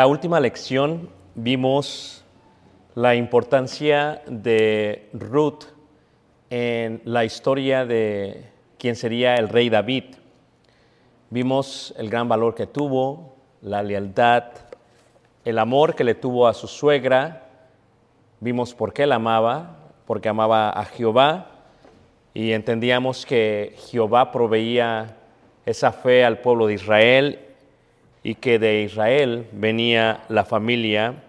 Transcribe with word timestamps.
la 0.00 0.06
última 0.06 0.40
lección 0.40 1.10
vimos 1.34 2.24
la 2.94 3.16
importancia 3.16 4.22
de 4.26 5.10
Ruth 5.12 5.64
en 6.48 7.02
la 7.04 7.26
historia 7.26 7.84
de 7.84 8.46
quien 8.78 8.96
sería 8.96 9.34
el 9.34 9.50
rey 9.50 9.68
David. 9.68 10.04
Vimos 11.28 11.92
el 11.98 12.08
gran 12.08 12.30
valor 12.30 12.54
que 12.54 12.66
tuvo, 12.66 13.34
la 13.60 13.82
lealtad, 13.82 14.44
el 15.44 15.58
amor 15.58 15.94
que 15.94 16.04
le 16.04 16.14
tuvo 16.14 16.48
a 16.48 16.54
su 16.54 16.66
suegra. 16.66 17.48
Vimos 18.40 18.72
por 18.72 18.94
qué 18.94 19.06
la 19.06 19.16
amaba, 19.16 19.80
porque 20.06 20.30
amaba 20.30 20.70
a 20.70 20.86
Jehová 20.86 21.48
y 22.32 22.52
entendíamos 22.52 23.26
que 23.26 23.76
Jehová 23.90 24.32
proveía 24.32 25.18
esa 25.66 25.92
fe 25.92 26.24
al 26.24 26.38
pueblo 26.38 26.68
de 26.68 26.72
Israel 26.72 27.49
y 28.22 28.34
que 28.34 28.58
de 28.58 28.82
Israel 28.82 29.48
venía 29.52 30.24
la 30.28 30.44
familia 30.44 31.22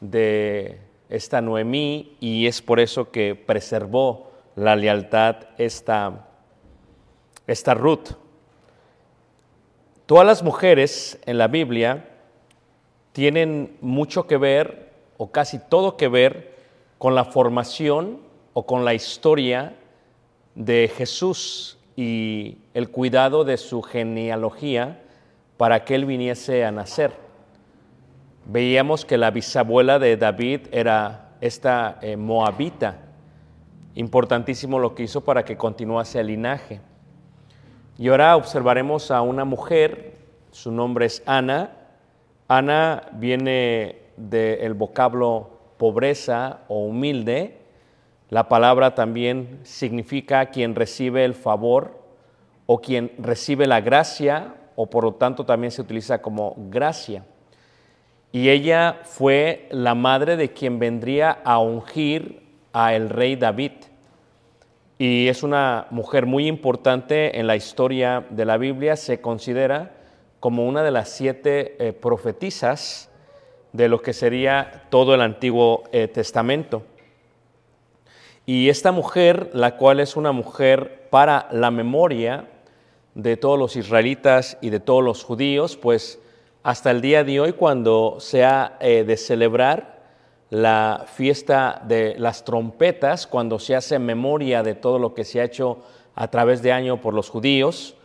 de 0.00 0.78
esta 1.08 1.40
Noemí 1.40 2.16
y 2.20 2.46
es 2.46 2.60
por 2.62 2.80
eso 2.80 3.10
que 3.10 3.34
preservó 3.34 4.32
la 4.56 4.76
lealtad 4.76 5.36
esta, 5.58 6.26
esta 7.46 7.74
Ruth. 7.74 8.10
Todas 10.06 10.26
las 10.26 10.42
mujeres 10.42 11.18
en 11.26 11.38
la 11.38 11.48
Biblia 11.48 12.08
tienen 13.12 13.76
mucho 13.80 14.26
que 14.26 14.36
ver 14.36 14.92
o 15.16 15.30
casi 15.30 15.58
todo 15.58 15.96
que 15.96 16.08
ver 16.08 16.54
con 16.98 17.14
la 17.14 17.24
formación 17.24 18.18
o 18.52 18.66
con 18.66 18.84
la 18.84 18.94
historia 18.94 19.76
de 20.54 20.90
Jesús 20.94 21.78
y 21.96 22.58
el 22.74 22.90
cuidado 22.90 23.44
de 23.44 23.56
su 23.56 23.82
genealogía 23.82 25.03
para 25.56 25.84
que 25.84 25.94
él 25.94 26.04
viniese 26.04 26.64
a 26.64 26.72
nacer. 26.72 27.12
Veíamos 28.46 29.04
que 29.04 29.16
la 29.16 29.30
bisabuela 29.30 29.98
de 29.98 30.16
David 30.16 30.62
era 30.72 31.30
esta 31.40 31.98
eh, 32.02 32.16
moabita. 32.16 32.98
Importantísimo 33.94 34.78
lo 34.78 34.94
que 34.94 35.04
hizo 35.04 35.22
para 35.22 35.44
que 35.44 35.56
continuase 35.56 36.20
el 36.20 36.26
linaje. 36.26 36.80
Y 37.96 38.08
ahora 38.08 38.36
observaremos 38.36 39.10
a 39.10 39.22
una 39.22 39.44
mujer, 39.44 40.16
su 40.50 40.72
nombre 40.72 41.06
es 41.06 41.22
Ana. 41.26 41.70
Ana 42.48 43.04
viene 43.12 44.02
del 44.16 44.74
vocablo 44.74 45.50
pobreza 45.76 46.60
o 46.68 46.84
humilde. 46.86 47.58
La 48.30 48.48
palabra 48.48 48.94
también 48.94 49.60
significa 49.62 50.46
quien 50.46 50.74
recibe 50.74 51.24
el 51.24 51.34
favor 51.34 52.02
o 52.66 52.80
quien 52.80 53.12
recibe 53.18 53.66
la 53.66 53.80
gracia 53.80 54.54
o 54.76 54.86
por 54.86 55.04
lo 55.04 55.14
tanto 55.14 55.44
también 55.44 55.70
se 55.70 55.82
utiliza 55.82 56.20
como 56.20 56.54
gracia. 56.70 57.24
Y 58.32 58.48
ella 58.48 59.00
fue 59.04 59.68
la 59.70 59.94
madre 59.94 60.36
de 60.36 60.52
quien 60.52 60.78
vendría 60.78 61.30
a 61.44 61.58
ungir 61.60 62.42
a 62.72 62.94
el 62.94 63.08
rey 63.08 63.36
David. 63.36 63.72
Y 64.98 65.28
es 65.28 65.42
una 65.42 65.86
mujer 65.90 66.26
muy 66.26 66.46
importante 66.48 67.38
en 67.38 67.46
la 67.46 67.56
historia 67.56 68.26
de 68.30 68.44
la 68.44 68.56
Biblia, 68.56 68.96
se 68.96 69.20
considera 69.20 69.92
como 70.40 70.66
una 70.66 70.82
de 70.82 70.90
las 70.90 71.08
siete 71.08 71.76
eh, 71.78 71.92
profetisas 71.92 73.10
de 73.72 73.88
lo 73.88 74.02
que 74.02 74.12
sería 74.12 74.84
todo 74.90 75.14
el 75.14 75.20
Antiguo 75.20 75.84
eh, 75.90 76.06
Testamento. 76.06 76.82
Y 78.46 78.68
esta 78.68 78.92
mujer, 78.92 79.50
la 79.54 79.76
cual 79.76 80.00
es 80.00 80.16
una 80.16 80.32
mujer 80.32 81.08
para 81.10 81.48
la 81.50 81.70
memoria 81.70 82.48
de 83.14 83.36
todos 83.36 83.58
los 83.58 83.76
israelitas 83.76 84.58
y 84.60 84.70
de 84.70 84.80
todos 84.80 85.02
los 85.02 85.24
judíos, 85.24 85.76
pues 85.76 86.20
hasta 86.62 86.90
el 86.90 87.00
día 87.00 87.24
de 87.24 87.40
hoy, 87.40 87.52
cuando 87.52 88.16
se 88.20 88.44
ha 88.44 88.76
eh, 88.80 89.04
de 89.04 89.16
celebrar 89.16 90.02
la 90.50 91.04
fiesta 91.12 91.82
de 91.86 92.14
las 92.18 92.44
trompetas, 92.44 93.26
cuando 93.26 93.58
se 93.58 93.76
hace 93.76 93.98
memoria 93.98 94.62
de 94.62 94.74
todo 94.74 94.98
lo 94.98 95.14
que 95.14 95.24
se 95.24 95.40
ha 95.40 95.44
hecho 95.44 95.82
a 96.14 96.28
través 96.28 96.62
de 96.62 96.72
año 96.72 97.00
por 97.00 97.12
los 97.12 97.28
judíos, 97.28 97.96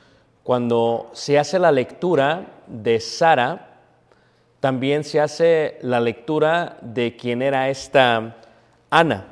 cuando 0.44 1.09
se 1.13 1.38
hace 1.38 1.59
la 1.59 1.71
lectura 1.71 2.47
de 2.67 3.00
Sara, 3.00 3.77
también 4.59 5.03
se 5.03 5.21
hace 5.21 5.77
la 5.81 6.01
lectura 6.01 6.77
de 6.81 7.15
quién 7.15 7.41
era 7.41 7.69
esta 7.69 8.35
Ana. 8.89 9.27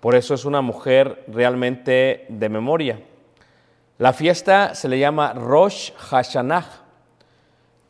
Por 0.00 0.14
eso 0.14 0.34
es 0.34 0.44
una 0.44 0.60
mujer 0.60 1.24
realmente 1.28 2.26
de 2.28 2.48
memoria. 2.48 3.00
La 3.98 4.12
fiesta 4.12 4.74
se 4.74 4.88
le 4.88 4.98
llama 4.98 5.34
Rosh 5.34 5.92
Hashanah 5.96 6.66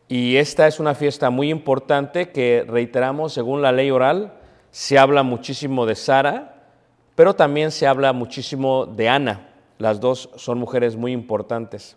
y 0.07 0.37
esta 0.37 0.67
es 0.67 0.79
una 0.79 0.95
fiesta 0.95 1.31
muy 1.31 1.49
importante 1.49 2.31
que 2.31 2.63
reiteramos 2.69 3.33
según 3.33 3.63
la 3.63 3.73
ley 3.73 3.91
oral 3.91 4.35
se 4.71 4.99
habla 4.99 5.23
muchísimo 5.23 5.87
de 5.87 5.95
Sara, 5.95 6.67
pero 7.15 7.35
también 7.35 7.71
se 7.71 7.87
habla 7.87 8.13
muchísimo 8.13 8.85
de 8.85 9.09
Ana. 9.09 9.49
Las 9.79 10.01
dos 10.01 10.29
son 10.35 10.59
mujeres 10.59 10.97
muy 10.97 11.13
importantes. 11.13 11.97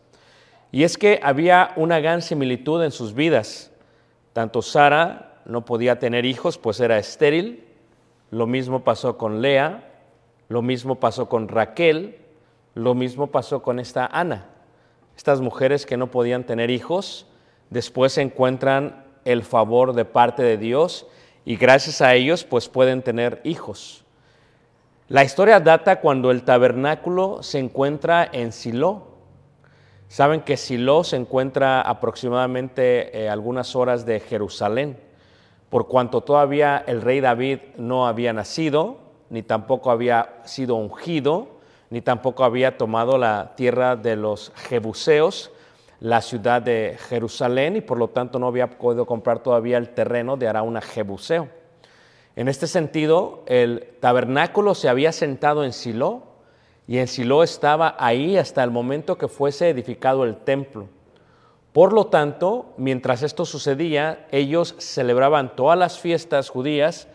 Y 0.71 0.83
es 0.83 0.97
que 0.97 1.19
había 1.21 1.73
una 1.75 1.99
gran 1.99 2.21
similitud 2.21 2.83
en 2.83 2.91
sus 2.91 3.13
vidas. 3.13 3.71
Tanto 4.31 4.61
Sara 4.61 5.41
no 5.45 5.65
podía 5.65 5.99
tener 5.99 6.23
hijos, 6.25 6.57
pues 6.57 6.79
era 6.79 6.97
estéril. 6.97 7.65
Lo 8.29 8.45
mismo 8.45 8.83
pasó 8.83 9.17
con 9.17 9.41
Lea, 9.41 9.91
lo 10.47 10.61
mismo 10.61 10.99
pasó 10.99 11.27
con 11.27 11.47
Raquel, 11.47 12.26
lo 12.77 12.93
mismo 12.93 13.27
pasó 13.27 13.61
con 13.61 13.79
esta 13.79 14.05
Ana. 14.05 14.45
Estas 15.15 15.41
mujeres 15.41 15.85
que 15.85 15.97
no 15.97 16.11
podían 16.11 16.43
tener 16.43 16.69
hijos, 16.69 17.25
después 17.71 18.17
encuentran 18.17 19.03
el 19.25 19.43
favor 19.43 19.93
de 19.93 20.05
parte 20.05 20.43
de 20.43 20.57
Dios 20.57 21.07
y 21.43 21.55
gracias 21.55 22.01
a 22.01 22.13
ellos 22.13 22.43
pues 22.43 22.69
pueden 22.69 23.01
tener 23.01 23.41
hijos. 23.43 24.05
La 25.09 25.23
historia 25.23 25.59
data 25.59 26.01
cuando 26.01 26.29
el 26.29 26.43
tabernáculo 26.43 27.41
se 27.41 27.59
encuentra 27.59 28.29
en 28.31 28.51
Silo. 28.51 29.07
Saben 30.07 30.41
que 30.41 30.55
Silo 30.55 31.03
se 31.03 31.15
encuentra 31.15 31.81
aproximadamente 31.81 33.23
eh, 33.23 33.29
algunas 33.29 33.75
horas 33.75 34.05
de 34.05 34.19
Jerusalén, 34.19 34.99
por 35.69 35.87
cuanto 35.87 36.21
todavía 36.21 36.83
el 36.85 37.01
rey 37.01 37.21
David 37.21 37.59
no 37.77 38.05
había 38.07 38.33
nacido, 38.33 38.99
ni 39.29 39.41
tampoco 39.41 39.91
había 39.91 40.41
sido 40.45 40.75
ungido, 40.75 41.56
ni 41.89 42.01
tampoco 42.01 42.43
había 42.43 42.77
tomado 42.77 43.17
la 43.17 43.53
tierra 43.55 43.95
de 43.95 44.15
los 44.15 44.51
Jebuseos, 44.55 45.51
la 45.99 46.21
ciudad 46.21 46.61
de 46.61 46.97
Jerusalén, 47.09 47.75
y 47.75 47.81
por 47.81 47.97
lo 47.97 48.09
tanto 48.09 48.39
no 48.39 48.47
había 48.47 48.69
podido 48.69 49.05
comprar 49.05 49.39
todavía 49.39 49.77
el 49.77 49.89
terreno 49.89 50.37
de 50.37 50.47
Arauna 50.47 50.81
Jebuseo. 50.81 51.49
En 52.35 52.47
este 52.47 52.67
sentido, 52.67 53.43
el 53.47 53.95
tabernáculo 53.99 54.75
se 54.75 54.89
había 54.89 55.11
sentado 55.11 55.63
en 55.63 55.73
Silo, 55.73 56.23
y 56.87 56.99
en 56.99 57.07
Silo 57.07 57.43
estaba 57.43 57.95
ahí 57.99 58.37
hasta 58.37 58.63
el 58.63 58.71
momento 58.71 59.17
que 59.17 59.27
fuese 59.27 59.69
edificado 59.69 60.23
el 60.23 60.37
templo. 60.37 60.87
Por 61.73 61.93
lo 61.93 62.07
tanto, 62.07 62.73
mientras 62.77 63.23
esto 63.23 63.45
sucedía, 63.45 64.25
ellos 64.31 64.75
celebraban 64.77 65.55
todas 65.55 65.77
las 65.77 65.99
fiestas 65.99 66.49
judías 66.49 67.07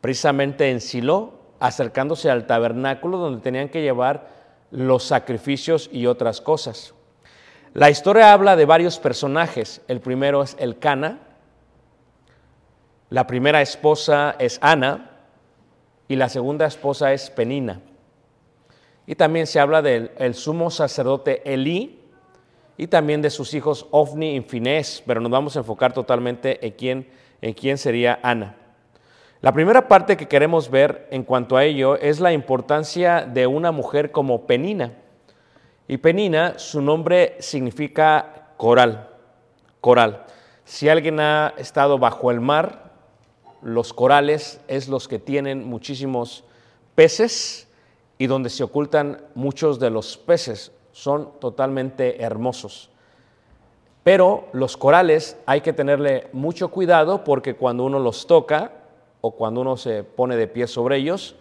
precisamente 0.00 0.70
en 0.70 0.80
Silo, 0.80 1.39
acercándose 1.60 2.30
al 2.30 2.46
tabernáculo 2.46 3.18
donde 3.18 3.42
tenían 3.42 3.68
que 3.68 3.82
llevar 3.82 4.28
los 4.70 5.04
sacrificios 5.04 5.88
y 5.92 6.06
otras 6.06 6.40
cosas. 6.40 6.94
La 7.74 7.90
historia 7.90 8.32
habla 8.32 8.56
de 8.56 8.64
varios 8.64 8.98
personajes. 8.98 9.82
El 9.86 10.00
primero 10.00 10.42
es 10.42 10.56
el 10.58 10.78
Cana, 10.78 11.20
la 13.10 13.26
primera 13.26 13.60
esposa 13.60 14.34
es 14.38 14.58
Ana 14.62 15.10
y 16.08 16.16
la 16.16 16.28
segunda 16.28 16.66
esposa 16.66 17.12
es 17.12 17.30
Penina. 17.30 17.80
Y 19.06 19.14
también 19.14 19.46
se 19.46 19.60
habla 19.60 19.82
del 19.82 20.34
sumo 20.34 20.70
sacerdote 20.70 21.42
Elí 21.52 22.00
y 22.76 22.86
también 22.86 23.20
de 23.20 23.30
sus 23.30 23.52
hijos 23.54 23.86
Ofni 23.90 24.36
y 24.36 24.40
Finés, 24.40 25.02
pero 25.06 25.20
nos 25.20 25.30
vamos 25.30 25.56
a 25.56 25.60
enfocar 25.60 25.92
totalmente 25.92 26.64
en 26.64 26.72
quién, 26.72 27.10
en 27.42 27.52
quién 27.52 27.78
sería 27.78 28.18
Ana. 28.22 28.56
La 29.42 29.52
primera 29.52 29.88
parte 29.88 30.18
que 30.18 30.28
queremos 30.28 30.70
ver 30.70 31.08
en 31.10 31.22
cuanto 31.22 31.56
a 31.56 31.64
ello 31.64 31.96
es 31.96 32.20
la 32.20 32.30
importancia 32.30 33.22
de 33.22 33.46
una 33.46 33.72
mujer 33.72 34.12
como 34.12 34.46
Penina. 34.46 34.92
Y 35.88 35.96
Penina, 35.96 36.58
su 36.58 36.82
nombre 36.82 37.36
significa 37.38 38.52
coral, 38.58 39.08
coral. 39.80 40.26
Si 40.66 40.90
alguien 40.90 41.20
ha 41.20 41.54
estado 41.56 41.98
bajo 41.98 42.30
el 42.30 42.42
mar, 42.42 42.92
los 43.62 43.94
corales 43.94 44.60
es 44.68 44.88
los 44.88 45.08
que 45.08 45.18
tienen 45.18 45.66
muchísimos 45.66 46.44
peces 46.94 47.66
y 48.18 48.26
donde 48.26 48.50
se 48.50 48.62
ocultan 48.62 49.22
muchos 49.34 49.80
de 49.80 49.88
los 49.88 50.18
peces. 50.18 50.70
Son 50.92 51.40
totalmente 51.40 52.22
hermosos. 52.22 52.90
Pero 54.02 54.48
los 54.52 54.76
corales 54.76 55.38
hay 55.46 55.62
que 55.62 55.72
tenerle 55.72 56.28
mucho 56.34 56.68
cuidado 56.68 57.24
porque 57.24 57.56
cuando 57.56 57.84
uno 57.84 57.98
los 57.98 58.26
toca 58.26 58.79
o 59.20 59.32
cuando 59.32 59.60
uno 59.60 59.76
se 59.76 60.04
pone 60.04 60.36
de 60.36 60.46
pie 60.46 60.66
sobre 60.66 60.96
ellos, 60.96 61.36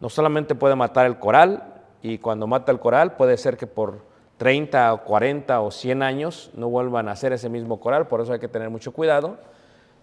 no 0.00 0.08
solamente 0.08 0.54
puede 0.54 0.76
matar 0.76 1.06
el 1.06 1.18
coral, 1.18 1.82
y 2.02 2.18
cuando 2.18 2.46
mata 2.46 2.72
el 2.72 2.80
coral 2.80 3.16
puede 3.16 3.36
ser 3.36 3.56
que 3.56 3.66
por 3.66 4.00
30 4.38 4.94
o 4.94 5.04
40 5.04 5.60
o 5.60 5.70
100 5.70 6.02
años 6.02 6.50
no 6.54 6.68
vuelvan 6.68 7.08
a 7.08 7.12
hacer 7.12 7.32
ese 7.32 7.48
mismo 7.48 7.78
coral, 7.78 8.08
por 8.08 8.20
eso 8.20 8.32
hay 8.32 8.40
que 8.40 8.48
tener 8.48 8.70
mucho 8.70 8.92
cuidado, 8.92 9.36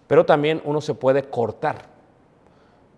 pero 0.07 0.25
también 0.25 0.61
uno 0.63 0.79
se 0.81 0.93
puede 0.93 1.23
cortar 1.23 1.97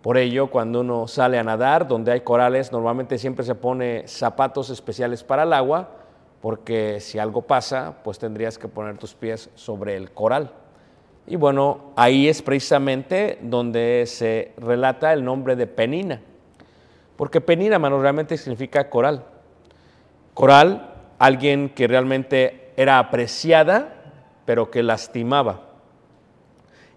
por 0.01 0.17
ello, 0.17 0.47
cuando 0.47 0.79
uno 0.79 1.09
sale 1.09 1.37
a 1.37 1.43
nadar, 1.43 1.85
donde 1.85 2.13
hay 2.13 2.21
corales, 2.21 2.71
normalmente 2.71 3.17
siempre 3.17 3.43
se 3.43 3.53
pone 3.53 4.07
zapatos 4.07 4.69
especiales 4.69 5.25
para 5.25 5.43
el 5.43 5.51
agua, 5.51 5.89
porque 6.41 7.01
si 7.01 7.19
algo 7.19 7.41
pasa, 7.41 7.97
pues 8.01 8.17
tendrías 8.17 8.57
que 8.57 8.69
poner 8.69 8.97
tus 8.97 9.13
pies 9.13 9.49
sobre 9.55 9.97
el 9.97 10.11
coral. 10.11 10.53
Y 11.29 11.35
bueno, 11.35 11.93
ahí 11.95 12.27
es 12.27 12.41
precisamente 12.41 13.37
donde 13.43 14.05
se 14.07 14.53
relata 14.57 15.13
el 15.13 15.23
nombre 15.23 15.55
de 15.55 15.67
Penina, 15.67 16.19
porque 17.15 17.39
Penina, 17.39 17.77
mano, 17.77 18.01
realmente 18.01 18.35
significa 18.35 18.89
coral. 18.89 19.25
Coral, 20.33 20.91
alguien 21.19 21.69
que 21.69 21.87
realmente 21.87 22.71
era 22.75 22.97
apreciada, 22.97 23.93
pero 24.45 24.71
que 24.71 24.81
lastimaba. 24.81 25.67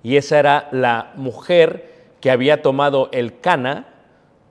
Y 0.02 0.16
esa 0.16 0.38
era 0.38 0.68
la 0.72 1.12
mujer 1.16 2.14
que 2.22 2.30
había 2.30 2.62
tomado 2.62 3.10
el 3.12 3.38
Cana, 3.38 3.86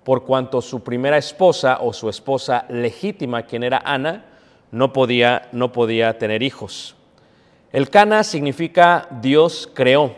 por 0.04 0.25
cuanto 0.25 0.62
su 0.62 0.84
primera 0.84 1.18
esposa 1.18 1.80
o 1.81 1.92
su 1.92 2.07
esposa 2.07 2.66
legítima, 2.69 3.48
quien 3.48 3.63
era 3.63 3.81
Ana, 3.84 4.25
no 4.69 4.94
podía, 4.94 5.50
no 5.54 5.72
podía 5.72 6.19
tener 6.19 6.44
hijos. 6.44 6.95
El 7.72 7.90
Cana 7.90 8.24
significa 8.24 9.08
Dios 9.22 9.70
creó. 9.74 10.14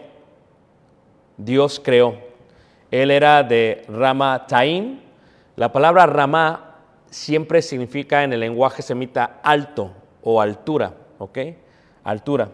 Dios 1.37 1.79
creó. 1.79 2.15
Él 2.89 3.11
era 3.11 3.43
de 3.43 3.83
Rama 3.87 4.47
Taim. 4.47 4.99
La 5.55 5.71
palabra 5.71 6.07
Rama 6.07 6.77
siempre 7.11 7.61
significa 7.61 8.23
en 8.23 8.33
el 8.33 8.39
lenguaje 8.39 8.81
semita 8.81 9.39
alto 9.43 9.91
o 10.23 10.41
altura, 10.41 10.95
¿ok? 11.19 11.37
Altura. 12.03 12.49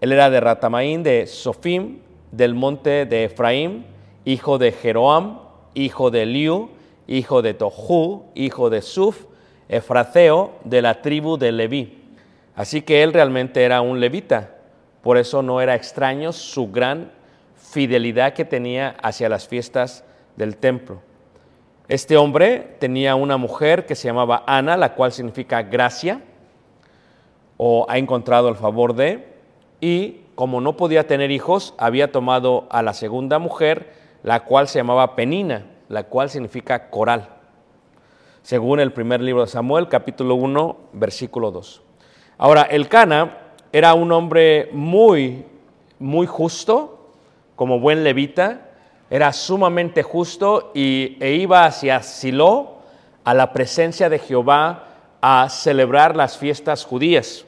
Él 0.00 0.12
era 0.12 0.30
de 0.30 0.40
Ratamaín, 0.40 1.02
de 1.02 1.26
Sofim, 1.26 1.98
del 2.32 2.54
monte 2.54 3.04
de 3.04 3.24
Efraín, 3.24 3.84
hijo 4.24 4.56
de 4.56 4.72
Jeroam, 4.72 5.40
hijo 5.74 6.10
de 6.10 6.24
Liu, 6.24 6.70
hijo 7.06 7.42
de 7.42 7.52
Tohu, 7.52 8.24
hijo 8.34 8.70
de 8.70 8.80
Suf, 8.80 9.24
Efraceo, 9.68 10.52
de 10.64 10.80
la 10.80 11.02
tribu 11.02 11.36
de 11.36 11.52
Leví. 11.52 11.97
Así 12.58 12.82
que 12.82 13.04
él 13.04 13.12
realmente 13.12 13.62
era 13.62 13.82
un 13.82 14.00
levita, 14.00 14.56
por 15.00 15.16
eso 15.16 15.42
no 15.42 15.60
era 15.60 15.76
extraño 15.76 16.32
su 16.32 16.72
gran 16.72 17.12
fidelidad 17.54 18.32
que 18.32 18.44
tenía 18.44 18.96
hacia 19.00 19.28
las 19.28 19.46
fiestas 19.46 20.02
del 20.34 20.56
templo. 20.56 21.00
Este 21.86 22.16
hombre 22.16 22.74
tenía 22.80 23.14
una 23.14 23.36
mujer 23.36 23.86
que 23.86 23.94
se 23.94 24.08
llamaba 24.08 24.42
Ana, 24.44 24.76
la 24.76 24.94
cual 24.94 25.12
significa 25.12 25.62
gracia, 25.62 26.20
o 27.58 27.86
ha 27.88 27.96
encontrado 27.96 28.48
el 28.48 28.56
favor 28.56 28.96
de, 28.96 29.28
y 29.80 30.22
como 30.34 30.60
no 30.60 30.76
podía 30.76 31.06
tener 31.06 31.30
hijos, 31.30 31.76
había 31.78 32.10
tomado 32.10 32.66
a 32.70 32.82
la 32.82 32.92
segunda 32.92 33.38
mujer, 33.38 33.92
la 34.24 34.42
cual 34.42 34.66
se 34.66 34.80
llamaba 34.80 35.14
Penina, 35.14 35.64
la 35.88 36.08
cual 36.08 36.28
significa 36.28 36.90
coral, 36.90 37.28
según 38.42 38.80
el 38.80 38.92
primer 38.92 39.20
libro 39.20 39.42
de 39.42 39.48
Samuel, 39.48 39.86
capítulo 39.86 40.34
1, 40.34 40.76
versículo 40.94 41.52
2. 41.52 41.84
Ahora, 42.40 42.62
el 42.62 42.88
Cana 42.88 43.36
era 43.72 43.94
un 43.94 44.12
hombre 44.12 44.68
muy, 44.72 45.44
muy 45.98 46.24
justo, 46.28 47.10
como 47.56 47.80
buen 47.80 48.04
levita, 48.04 48.68
era 49.10 49.32
sumamente 49.32 50.04
justo 50.04 50.70
y, 50.72 51.16
e 51.18 51.32
iba 51.32 51.64
hacia 51.64 52.00
Silo, 52.00 52.78
a 53.24 53.34
la 53.34 53.52
presencia 53.52 54.08
de 54.08 54.20
Jehová, 54.20 54.84
a 55.20 55.48
celebrar 55.50 56.14
las 56.14 56.38
fiestas 56.38 56.84
judías. 56.84 57.44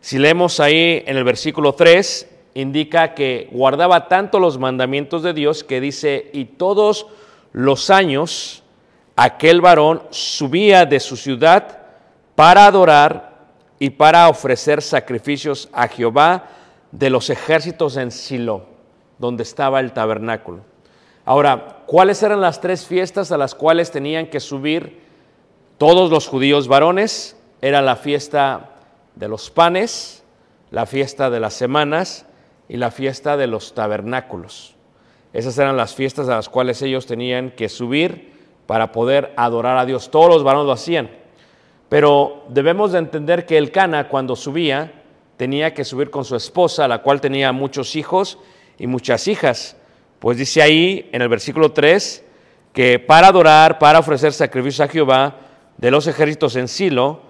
Si 0.00 0.20
leemos 0.20 0.60
ahí 0.60 1.02
en 1.04 1.16
el 1.16 1.24
versículo 1.24 1.74
3, 1.74 2.30
indica 2.54 3.14
que 3.14 3.48
guardaba 3.50 4.06
tanto 4.06 4.38
los 4.38 4.56
mandamientos 4.56 5.24
de 5.24 5.32
Dios 5.32 5.64
que 5.64 5.80
dice, 5.80 6.30
y 6.32 6.44
todos 6.44 7.08
los 7.52 7.90
años 7.90 8.62
aquel 9.16 9.60
varón 9.60 10.04
subía 10.10 10.86
de 10.86 11.00
su 11.00 11.16
ciudad 11.16 11.80
para 12.36 12.66
adorar 12.66 13.31
y 13.82 13.90
para 13.90 14.28
ofrecer 14.28 14.80
sacrificios 14.80 15.68
a 15.72 15.88
Jehová 15.88 16.44
de 16.92 17.10
los 17.10 17.30
ejércitos 17.30 17.96
en 17.96 18.12
Silo, 18.12 18.66
donde 19.18 19.42
estaba 19.42 19.80
el 19.80 19.92
tabernáculo. 19.92 20.60
Ahora, 21.24 21.78
¿cuáles 21.86 22.22
eran 22.22 22.40
las 22.40 22.60
tres 22.60 22.86
fiestas 22.86 23.32
a 23.32 23.36
las 23.36 23.56
cuales 23.56 23.90
tenían 23.90 24.28
que 24.28 24.38
subir 24.38 25.00
todos 25.78 26.12
los 26.12 26.28
judíos 26.28 26.68
varones? 26.68 27.36
Era 27.60 27.82
la 27.82 27.96
fiesta 27.96 28.70
de 29.16 29.26
los 29.26 29.50
panes, 29.50 30.22
la 30.70 30.86
fiesta 30.86 31.28
de 31.28 31.40
las 31.40 31.54
semanas 31.54 32.24
y 32.68 32.76
la 32.76 32.92
fiesta 32.92 33.36
de 33.36 33.48
los 33.48 33.74
tabernáculos. 33.74 34.76
Esas 35.32 35.58
eran 35.58 35.76
las 35.76 35.92
fiestas 35.96 36.28
a 36.28 36.36
las 36.36 36.48
cuales 36.48 36.80
ellos 36.82 37.06
tenían 37.06 37.50
que 37.50 37.68
subir 37.68 38.32
para 38.68 38.92
poder 38.92 39.32
adorar 39.36 39.76
a 39.76 39.86
Dios. 39.86 40.12
Todos 40.12 40.28
los 40.28 40.44
varones 40.44 40.66
lo 40.66 40.72
hacían. 40.72 41.21
Pero 41.92 42.46
debemos 42.48 42.92
de 42.92 43.00
entender 43.00 43.44
que 43.44 43.58
el 43.58 43.70
Cana 43.70 44.08
cuando 44.08 44.34
subía 44.34 44.90
tenía 45.36 45.74
que 45.74 45.84
subir 45.84 46.08
con 46.08 46.24
su 46.24 46.34
esposa, 46.34 46.88
la 46.88 47.02
cual 47.02 47.20
tenía 47.20 47.52
muchos 47.52 47.96
hijos 47.96 48.38
y 48.78 48.86
muchas 48.86 49.28
hijas. 49.28 49.76
Pues 50.18 50.38
dice 50.38 50.62
ahí 50.62 51.10
en 51.12 51.20
el 51.20 51.28
versículo 51.28 51.72
3 51.72 52.24
que 52.72 52.98
para 52.98 53.26
adorar, 53.26 53.78
para 53.78 53.98
ofrecer 53.98 54.32
sacrificios 54.32 54.80
a 54.80 54.90
Jehová 54.90 55.36
de 55.76 55.90
los 55.90 56.06
ejércitos 56.06 56.56
en 56.56 56.66
Silo, 56.66 57.20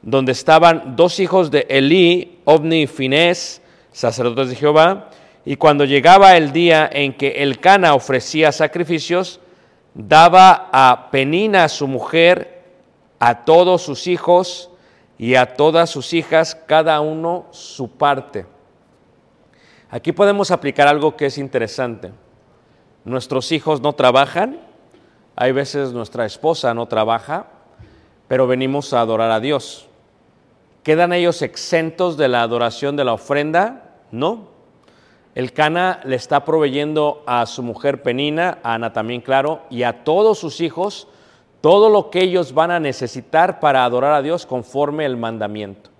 donde 0.00 0.32
estaban 0.32 0.96
dos 0.96 1.20
hijos 1.20 1.50
de 1.50 1.66
Elí, 1.68 2.38
Ovni 2.46 2.84
y 2.84 2.86
Finés, 2.86 3.60
sacerdotes 3.92 4.48
de 4.48 4.56
Jehová, 4.56 5.10
y 5.44 5.56
cuando 5.56 5.84
llegaba 5.84 6.38
el 6.38 6.52
día 6.52 6.88
en 6.90 7.12
que 7.12 7.42
el 7.42 7.60
Cana 7.60 7.92
ofrecía 7.92 8.50
sacrificios, 8.50 9.40
daba 9.92 10.70
a 10.72 11.10
Penina, 11.10 11.68
su 11.68 11.86
mujer, 11.86 12.55
a 13.18 13.44
todos 13.44 13.82
sus 13.82 14.06
hijos 14.06 14.70
y 15.18 15.34
a 15.34 15.54
todas 15.54 15.90
sus 15.90 16.12
hijas, 16.12 16.54
cada 16.66 17.00
uno 17.00 17.46
su 17.50 17.90
parte. 17.90 18.46
Aquí 19.90 20.12
podemos 20.12 20.50
aplicar 20.50 20.88
algo 20.88 21.16
que 21.16 21.26
es 21.26 21.38
interesante. 21.38 22.12
Nuestros 23.04 23.52
hijos 23.52 23.80
no 23.80 23.92
trabajan, 23.92 24.60
hay 25.36 25.52
veces 25.52 25.92
nuestra 25.92 26.26
esposa 26.26 26.74
no 26.74 26.86
trabaja, 26.86 27.46
pero 28.28 28.46
venimos 28.46 28.92
a 28.92 29.00
adorar 29.00 29.30
a 29.30 29.40
Dios. 29.40 29.86
¿Quedan 30.82 31.12
ellos 31.12 31.42
exentos 31.42 32.16
de 32.16 32.28
la 32.28 32.42
adoración 32.42 32.96
de 32.96 33.04
la 33.04 33.12
ofrenda? 33.12 33.94
No. 34.10 34.48
El 35.34 35.52
Cana 35.52 36.00
le 36.04 36.16
está 36.16 36.44
proveyendo 36.44 37.22
a 37.26 37.44
su 37.46 37.62
mujer 37.62 38.02
Penina, 38.02 38.58
a 38.62 38.74
Ana 38.74 38.92
también, 38.92 39.20
claro, 39.20 39.62
y 39.68 39.82
a 39.82 40.04
todos 40.04 40.38
sus 40.38 40.60
hijos 40.60 41.08
todo 41.60 41.90
lo 41.90 42.10
que 42.10 42.22
ellos 42.22 42.54
van 42.54 42.70
a 42.70 42.80
necesitar 42.80 43.60
para 43.60 43.84
adorar 43.84 44.12
a 44.12 44.22
Dios 44.22 44.46
conforme 44.46 45.04
el 45.04 45.16
mandamiento. 45.16 45.90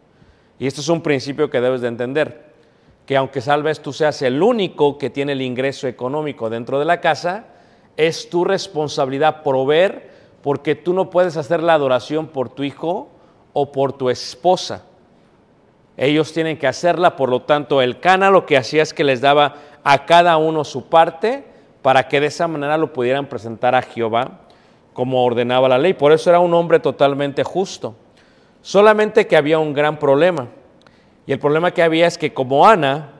Y 0.58 0.66
esto 0.66 0.80
es 0.80 0.88
un 0.88 1.02
principio 1.02 1.50
que 1.50 1.60
debes 1.60 1.80
de 1.80 1.88
entender, 1.88 2.46
que 3.04 3.16
aunque 3.16 3.40
salves 3.40 3.80
tú 3.80 3.92
seas 3.92 4.22
el 4.22 4.42
único 4.42 4.98
que 4.98 5.10
tiene 5.10 5.32
el 5.32 5.42
ingreso 5.42 5.86
económico 5.86 6.50
dentro 6.50 6.78
de 6.78 6.84
la 6.84 7.00
casa, 7.00 7.46
es 7.96 8.28
tu 8.30 8.44
responsabilidad 8.44 9.42
proveer 9.42 10.10
porque 10.42 10.74
tú 10.74 10.92
no 10.92 11.10
puedes 11.10 11.36
hacer 11.36 11.62
la 11.62 11.74
adoración 11.74 12.28
por 12.28 12.48
tu 12.48 12.62
hijo 12.62 13.08
o 13.52 13.72
por 13.72 13.92
tu 13.92 14.10
esposa. 14.10 14.84
Ellos 15.96 16.32
tienen 16.32 16.58
que 16.58 16.66
hacerla, 16.66 17.16
por 17.16 17.30
lo 17.30 17.42
tanto 17.42 17.80
el 17.80 18.00
Cana 18.00 18.30
lo 18.30 18.44
que 18.44 18.56
hacía 18.56 18.82
es 18.82 18.92
que 18.92 19.02
les 19.02 19.20
daba 19.20 19.56
a 19.82 20.04
cada 20.04 20.36
uno 20.36 20.62
su 20.64 20.88
parte 20.88 21.44
para 21.80 22.08
que 22.08 22.20
de 22.20 22.26
esa 22.26 22.46
manera 22.48 22.76
lo 22.76 22.92
pudieran 22.92 23.26
presentar 23.26 23.74
a 23.74 23.82
Jehová 23.82 24.45
como 24.96 25.22
ordenaba 25.22 25.68
la 25.68 25.76
ley. 25.76 25.92
Por 25.92 26.10
eso 26.12 26.30
era 26.30 26.40
un 26.40 26.54
hombre 26.54 26.80
totalmente 26.80 27.44
justo. 27.44 27.94
Solamente 28.62 29.26
que 29.26 29.36
había 29.36 29.58
un 29.58 29.74
gran 29.74 29.98
problema. 29.98 30.48
Y 31.26 31.32
el 31.32 31.38
problema 31.38 31.70
que 31.70 31.82
había 31.82 32.06
es 32.06 32.16
que 32.16 32.32
como 32.32 32.66
Ana, 32.66 33.10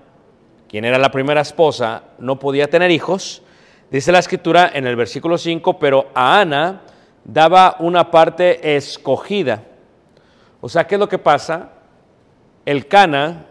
quien 0.71 0.87
era 0.87 0.97
la 0.97 1.11
primera 1.11 1.43
esposa, 1.43 2.05
no 2.19 2.39
podía 2.39 2.71
tener 2.71 2.91
hijos, 2.91 3.43
dice 3.91 4.11
la 4.11 4.21
escritura 4.21 4.71
en 4.73 4.87
el 4.87 4.97
versículo 4.97 5.37
5, 5.37 5.79
pero 5.79 6.07
a 6.15 6.41
Ana 6.41 6.81
daba 7.25 7.77
una 7.81 8.11
parte 8.11 8.75
escogida. 8.75 9.63
O 10.63 10.71
sea, 10.71 10.87
¿qué 10.87 10.95
es 10.95 10.99
lo 10.99 11.11
que 11.11 11.19
pasa? 11.19 11.73
El 12.65 12.89
Cana 12.89 13.45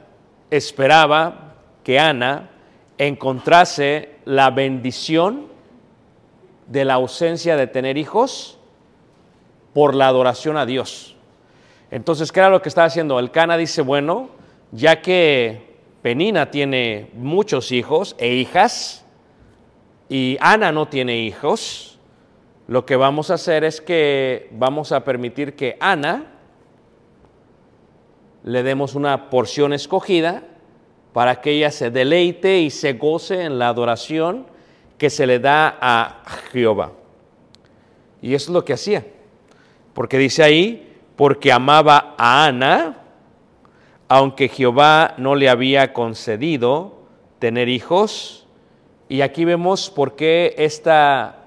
esperaba 0.49 1.53
que 1.83 1.99
Ana 1.99 2.49
encontrase 2.97 4.15
la 4.25 4.49
bendición 4.49 5.53
de 6.67 6.85
la 6.85 6.95
ausencia 6.95 7.55
de 7.57 7.67
tener 7.67 7.97
hijos 7.97 8.57
por 9.73 9.93
la 9.93 10.07
adoración 10.07 10.57
a 10.57 10.65
Dios. 10.65 11.15
Entonces, 11.91 12.31
¿qué 12.31 12.39
era 12.39 12.49
lo 12.49 12.61
que 12.61 12.69
estaba 12.69 12.87
haciendo? 12.87 13.19
El 13.19 13.31
Cana 13.31 13.57
dice, 13.57 13.81
bueno, 13.81 14.29
ya 14.71 15.01
que 15.01 15.75
Penina 16.01 16.51
tiene 16.51 17.09
muchos 17.13 17.71
hijos 17.71 18.15
e 18.17 18.35
hijas 18.35 19.05
y 20.09 20.37
Ana 20.39 20.71
no 20.71 20.87
tiene 20.87 21.17
hijos, 21.19 21.99
lo 22.67 22.85
que 22.85 22.95
vamos 22.95 23.29
a 23.29 23.35
hacer 23.35 23.63
es 23.63 23.81
que 23.81 24.49
vamos 24.51 24.91
a 24.91 25.03
permitir 25.03 25.55
que 25.55 25.77
Ana 25.79 26.31
le 28.43 28.63
demos 28.63 28.95
una 28.95 29.29
porción 29.29 29.73
escogida 29.73 30.43
para 31.13 31.41
que 31.41 31.51
ella 31.51 31.71
se 31.71 31.91
deleite 31.91 32.59
y 32.59 32.69
se 32.69 32.93
goce 32.93 33.43
en 33.43 33.59
la 33.59 33.69
adoración 33.69 34.47
que 34.97 35.09
se 35.09 35.27
le 35.27 35.39
da 35.39 35.77
a 35.79 36.23
Jehová. 36.51 36.91
Y 38.21 38.33
eso 38.33 38.51
es 38.51 38.53
lo 38.53 38.65
que 38.65 38.73
hacía. 38.73 39.05
Porque 39.93 40.17
dice 40.17 40.43
ahí, 40.43 40.95
porque 41.15 41.51
amaba 41.51 42.15
a 42.17 42.45
Ana, 42.45 42.97
aunque 44.07 44.49
Jehová 44.49 45.13
no 45.17 45.35
le 45.35 45.49
había 45.49 45.93
concedido 45.93 46.99
tener 47.39 47.69
hijos. 47.69 48.47
Y 49.07 49.21
aquí 49.21 49.45
vemos 49.45 49.89
por 49.89 50.15
qué 50.15 50.55
esta 50.57 51.37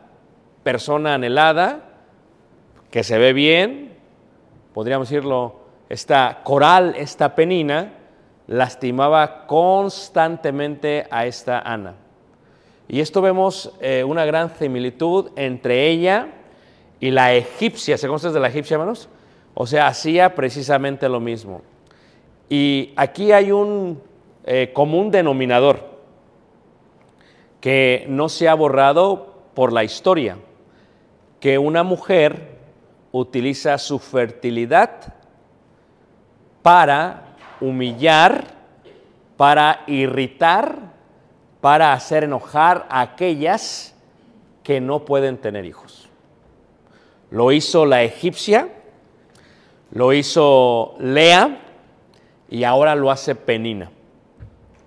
persona 0.63 1.15
anhelada, 1.15 1.85
que 2.91 3.03
se 3.03 3.19
ve 3.19 3.33
bien, 3.33 3.97
podríamos 4.73 5.09
decirlo, 5.09 5.61
esta 5.89 6.41
coral, 6.45 6.95
esta 6.97 7.35
penina, 7.35 7.95
lastimaba 8.47 9.47
constantemente 9.47 11.07
a 11.11 11.27
esta 11.27 11.61
Ana. 11.61 11.95
Y 12.89 13.01
esto 13.01 13.21
vemos 13.21 13.73
eh, 13.81 14.03
una 14.03 14.25
gran 14.25 14.57
similitud 14.57 15.31
entre 15.37 15.89
ella 15.89 16.29
y 17.01 17.11
la 17.11 17.35
egipcia. 17.35 17.99
¿Se 17.99 18.07
conoce 18.07 18.31
de 18.31 18.41
la 18.41 18.49
egipcia, 18.49 18.77
hermanos? 18.77 19.11
O 19.55 19.67
sea, 19.67 19.89
hacía 19.89 20.35
precisamente 20.35 21.07
lo 21.09 21.21
mismo. 21.21 21.61
Y 22.49 22.95
aquí 22.97 23.31
hay 23.33 23.53
un 23.53 24.01
eh, 24.45 24.71
común 24.73 25.11
denominador 25.11 25.99
que 27.61 28.07
no 28.09 28.31
se 28.31 28.49
ha 28.49 28.55
borrado 28.55 29.35
por 29.55 29.73
la 29.73 29.85
historia, 29.85 30.39
que 31.41 31.59
una 31.59 31.83
mujer 31.83 32.57
utiliza 33.13 33.77
su 33.77 33.99
fertilidad 33.99 35.13
para 36.63 37.37
humillar, 37.61 38.45
para 39.37 39.83
irritar 39.87 40.88
para 41.61 41.93
hacer 41.93 42.25
enojar 42.25 42.87
a 42.89 43.01
aquellas 43.01 43.95
que 44.63 44.81
no 44.81 45.05
pueden 45.05 45.39
tener 45.39 45.65
hijos. 45.65 46.09
Lo 47.31 47.53
hizo 47.53 47.85
la 47.85 48.03
egipcia, 48.03 48.69
lo 49.91 50.13
hizo 50.13 50.95
Lea 50.99 51.61
y 52.49 52.65
ahora 52.65 52.95
lo 52.95 53.11
hace 53.11 53.35
Penina. 53.35 53.91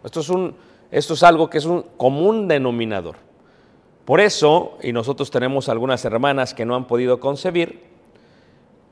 Esto 0.04 0.22
es, 0.22 0.30
un, 0.30 0.56
esto 0.90 1.14
es 1.14 1.24
algo 1.24 1.50
que 1.50 1.58
es 1.58 1.66
un 1.66 1.84
común 1.98 2.48
denominador. 2.48 3.16
Por 4.06 4.20
eso, 4.20 4.78
y 4.82 4.94
nosotros 4.94 5.30
tenemos 5.30 5.70
algunas 5.70 6.04
hermanas 6.06 6.54
que 6.54 6.66
no 6.66 6.76
han 6.76 6.86
podido 6.86 7.20
concebir, 7.20 7.92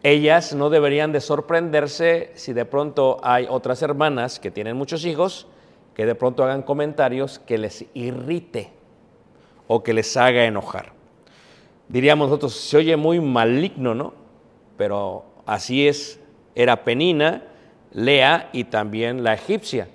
ellas 0.03 0.53
no 0.53 0.69
deberían 0.69 1.11
de 1.11 1.19
sorprenderse 1.19 2.31
si 2.35 2.53
de 2.53 2.65
pronto 2.65 3.17
hay 3.21 3.47
otras 3.49 3.81
hermanas 3.81 4.39
que 4.39 4.51
tienen 4.51 4.77
muchos 4.77 5.03
hijos 5.03 5.47
que 5.99 6.05
de 6.05 6.15
pronto 6.15 6.45
hagan 6.45 6.61
comentarios 6.61 7.39
que 7.39 7.57
les 7.57 7.83
irrite 7.93 8.71
o 9.67 9.83
que 9.83 9.91
les 9.91 10.15
haga 10.15 10.45
enojar. 10.45 10.93
Diríamos 11.89 12.29
nosotros, 12.29 12.55
se 12.55 12.77
oye 12.77 12.95
muy 12.95 13.19
maligno, 13.19 13.93
¿no? 13.93 14.13
Pero 14.77 15.25
así 15.45 15.89
es, 15.89 16.21
era 16.55 16.85
Penina, 16.85 17.43
Lea 17.91 18.49
y 18.53 18.63
también 18.63 19.25
la 19.25 19.33
egipcia. 19.33 19.89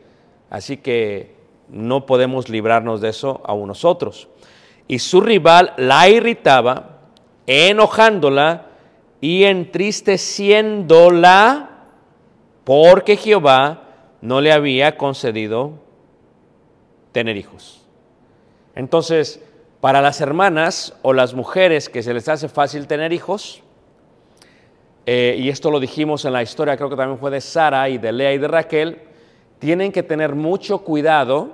Así 0.50 0.76
que 0.76 1.36
no 1.70 2.04
podemos 2.04 2.50
librarnos 2.50 3.00
de 3.00 3.08
eso 3.08 3.40
aún 3.42 3.68
nosotros. 3.68 4.28
Y 4.86 4.98
su 4.98 5.22
rival 5.22 5.72
la 5.78 6.06
irritaba, 6.10 6.98
enojándola 7.46 8.66
y 9.22 9.44
entristeciéndola 9.44 11.70
porque 12.62 13.16
Jehová 13.16 13.84
no 14.20 14.42
le 14.42 14.52
había 14.52 14.98
concedido 14.98 15.82
tener 17.14 17.36
hijos. 17.36 17.80
Entonces, 18.74 19.40
para 19.80 20.02
las 20.02 20.20
hermanas 20.20 20.94
o 21.02 21.12
las 21.12 21.32
mujeres 21.32 21.88
que 21.88 22.02
se 22.02 22.12
les 22.12 22.28
hace 22.28 22.48
fácil 22.48 22.86
tener 22.88 23.12
hijos, 23.12 23.62
eh, 25.06 25.36
y 25.38 25.48
esto 25.48 25.70
lo 25.70 25.78
dijimos 25.78 26.24
en 26.24 26.32
la 26.32 26.42
historia, 26.42 26.76
creo 26.76 26.90
que 26.90 26.96
también 26.96 27.18
fue 27.18 27.30
de 27.30 27.40
Sara 27.40 27.88
y 27.88 27.98
de 27.98 28.12
Lea 28.12 28.34
y 28.34 28.38
de 28.38 28.48
Raquel, 28.48 29.00
tienen 29.60 29.92
que 29.92 30.02
tener 30.02 30.34
mucho 30.34 30.78
cuidado 30.80 31.52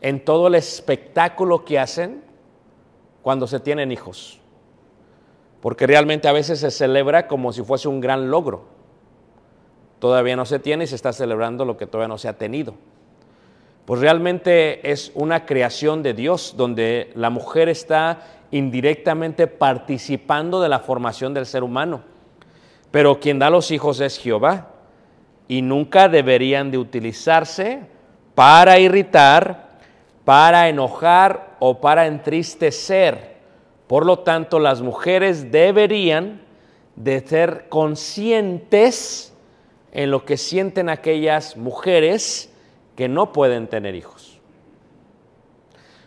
en 0.00 0.24
todo 0.24 0.48
el 0.48 0.56
espectáculo 0.56 1.64
que 1.64 1.78
hacen 1.78 2.24
cuando 3.22 3.46
se 3.46 3.60
tienen 3.60 3.92
hijos. 3.92 4.40
Porque 5.60 5.86
realmente 5.86 6.26
a 6.26 6.32
veces 6.32 6.58
se 6.58 6.72
celebra 6.72 7.28
como 7.28 7.52
si 7.52 7.62
fuese 7.62 7.86
un 7.86 8.00
gran 8.00 8.30
logro. 8.30 8.64
Todavía 10.00 10.34
no 10.34 10.44
se 10.44 10.58
tiene 10.58 10.84
y 10.84 10.86
se 10.88 10.96
está 10.96 11.12
celebrando 11.12 11.64
lo 11.64 11.76
que 11.76 11.86
todavía 11.86 12.08
no 12.08 12.18
se 12.18 12.28
ha 12.28 12.36
tenido 12.36 12.74
pues 13.84 14.00
realmente 14.00 14.90
es 14.90 15.12
una 15.14 15.44
creación 15.44 16.02
de 16.02 16.14
Dios 16.14 16.54
donde 16.56 17.10
la 17.14 17.30
mujer 17.30 17.68
está 17.68 18.20
indirectamente 18.50 19.46
participando 19.46 20.60
de 20.60 20.68
la 20.68 20.78
formación 20.78 21.34
del 21.34 21.44
ser 21.44 21.62
humano. 21.62 22.02
Pero 22.90 23.20
quien 23.20 23.38
da 23.38 23.50
los 23.50 23.70
hijos 23.70 24.00
es 24.00 24.18
Jehová 24.18 24.70
y 25.48 25.60
nunca 25.60 26.08
deberían 26.08 26.70
de 26.70 26.78
utilizarse 26.78 27.80
para 28.34 28.78
irritar, 28.78 29.78
para 30.24 30.68
enojar 30.68 31.56
o 31.58 31.80
para 31.80 32.06
entristecer. 32.06 33.34
Por 33.86 34.06
lo 34.06 34.20
tanto, 34.20 34.58
las 34.58 34.80
mujeres 34.80 35.50
deberían 35.52 36.40
de 36.96 37.20
ser 37.26 37.68
conscientes 37.68 39.34
en 39.92 40.10
lo 40.10 40.24
que 40.24 40.36
sienten 40.36 40.88
aquellas 40.88 41.56
mujeres 41.56 42.53
que 42.96 43.08
no 43.08 43.32
pueden 43.32 43.66
tener 43.66 43.94
hijos. 43.94 44.40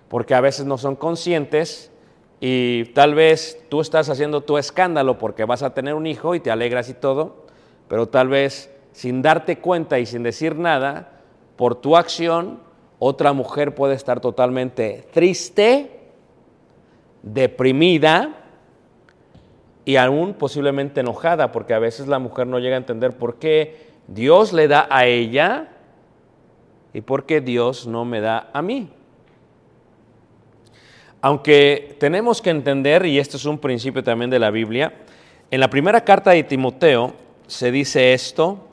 Porque 0.08 0.36
a 0.36 0.41
veces 0.41 0.65
no 0.65 0.77
son 0.77 0.96
conscientes 0.96 1.91
y 2.39 2.86
tal 2.94 3.15
vez 3.15 3.63
tú 3.70 3.82
estás 3.82 4.10
haciendo 4.10 4.41
tu 4.41 4.58
escándalo 4.58 5.17
porque 5.17 5.46
vas 5.46 5.63
a 5.63 5.74
tener 5.74 5.96
un 5.96 6.08
hijo 6.08 6.36
y 6.36 6.39
te 6.39 6.51
alegras 6.51 6.89
y 6.89 6.94
todo, 6.94 7.46
pero 7.88 8.08
tal 8.08 8.29
vez 8.29 8.74
sin 8.91 9.22
darte 9.22 9.60
cuenta 9.60 10.00
y 10.00 10.06
sin 10.06 10.24
decir 10.24 10.56
nada, 10.56 11.22
por 11.56 11.75
tu 11.75 11.98
acción, 11.98 12.60
otra 13.00 13.34
mujer 13.34 13.75
puede 13.75 13.96
estar 13.96 14.20
totalmente 14.22 15.08
triste, 15.12 16.00
deprimida 17.22 18.36
y 19.84 19.96
aún 19.96 20.34
posiblemente 20.34 21.01
enojada, 21.01 21.51
porque 21.51 21.74
a 21.74 21.79
veces 21.79 22.08
la 22.08 22.20
mujer 22.20 22.48
no 22.48 22.60
llega 22.60 22.75
a 22.75 22.79
entender 22.79 23.17
por 23.17 23.36
qué 23.36 23.88
Dios 24.08 24.53
le 24.53 24.67
da 24.67 24.88
a 24.89 25.06
ella 25.06 25.76
y 26.94 27.01
por 27.01 27.25
qué 27.25 27.41
Dios 27.41 27.88
no 27.88 28.06
me 28.06 28.22
da 28.22 28.50
a 28.53 28.62
mí. 28.62 28.89
Aunque 31.22 31.96
tenemos 32.00 32.41
que 32.41 32.50
entender, 32.50 33.06
y 33.06 33.20
este 33.20 33.38
es 33.38 33.46
un 33.46 33.58
principio 33.58 34.03
también 34.03 34.29
de 34.29 34.39
la 34.39 34.51
Biblia, 34.51 34.94
en 35.50 35.60
la 35.60 35.70
primera 35.70 36.03
carta 36.03 36.32
de 36.32 36.44
Timoteo 36.44 37.13
se 37.48 37.72
dice 37.72 38.13
esto, 38.13 38.67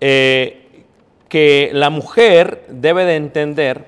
eh, 0.00 0.84
que 1.28 1.70
la 1.72 1.90
mujer 1.90 2.66
debe 2.68 3.04
de 3.04 3.16
entender 3.16 3.86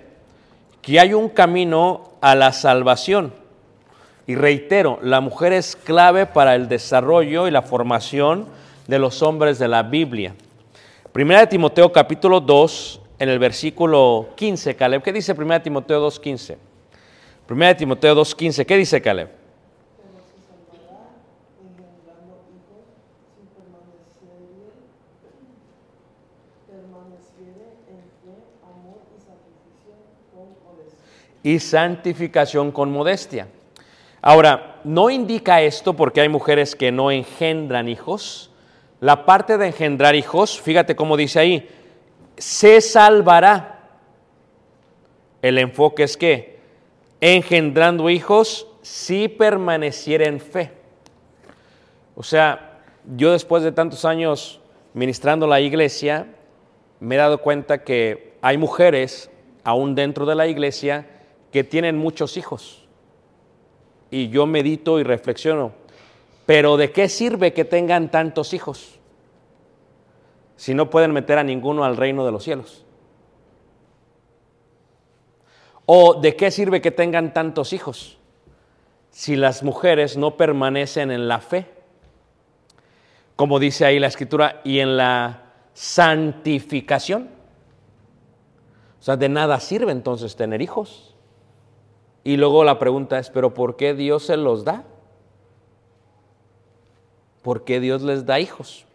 que 0.80 1.00
hay 1.00 1.14
un 1.14 1.28
camino 1.28 2.12
a 2.20 2.34
la 2.34 2.52
salvación. 2.52 3.34
Y 4.26 4.36
reitero, 4.36 5.00
la 5.02 5.20
mujer 5.20 5.52
es 5.52 5.74
clave 5.74 6.26
para 6.26 6.54
el 6.54 6.68
desarrollo 6.68 7.48
y 7.48 7.50
la 7.50 7.62
formación 7.62 8.46
de 8.86 8.98
los 8.98 9.22
hombres 9.22 9.58
de 9.58 9.68
la 9.68 9.82
Biblia. 9.82 10.34
Primera 11.12 11.40
de 11.40 11.48
Timoteo 11.48 11.92
capítulo 11.92 12.40
2, 12.40 13.01
en 13.18 13.28
el 13.28 13.38
versículo 13.38 14.30
15, 14.36 14.76
Caleb. 14.76 15.02
¿Qué 15.02 15.12
dice 15.12 15.34
Primera 15.34 15.58
de 15.58 15.64
Timoteo 15.64 16.00
2, 16.00 16.20
15? 16.20 16.58
Primera 17.46 17.68
de 17.68 17.74
Timoteo 17.76 18.14
2, 18.14 18.34
15. 18.34 18.66
¿Qué 18.66 18.76
dice 18.76 19.00
Caleb? 19.00 19.42
y 31.42 31.58
santificación 31.58 32.70
con 32.70 32.90
modestia. 32.90 33.48
Ahora, 34.20 34.80
no 34.84 35.10
indica 35.10 35.62
esto 35.62 35.94
porque 35.94 36.20
hay 36.20 36.28
mujeres 36.28 36.76
que 36.76 36.92
no 36.92 37.10
engendran 37.10 37.88
hijos. 37.88 38.50
La 39.00 39.26
parte 39.26 39.58
de 39.58 39.66
engendrar 39.68 40.14
hijos, 40.14 40.60
fíjate 40.60 40.94
cómo 40.94 41.16
dice 41.16 41.40
ahí, 41.40 41.68
se 42.42 42.80
salvará. 42.80 43.78
El 45.42 45.58
enfoque 45.58 46.02
es 46.02 46.16
que, 46.16 46.58
engendrando 47.20 48.10
hijos, 48.10 48.66
si 48.82 49.28
permaneciera 49.28 50.26
en 50.26 50.40
fe. 50.40 50.72
O 52.16 52.24
sea, 52.24 52.80
yo 53.16 53.30
después 53.30 53.62
de 53.62 53.70
tantos 53.70 54.04
años 54.04 54.60
ministrando 54.92 55.46
la 55.46 55.60
iglesia, 55.60 56.34
me 56.98 57.14
he 57.14 57.18
dado 57.18 57.38
cuenta 57.38 57.84
que 57.84 58.34
hay 58.42 58.58
mujeres, 58.58 59.30
aún 59.62 59.94
dentro 59.94 60.26
de 60.26 60.34
la 60.34 60.48
iglesia, 60.48 61.06
que 61.52 61.62
tienen 61.62 61.96
muchos 61.96 62.36
hijos. 62.36 62.88
Y 64.10 64.30
yo 64.30 64.46
medito 64.46 64.98
y 64.98 65.04
reflexiono, 65.04 65.70
pero 66.44 66.76
¿de 66.76 66.90
qué 66.90 67.08
sirve 67.08 67.52
que 67.52 67.64
tengan 67.64 68.10
tantos 68.10 68.52
hijos 68.52 68.98
si 70.62 70.74
no 70.74 70.90
pueden 70.90 71.10
meter 71.10 71.38
a 71.38 71.42
ninguno 71.42 71.82
al 71.82 71.96
reino 71.96 72.24
de 72.24 72.30
los 72.30 72.44
cielos? 72.44 72.84
¿O 75.86 76.14
de 76.14 76.36
qué 76.36 76.52
sirve 76.52 76.80
que 76.80 76.92
tengan 76.92 77.34
tantos 77.34 77.72
hijos 77.72 78.16
si 79.10 79.34
las 79.34 79.64
mujeres 79.64 80.16
no 80.16 80.36
permanecen 80.36 81.10
en 81.10 81.26
la 81.26 81.40
fe? 81.40 81.66
Como 83.34 83.58
dice 83.58 83.84
ahí 83.84 83.98
la 83.98 84.06
escritura, 84.06 84.60
y 84.62 84.78
en 84.78 84.96
la 84.96 85.46
santificación. 85.74 87.28
O 89.00 89.02
sea, 89.02 89.16
de 89.16 89.28
nada 89.28 89.58
sirve 89.58 89.90
entonces 89.90 90.36
tener 90.36 90.62
hijos. 90.62 91.16
Y 92.22 92.36
luego 92.36 92.62
la 92.62 92.78
pregunta 92.78 93.18
es, 93.18 93.30
¿pero 93.30 93.52
por 93.52 93.74
qué 93.74 93.94
Dios 93.94 94.26
se 94.26 94.36
los 94.36 94.64
da? 94.64 94.84
¿Por 97.42 97.64
qué 97.64 97.80
Dios 97.80 98.02
les 98.02 98.26
da 98.26 98.38
hijos? 98.38 98.86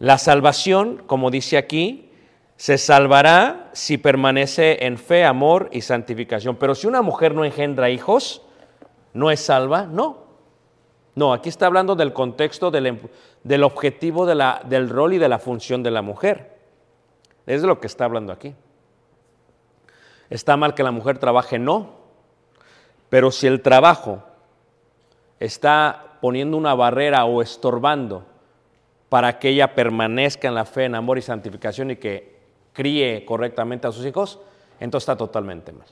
La 0.00 0.16
salvación, 0.16 1.02
como 1.06 1.30
dice 1.30 1.58
aquí, 1.58 2.10
se 2.56 2.78
salvará 2.78 3.68
si 3.74 3.98
permanece 3.98 4.86
en 4.86 4.96
fe, 4.96 5.26
amor 5.26 5.68
y 5.72 5.82
santificación. 5.82 6.56
Pero 6.56 6.74
si 6.74 6.86
una 6.86 7.02
mujer 7.02 7.34
no 7.34 7.44
engendra 7.44 7.90
hijos, 7.90 8.40
¿no 9.12 9.30
es 9.30 9.40
salva? 9.40 9.84
No. 9.84 10.24
No, 11.14 11.34
aquí 11.34 11.50
está 11.50 11.66
hablando 11.66 11.96
del 11.96 12.14
contexto 12.14 12.70
del, 12.70 12.98
del 13.44 13.62
objetivo 13.62 14.24
del 14.24 14.88
rol 14.88 15.12
y 15.12 15.18
de 15.18 15.28
la 15.28 15.38
función 15.38 15.82
de 15.82 15.90
la 15.90 16.00
mujer. 16.00 16.56
Es 17.46 17.60
de 17.60 17.68
lo 17.68 17.78
que 17.78 17.86
está 17.86 18.06
hablando 18.06 18.32
aquí. 18.32 18.54
¿Está 20.30 20.56
mal 20.56 20.74
que 20.74 20.82
la 20.82 20.92
mujer 20.92 21.18
trabaje? 21.18 21.58
No. 21.58 21.90
Pero 23.10 23.30
si 23.30 23.46
el 23.46 23.60
trabajo 23.60 24.22
está 25.38 26.16
poniendo 26.22 26.56
una 26.56 26.74
barrera 26.74 27.26
o 27.26 27.42
estorbando 27.42 28.29
para 29.10 29.38
que 29.38 29.50
ella 29.50 29.74
permanezca 29.74 30.48
en 30.48 30.54
la 30.54 30.64
fe, 30.64 30.84
en 30.84 30.94
amor 30.94 31.18
y 31.18 31.22
santificación 31.22 31.90
y 31.90 31.96
que 31.96 32.38
críe 32.72 33.24
correctamente 33.26 33.86
a 33.86 33.92
sus 33.92 34.06
hijos, 34.06 34.38
entonces 34.78 35.02
está 35.02 35.16
totalmente 35.16 35.72
mal. 35.72 35.88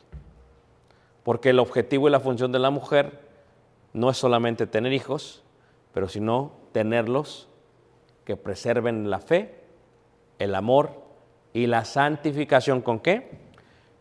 Porque 1.25 1.51
el 1.51 1.59
objetivo 1.59 2.09
y 2.09 2.13
la 2.13 2.21
función 2.21 2.53
de 2.53 2.61
la 2.61 2.71
mujer 2.71 3.21
no 3.93 4.09
es 4.09 4.17
solamente 4.17 4.67
tener 4.67 4.93
hijos, 4.93 5.43
pero 5.93 6.09
sino 6.09 6.53
tenerlos 6.73 7.49
que 8.25 8.37
preserven 8.37 9.11
la 9.11 9.19
fe, 9.19 9.57
el 10.39 10.55
amor 10.55 11.03
y 11.53 11.67
la 11.67 11.85
santificación 11.85 12.83
con 12.83 13.01
qué? 13.01 13.31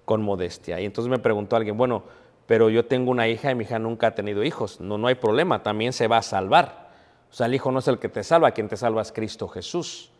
Con 0.05 0.21
modestia. 0.21 0.79
Y 0.79 0.85
entonces 0.85 1.09
me 1.09 1.17
preguntó 1.17 1.55
alguien, 1.55 1.75
bueno, 1.75 2.03
pero 2.45 2.69
yo 2.69 2.85
tengo 2.85 3.09
una 3.09 3.27
hija 3.27 3.49
y 3.49 3.55
mi 3.55 3.63
hija 3.63 3.79
nunca 3.79 4.07
ha 4.07 4.15
tenido 4.15 4.43
hijos. 4.43 4.79
No, 4.79 4.99
no 4.99 5.07
hay 5.07 5.15
problema, 5.15 5.63
también 5.63 5.91
se 5.91 6.07
va 6.07 6.17
a 6.17 6.21
salvar. 6.21 6.86
O 7.31 7.33
sea, 7.33 7.47
el 7.47 7.55
hijo 7.55 7.71
no 7.71 7.79
es 7.79 7.87
el 7.87 7.99
que 7.99 8.09
te 8.09 8.23
salva, 8.23 8.51
quien 8.51 8.67
te 8.67 8.77
salva 8.77 9.01
es 9.01 9.11
Cristo 9.11 9.47
Jesús. 9.47 10.11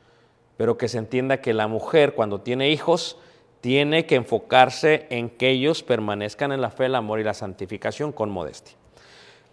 Pero 0.58 0.78
que 0.78 0.88
se 0.88 0.98
entienda 0.98 1.42
que 1.42 1.54
la 1.54 1.68
mujer 1.68 2.14
cuando 2.14 2.42
tiene 2.42 2.70
hijos 2.70 3.18
tiene 3.62 4.06
que 4.06 4.16
enfocarse 4.16 5.08
en 5.10 5.30
que 5.30 5.50
ellos 5.50 5.84
permanezcan 5.84 6.52
en 6.52 6.62
la 6.62 6.70
fe, 6.70 6.86
el 6.86 6.96
amor 6.96 7.20
y 7.20 7.24
la 7.24 7.34
santificación 7.34 8.12
con 8.12 8.30
modestia. 8.30 8.76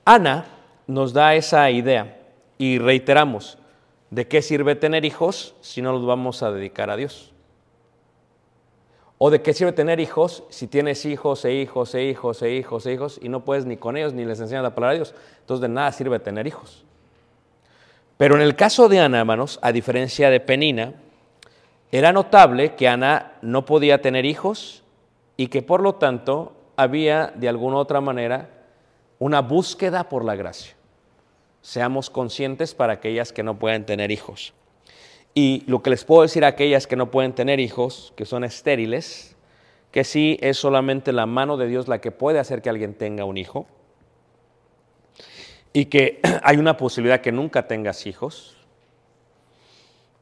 Ana 0.05 0.47
nos 0.87 1.13
da 1.13 1.35
esa 1.35 1.71
idea 1.71 2.21
y 2.59 2.79
reiteramos, 2.79 3.59
¿de 4.11 4.29
qué 4.29 4.43
sirve 4.43 4.77
tener 4.77 5.05
hijos 5.05 5.55
si 5.61 5.83
no 5.83 5.93
los 5.93 6.05
vamos 6.05 6.43
a 6.43 6.53
dedicar 6.53 6.91
a 6.91 6.97
Dios? 6.97 7.33
¿O 9.17 9.31
de 9.31 9.43
qué 9.43 9.55
sirve 9.55 9.73
tener 9.73 10.01
hijos 10.01 10.45
si 10.51 10.67
tienes 10.67 11.07
hijos 11.07 11.45
e 11.45 11.55
hijos 11.55 11.95
e 11.95 12.05
hijos 12.05 12.43
e 12.43 12.53
hijos 12.53 12.87
e 12.87 12.93
hijos 12.93 13.19
y 13.23 13.29
no 13.29 13.45
puedes 13.45 13.65
ni 13.65 13.77
con 13.77 13.97
ellos 13.97 14.13
ni 14.13 14.25
les 14.25 14.41
enseñas 14.41 14.63
la 14.63 14.75
palabra 14.75 14.93
de 14.93 14.99
Dios? 14.99 15.15
Entonces 15.41 15.63
de 15.63 15.69
nada 15.69 15.93
sirve 15.93 16.19
tener 16.19 16.47
hijos. 16.47 16.85
Pero 18.17 18.37
en 18.37 18.43
el 18.43 18.55
caso 18.55 18.89
de 18.89 19.01
Ana, 19.01 19.21
hermanos, 19.21 19.59
a 19.63 19.73
diferencia 19.73 20.31
de 20.31 20.41
Penina, 20.41 20.95
era 21.91 22.13
notable 22.13 22.75
que 22.75 22.89
Ana 22.89 23.33
no 23.43 23.65
podía 23.65 24.01
tener 24.03 24.25
hijos 24.25 24.83
y 25.37 25.49
que 25.49 25.63
por 25.63 25.81
lo 25.81 25.97
tanto 25.97 26.53
había 26.77 27.33
de 27.35 27.49
alguna 27.49 27.77
u 27.77 27.79
otra 27.79 28.01
manera 28.01 28.51
una 29.19 29.41
búsqueda 29.41 30.09
por 30.09 30.25
la 30.25 30.37
gracia. 30.37 30.75
Seamos 31.63 32.11
conscientes 32.11 32.75
para 32.75 32.95
aquellas 32.95 33.33
que 33.33 33.43
no 33.43 33.59
pueden 33.59 33.87
tener 33.87 34.11
hijos. 34.11 34.53
Y 35.35 35.65
lo 35.67 35.83
que 35.83 35.91
les 35.91 36.05
puedo 36.05 36.23
decir 36.23 36.45
a 36.45 36.49
aquellas 36.49 36.87
que 36.87 36.97
no 36.97 37.11
pueden 37.11 37.33
tener 37.33 37.59
hijos, 37.59 38.13
que 38.17 38.25
son 38.25 38.45
estériles, 38.45 39.35
que 39.91 40.05
sí 40.05 40.39
es 40.41 40.57
solamente 40.57 41.13
la 41.13 41.27
mano 41.27 41.57
de 41.57 41.67
Dios 41.67 41.89
la 41.89 42.01
que 42.01 42.11
puede 42.11 42.39
hacer 42.39 42.63
que 42.63 42.71
alguien 42.71 42.95
tenga 42.95 43.25
un 43.25 43.37
hijo, 43.37 43.67
y 45.75 45.87
que 45.87 46.23
hay 46.43 46.57
una 46.57 46.79
posibilidad 46.79 47.21
que 47.21 47.33
nunca 47.33 47.67
tengas 47.67 48.07
hijos, 48.07 48.55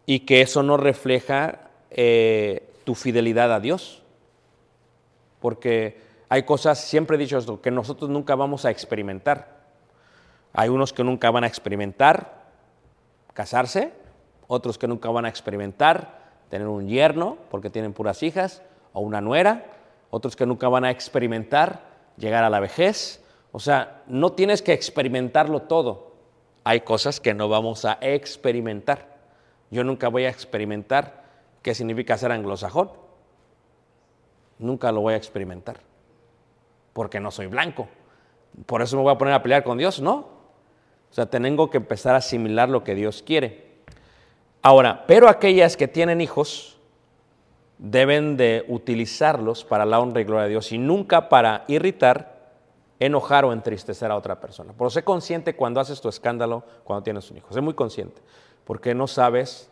y 0.06 0.20
que 0.20 0.40
eso 0.40 0.62
no 0.62 0.76
refleja 0.76 1.70
eh, 1.90 2.68
tu 2.84 2.94
fidelidad 2.94 3.52
a 3.52 3.60
Dios, 3.60 4.02
porque 5.40 6.00
hay 6.28 6.44
cosas, 6.44 6.80
siempre 6.80 7.16
he 7.16 7.18
dicho 7.18 7.38
esto, 7.38 7.60
que 7.60 7.70
nosotros 7.70 8.10
nunca 8.10 8.34
vamos 8.34 8.64
a 8.64 8.70
experimentar. 8.70 9.62
Hay 10.52 10.68
unos 10.68 10.92
que 10.92 11.04
nunca 11.04 11.30
van 11.30 11.44
a 11.44 11.46
experimentar 11.46 12.42
casarse, 13.32 13.92
otros 14.46 14.78
que 14.78 14.88
nunca 14.88 15.10
van 15.10 15.24
a 15.24 15.28
experimentar 15.28 16.20
tener 16.50 16.68
un 16.68 16.88
yerno 16.88 17.38
porque 17.50 17.70
tienen 17.70 17.94
puras 17.94 18.22
hijas 18.22 18.62
o 18.92 19.00
una 19.00 19.20
nuera, 19.20 19.66
otros 20.10 20.36
que 20.36 20.46
nunca 20.46 20.68
van 20.68 20.84
a 20.84 20.90
experimentar 20.90 21.80
llegar 22.18 22.44
a 22.44 22.50
la 22.50 22.60
vejez. 22.60 23.21
O 23.52 23.60
sea, 23.60 24.02
no 24.06 24.32
tienes 24.32 24.62
que 24.62 24.72
experimentarlo 24.72 25.62
todo. 25.62 26.12
Hay 26.64 26.80
cosas 26.80 27.20
que 27.20 27.34
no 27.34 27.48
vamos 27.48 27.84
a 27.84 27.98
experimentar. 28.00 29.18
Yo 29.70 29.84
nunca 29.84 30.08
voy 30.08 30.24
a 30.24 30.30
experimentar 30.30 31.24
qué 31.62 31.74
significa 31.74 32.16
ser 32.16 32.32
anglosajón. 32.32 32.90
Nunca 34.58 34.90
lo 34.90 35.02
voy 35.02 35.14
a 35.14 35.18
experimentar. 35.18 35.80
Porque 36.92 37.20
no 37.20 37.30
soy 37.30 37.46
blanco. 37.46 37.88
Por 38.66 38.82
eso 38.82 38.96
me 38.96 39.02
voy 39.02 39.12
a 39.12 39.18
poner 39.18 39.34
a 39.34 39.42
pelear 39.42 39.64
con 39.64 39.78
Dios, 39.78 40.00
¿no? 40.00 40.14
O 41.10 41.14
sea, 41.14 41.26
tengo 41.26 41.68
que 41.68 41.76
empezar 41.78 42.14
a 42.14 42.18
asimilar 42.18 42.68
lo 42.68 42.84
que 42.84 42.94
Dios 42.94 43.22
quiere. 43.22 43.72
Ahora, 44.62 45.04
pero 45.06 45.28
aquellas 45.28 45.76
que 45.76 45.88
tienen 45.88 46.20
hijos 46.20 46.78
deben 47.78 48.36
de 48.36 48.64
utilizarlos 48.68 49.64
para 49.64 49.84
la 49.84 49.98
honra 49.98 50.20
y 50.20 50.24
gloria 50.24 50.44
de 50.44 50.50
Dios 50.50 50.70
y 50.70 50.78
nunca 50.78 51.28
para 51.28 51.64
irritar, 51.66 52.32
enojar 53.04 53.44
o 53.44 53.52
entristecer 53.52 54.10
a 54.10 54.16
otra 54.16 54.40
persona. 54.40 54.72
Pero 54.76 54.88
sé 54.88 55.02
consciente 55.02 55.56
cuando 55.56 55.80
haces 55.80 56.00
tu 56.00 56.08
escándalo 56.08 56.62
cuando 56.84 57.02
tienes 57.02 57.28
un 57.30 57.38
hijo. 57.38 57.52
Sé 57.52 57.60
muy 57.60 57.74
consciente, 57.74 58.22
porque 58.64 58.94
no 58.94 59.08
sabes 59.08 59.70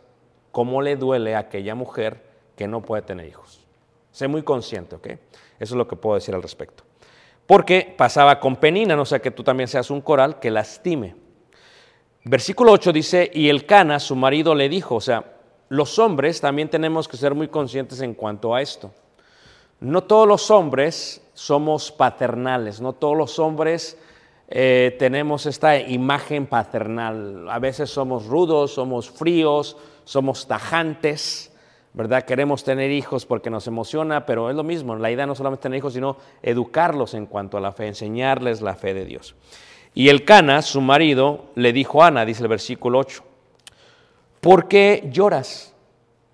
cómo 0.51 0.81
le 0.81 0.97
duele 0.97 1.35
a 1.35 1.39
aquella 1.39 1.73
mujer 1.73 2.23
que 2.57 2.67
no 2.67 2.81
puede 2.81 3.03
tener 3.03 3.27
hijos. 3.27 3.65
Sé 4.11 4.27
muy 4.27 4.43
consciente, 4.43 4.97
¿ok? 4.97 5.07
Eso 5.07 5.19
es 5.59 5.71
lo 5.71 5.87
que 5.87 5.95
puedo 5.95 6.15
decir 6.15 6.35
al 6.35 6.41
respecto. 6.41 6.83
Porque 7.47 7.95
pasaba 7.97 8.37
con 8.39 8.57
Penina, 8.57 8.97
no 8.97 9.05
sea 9.05 9.19
que 9.19 9.31
tú 9.31 9.43
también 9.43 9.69
seas 9.69 9.89
un 9.89 10.01
coral 10.01 10.39
que 10.39 10.51
lastime. 10.51 11.15
Versículo 12.25 12.73
8 12.73 12.91
dice, 12.91 13.31
y 13.33 13.47
el 13.47 13.65
Cana, 13.65 13.99
su 13.99 14.15
marido, 14.15 14.53
le 14.53 14.67
dijo, 14.67 14.95
o 14.95 15.01
sea, 15.01 15.37
los 15.69 15.97
hombres 15.99 16.41
también 16.41 16.69
tenemos 16.69 17.07
que 17.07 17.15
ser 17.15 17.33
muy 17.33 17.47
conscientes 17.47 18.01
en 18.01 18.13
cuanto 18.13 18.53
a 18.53 18.61
esto. 18.61 18.91
No 19.79 20.03
todos 20.03 20.27
los 20.27 20.51
hombres 20.51 21.21
somos 21.41 21.91
paternales, 21.91 22.81
no 22.81 22.93
todos 22.93 23.17
los 23.17 23.39
hombres 23.39 23.97
eh, 24.47 24.95
tenemos 24.99 25.47
esta 25.47 25.79
imagen 25.79 26.45
paternal. 26.45 27.49
A 27.49 27.57
veces 27.57 27.89
somos 27.89 28.27
rudos, 28.27 28.75
somos 28.75 29.09
fríos, 29.09 29.75
somos 30.03 30.47
tajantes, 30.47 31.51
¿verdad? 31.93 32.25
Queremos 32.25 32.63
tener 32.63 32.91
hijos 32.91 33.25
porque 33.25 33.49
nos 33.49 33.65
emociona, 33.65 34.23
pero 34.27 34.51
es 34.51 34.55
lo 34.55 34.63
mismo. 34.63 34.95
La 34.95 35.09
idea 35.09 35.25
no 35.25 35.33
solamente 35.33 35.63
tener 35.63 35.79
hijos, 35.79 35.93
sino 35.93 36.17
educarlos 36.43 37.15
en 37.15 37.25
cuanto 37.25 37.57
a 37.57 37.61
la 37.61 37.71
fe, 37.71 37.87
enseñarles 37.87 38.61
la 38.61 38.75
fe 38.75 38.93
de 38.93 39.05
Dios. 39.05 39.33
Y 39.95 40.09
el 40.09 40.25
Cana, 40.25 40.61
su 40.61 40.79
marido, 40.79 41.45
le 41.55 41.73
dijo 41.73 42.03
a 42.03 42.07
Ana, 42.07 42.23
dice 42.23 42.43
el 42.43 42.49
versículo 42.49 42.99
8, 42.99 43.23
¿por 44.41 44.67
qué 44.67 45.09
lloras? 45.11 45.73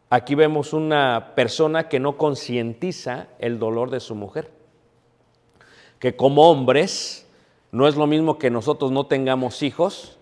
Aquí 0.09 0.35
vemos 0.35 0.73
una 0.73 1.33
persona 1.33 1.87
que 1.87 2.01
no 2.01 2.17
concientiza 2.17 3.27
el 3.39 3.57
dolor 3.57 3.89
de 3.89 4.01
su 4.01 4.13
mujer. 4.13 4.56
Que 5.99 6.15
como 6.15 6.49
hombres 6.49 7.27
no 7.71 7.87
es 7.87 7.95
lo 7.95 8.07
mismo 8.07 8.37
que 8.37 8.49
nosotros 8.49 8.91
no 8.91 9.05
tengamos 9.07 9.63
hijos, 9.63 10.17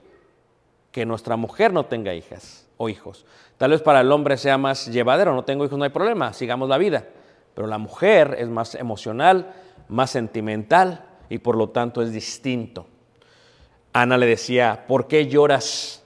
que 0.92 1.06
nuestra 1.06 1.36
mujer 1.36 1.74
no 1.74 1.86
tenga 1.86 2.14
hijas 2.14 2.68
o 2.78 2.90
hijos. 2.90 3.26
Tal 3.58 3.72
vez 3.72 3.82
para 3.82 4.02
el 4.02 4.12
hombre 4.12 4.38
sea 4.38 4.58
más 4.58 4.88
llevadero, 4.88 5.34
no 5.34 5.44
tengo 5.44 5.66
hijos, 5.66 5.78
no 5.78 5.84
hay 5.84 5.90
problema, 5.90 6.34
sigamos 6.34 6.70
la 6.70 6.78
vida. 6.78 7.08
Pero 7.54 7.68
la 7.68 7.78
mujer 7.78 8.36
es 8.40 8.50
más 8.50 8.76
emocional, 8.76 9.54
más 9.88 10.12
sentimental 10.12 11.06
y 11.30 11.38
por 11.38 11.56
lo 11.56 11.70
tanto 11.70 12.02
es 12.02 12.12
distinto. 12.12 12.88
Ana 13.94 14.18
le 14.18 14.26
decía, 14.26 14.86
¿por 14.88 15.08
qué 15.08 15.28
lloras? 15.28 16.04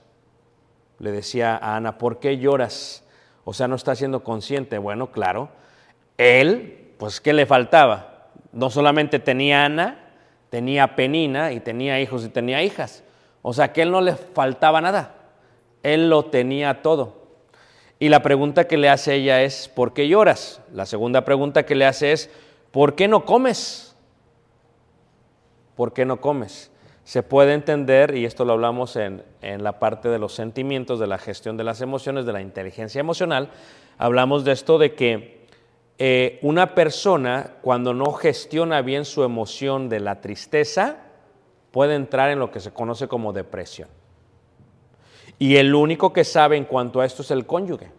Le 0.99 1.11
decía 1.11 1.57
a 1.57 1.75
Ana, 1.75 1.97
¿por 1.97 2.19
qué 2.19 2.37
lloras? 2.37 3.03
O 3.45 3.53
sea, 3.53 3.67
no 3.67 3.75
está 3.75 3.95
siendo 3.95 4.23
consciente. 4.23 4.77
Bueno, 4.77 5.11
claro, 5.11 5.49
él, 6.17 6.93
pues, 6.99 7.19
¿qué 7.19 7.33
le 7.33 7.45
faltaba? 7.45 8.18
No 8.51 8.69
solamente 8.69 9.19
tenía 9.19 9.65
Ana, 9.65 9.99
tenía 10.49 10.95
Penina 10.95 11.51
y 11.51 11.59
tenía 11.59 11.99
hijos 11.99 12.25
y 12.25 12.29
tenía 12.29 12.63
hijas. 12.63 13.03
O 13.41 13.53
sea, 13.53 13.71
que 13.73 13.81
él 13.81 13.91
no 13.91 14.01
le 14.01 14.15
faltaba 14.15 14.81
nada. 14.81 15.15
Él 15.83 16.09
lo 16.09 16.25
tenía 16.25 16.81
todo. 16.81 17.19
Y 17.99 18.09
la 18.09 18.21
pregunta 18.21 18.67
que 18.67 18.77
le 18.77 18.89
hace 18.89 19.15
ella 19.15 19.41
es, 19.43 19.67
¿por 19.67 19.93
qué 19.93 20.07
lloras? 20.07 20.61
La 20.73 20.85
segunda 20.85 21.25
pregunta 21.25 21.65
que 21.65 21.75
le 21.75 21.85
hace 21.85 22.11
es, 22.11 22.29
¿por 22.71 22.95
qué 22.95 23.07
no 23.07 23.25
comes? 23.25 23.95
¿Por 25.75 25.93
qué 25.93 26.05
no 26.05 26.19
comes? 26.19 26.71
se 27.09 27.23
puede 27.23 27.53
entender, 27.53 28.15
y 28.15 28.25
esto 28.25 28.45
lo 28.45 28.53
hablamos 28.53 28.95
en, 28.95 29.23
la 29.41 29.79
parte 29.79 30.09
de 30.09 30.19
los 30.19 30.35
sentimientos, 30.35 30.99
de 30.99 31.07
la 31.07 31.17
gestión 31.17 31.57
de 31.57 31.63
las 31.63 31.81
emociones, 31.81 32.27
de 32.27 32.33
la 32.33 32.41
inteligencia 32.41 32.99
emocional, 32.99 33.49
hablamos 33.97 34.45
de 34.45 34.51
esto 34.51 34.77
de 34.77 34.93
que 34.93 35.38
eh, 36.01 36.39
una 36.43 36.75
persona 36.75 37.55
cuando 37.61 37.93
no 37.93 38.13
gestiona 38.13 38.81
bien 38.81 39.03
su 39.03 39.23
emoción 39.23 39.89
de 39.89 39.99
la 39.99 40.21
tristeza, 40.21 40.95
puede 41.71 41.95
entrar 41.95 42.29
en 42.29 42.39
lo 42.39 42.51
que 42.51 42.61
se 42.61 42.71
conoce 42.71 43.09
como 43.09 43.33
depresión. 43.33 43.89
Y 45.37 45.57
el 45.57 45.75
único 45.75 46.13
que 46.13 46.23
sabe 46.23 46.55
en 46.55 46.63
cuanto 46.65 47.01
a 47.01 47.05
esto 47.05 47.21
es 47.21 47.31
el 47.31 47.45
cónyuge. 47.45 47.91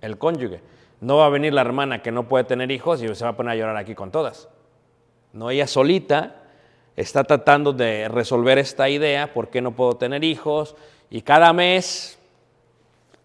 El 0.00 0.18
cónyuge. 0.18 0.62
No 1.00 1.18
va 1.18 1.26
a 1.26 1.30
venir 1.30 1.54
la 1.54 1.60
hermana 1.60 2.02
que 2.02 2.12
no 2.12 2.28
puede 2.28 2.44
tener 2.44 2.70
hijos 2.72 3.02
y 3.02 3.14
se 3.14 3.24
va 3.24 3.30
a 3.30 3.36
poner 3.36 3.52
a 3.52 3.56
llorar 3.56 3.76
aquí 3.76 3.94
con 3.94 4.10
todas. 4.10 4.48
No, 5.32 5.50
ella 5.50 5.68
solita 5.68 6.42
está 6.96 7.22
tratando 7.22 7.72
de 7.72 8.08
resolver 8.08 8.58
esta 8.58 8.88
idea, 8.88 9.32
¿por 9.32 9.48
qué 9.48 9.62
no 9.62 9.76
puedo 9.76 9.94
tener 9.96 10.24
hijos? 10.24 10.74
Y 11.08 11.22
cada 11.22 11.52
mes 11.52 12.19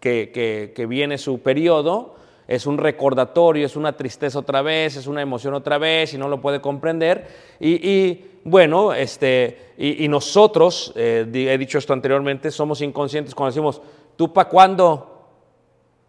que, 0.05 0.85
viene 0.87 1.17
su 1.17 1.39
periodo 1.39 2.15
es 2.47 2.67
un 2.67 2.77
recordatorio, 2.77 3.65
es 3.65 3.75
una 3.75 3.97
tristeza 3.97 4.39
otra 4.39 4.61
vez, 4.61 4.95
es 4.97 5.07
una 5.07 5.21
emoción 5.21 5.55
otra 5.55 5.77
vez 5.79 6.13
y 6.13 6.17
no 6.17 6.27
lo 6.27 6.41
puede 6.41 6.61
comprender. 6.61 7.27
Y, 7.59 8.21
bueno, 8.43 8.93
este, 8.93 9.73
y, 9.77 10.07
nosotros, 10.07 10.93
eh, 10.95 11.25
he 11.33 11.57
dicho 11.57 11.77
esto 11.77 11.93
anteriormente, 11.93 12.51
somos 12.51 12.81
inconscientes 12.81 13.33
cuando 13.33 13.51
decimos, 13.51 13.81
¿tú 14.15 14.31
para 14.31 14.47
cuándo? 14.49 15.11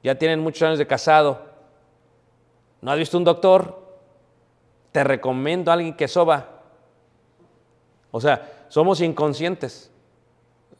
Ya 0.02 0.14
tienen 0.14 0.40
muchos 0.40 0.62
años 0.62 0.78
de 0.78 0.86
casado. 0.86 1.40
¿No 2.82 2.92
has 2.92 2.98
visto 2.98 3.16
un 3.16 3.24
doctor? 3.24 3.86
te 4.96 5.04
recomiendo 5.04 5.70
a 5.70 5.74
alguien 5.74 5.94
que 5.94 6.08
soba. 6.08 6.62
O 8.10 8.18
sea, 8.18 8.64
somos 8.70 9.02
inconscientes. 9.02 9.90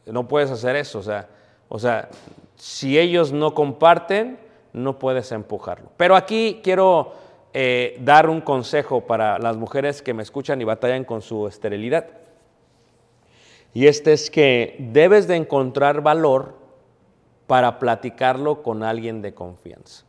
No 0.07 0.27
puedes 0.27 0.49
hacer 0.49 0.75
eso. 0.75 0.97
O 0.97 1.03
sea, 1.03 1.29
o 1.69 1.79
sea, 1.79 2.09
si 2.55 2.97
ellos 2.97 3.31
no 3.31 3.53
comparten, 3.53 4.39
no 4.73 4.99
puedes 4.99 5.31
empujarlo. 5.31 5.91
Pero 5.97 6.15
aquí 6.15 6.61
quiero 6.63 7.13
eh, 7.53 7.97
dar 8.01 8.29
un 8.29 8.41
consejo 8.41 9.01
para 9.01 9.39
las 9.39 9.57
mujeres 9.57 10.01
que 10.01 10.13
me 10.13 10.23
escuchan 10.23 10.61
y 10.61 10.63
batallan 10.63 11.03
con 11.03 11.21
su 11.21 11.47
esterilidad. 11.47 12.07
Y 13.73 13.87
este 13.87 14.13
es 14.13 14.29
que 14.29 14.75
debes 14.79 15.27
de 15.27 15.35
encontrar 15.35 16.01
valor 16.01 16.55
para 17.47 17.79
platicarlo 17.79 18.63
con 18.63 18.83
alguien 18.83 19.21
de 19.21 19.33
confianza. 19.33 20.03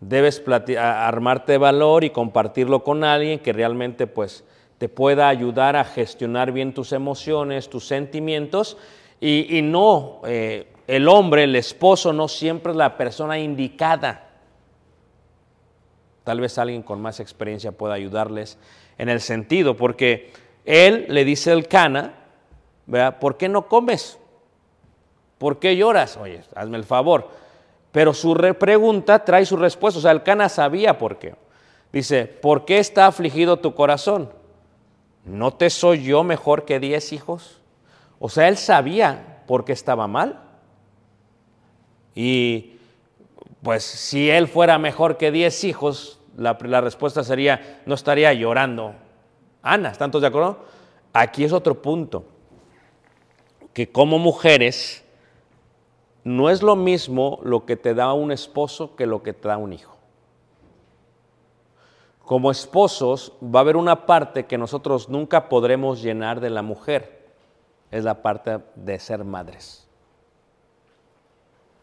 Debes 0.00 0.42
armarte 0.78 1.58
valor 1.58 2.02
y 2.02 2.10
compartirlo 2.10 2.82
con 2.82 3.04
alguien 3.04 3.38
que 3.38 3.52
realmente 3.52 4.06
pues 4.06 4.44
te 4.78 4.88
pueda 4.88 5.28
ayudar 5.28 5.76
a 5.76 5.84
gestionar 5.84 6.50
bien 6.50 6.74
tus 6.74 6.92
emociones, 6.92 7.70
tus 7.70 7.86
sentimientos 7.86 8.76
y, 9.28 9.62
no, 9.62 10.20
eh, 10.24 10.72
el 10.86 11.08
hombre, 11.08 11.44
el 11.44 11.54
esposo 11.54 12.12
no 12.12 12.26
siempre 12.28 12.72
es 12.72 12.76
la 12.76 12.96
persona 12.96 13.38
indicada. 13.38 14.28
Tal 16.24 16.40
vez 16.40 16.58
alguien 16.58 16.82
con 16.82 17.00
más 17.00 17.20
experiencia 17.20 17.72
pueda 17.72 17.94
ayudarles 17.94 18.58
en 18.98 19.08
el 19.08 19.20
sentido, 19.20 19.76
porque 19.76 20.32
él 20.64 21.06
le 21.08 21.24
dice 21.24 21.52
al 21.52 21.68
cana, 21.68 22.14
¿por 23.20 23.36
qué 23.36 23.48
no 23.48 23.68
comes? 23.68 24.18
¿Por 25.38 25.58
qué 25.58 25.76
lloras? 25.76 26.16
Oye, 26.16 26.40
hazme 26.54 26.76
el 26.76 26.84
favor 26.84 27.28
pero 27.92 28.14
su 28.14 28.34
pregunta 28.58 29.22
trae 29.22 29.44
su 29.44 29.56
respuesta. 29.56 29.98
O 29.98 30.02
sea, 30.02 30.10
el 30.10 30.22
Cana 30.22 30.48
sabía 30.48 30.98
por 30.98 31.18
qué. 31.18 31.34
Dice, 31.92 32.24
¿por 32.24 32.64
qué 32.64 32.78
está 32.78 33.06
afligido 33.06 33.58
tu 33.58 33.74
corazón? 33.74 34.32
¿No 35.26 35.52
te 35.52 35.68
soy 35.68 36.02
yo 36.02 36.24
mejor 36.24 36.64
que 36.64 36.80
diez 36.80 37.12
hijos? 37.12 37.60
O 38.24 38.28
sea, 38.28 38.46
él 38.46 38.56
sabía 38.56 39.42
por 39.48 39.64
qué 39.64 39.72
estaba 39.72 40.06
mal. 40.06 40.38
Y 42.14 42.76
pues 43.64 43.82
si 43.82 44.30
él 44.30 44.46
fuera 44.46 44.78
mejor 44.78 45.16
que 45.16 45.32
diez 45.32 45.64
hijos, 45.64 46.20
la, 46.36 46.56
la 46.62 46.80
respuesta 46.80 47.24
sería, 47.24 47.82
no 47.84 47.96
estaría 47.96 48.32
llorando. 48.32 48.94
Ana, 49.60 49.90
¿están 49.90 50.12
todos 50.12 50.22
de 50.22 50.28
acuerdo? 50.28 50.60
Aquí 51.12 51.42
es 51.42 51.52
otro 51.52 51.82
punto, 51.82 52.24
que 53.72 53.90
como 53.90 54.20
mujeres 54.20 55.04
no 56.22 56.48
es 56.48 56.62
lo 56.62 56.76
mismo 56.76 57.40
lo 57.42 57.66
que 57.66 57.74
te 57.74 57.92
da 57.92 58.12
un 58.12 58.30
esposo 58.30 58.94
que 58.94 59.06
lo 59.06 59.24
que 59.24 59.32
te 59.32 59.48
da 59.48 59.56
un 59.56 59.72
hijo. 59.72 59.96
Como 62.24 62.52
esposos 62.52 63.32
va 63.42 63.58
a 63.58 63.62
haber 63.62 63.76
una 63.76 64.06
parte 64.06 64.46
que 64.46 64.58
nosotros 64.58 65.08
nunca 65.08 65.48
podremos 65.48 66.00
llenar 66.00 66.38
de 66.38 66.50
la 66.50 66.62
mujer, 66.62 67.21
es 67.92 68.02
la 68.02 68.22
parte 68.22 68.58
de 68.74 68.98
ser 68.98 69.22
madres. 69.22 69.86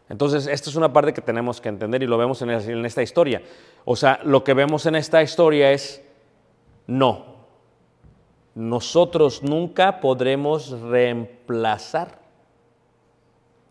Entonces, 0.08 0.48
esta 0.48 0.68
es 0.68 0.74
una 0.74 0.92
parte 0.92 1.14
que 1.14 1.20
tenemos 1.20 1.60
que 1.60 1.68
entender 1.68 2.02
y 2.02 2.06
lo 2.06 2.18
vemos 2.18 2.42
en, 2.42 2.50
esta 2.84 3.00
historia. 3.00 3.42
O 3.84 3.94
sea, 3.94 4.18
lo 4.24 4.42
que 4.42 4.52
vemos 4.52 4.84
en 4.86 4.96
esta 4.96 5.22
historia 5.22 5.70
es, 5.70 6.02
no, 6.88 7.46
nosotros 8.56 9.44
nunca 9.44 10.00
podremos 10.00 10.70
reemplazar 10.80 12.18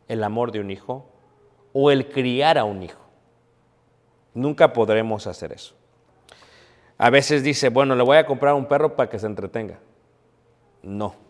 el 0.08 0.24
amor 0.24 0.54
de 0.54 0.62
un 0.62 0.72
hijo 0.72 1.06
o 1.74 1.92
el 1.92 2.08
criar 2.08 2.58
a 2.58 2.64
un 2.64 2.84
hijo. 2.84 3.02
Nunca 4.34 4.72
podremos 4.72 5.28
hacer 5.28 5.52
eso. 5.52 5.76
A 6.98 7.10
veces 7.10 7.44
dice, 7.44 7.68
bueno, 7.68 7.96
le 7.96 8.04
voy 8.04 8.16
a 8.16 8.26
comprar 8.26 8.54
un 8.54 8.66
perro 8.66 8.96
para 8.96 9.10
que 9.10 9.20
se 9.20 9.26
entretenga. 9.26 9.80
No. 10.82 11.29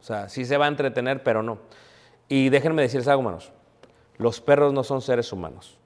O 0.00 0.02
sea, 0.02 0.28
sí 0.28 0.44
se 0.44 0.56
va 0.56 0.66
a 0.66 0.68
entretener, 0.68 1.22
pero 1.22 1.42
no. 1.42 1.58
Y 2.28 2.50
déjenme 2.50 2.82
decirles 2.82 3.08
algo, 3.08 3.22
hermanos. 3.22 3.52
Los 4.16 4.40
perros 4.40 4.72
no 4.72 4.84
son 4.84 5.00
seres 5.00 5.32
humanos. 5.32 5.78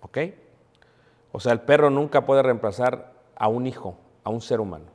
¿Ok? 0.00 0.18
O 1.32 1.40
sea, 1.40 1.52
el 1.52 1.60
perro 1.60 1.90
nunca 1.90 2.26
puede 2.26 2.42
reemplazar 2.42 3.12
a 3.36 3.48
un 3.48 3.66
hijo, 3.66 3.98
a 4.22 4.30
un 4.30 4.40
ser 4.40 4.60
humano. 4.60 4.86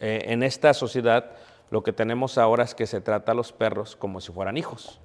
Eh, 0.00 0.26
en 0.26 0.42
esta 0.42 0.72
sociedad 0.74 1.32
lo 1.70 1.82
que 1.82 1.92
tenemos 1.92 2.38
ahora 2.38 2.64
es 2.64 2.74
que 2.74 2.86
se 2.86 3.00
trata 3.00 3.32
a 3.32 3.34
los 3.34 3.52
perros 3.52 3.96
como 3.96 4.20
si 4.20 4.32
fueran 4.32 4.56
hijos. 4.56 5.00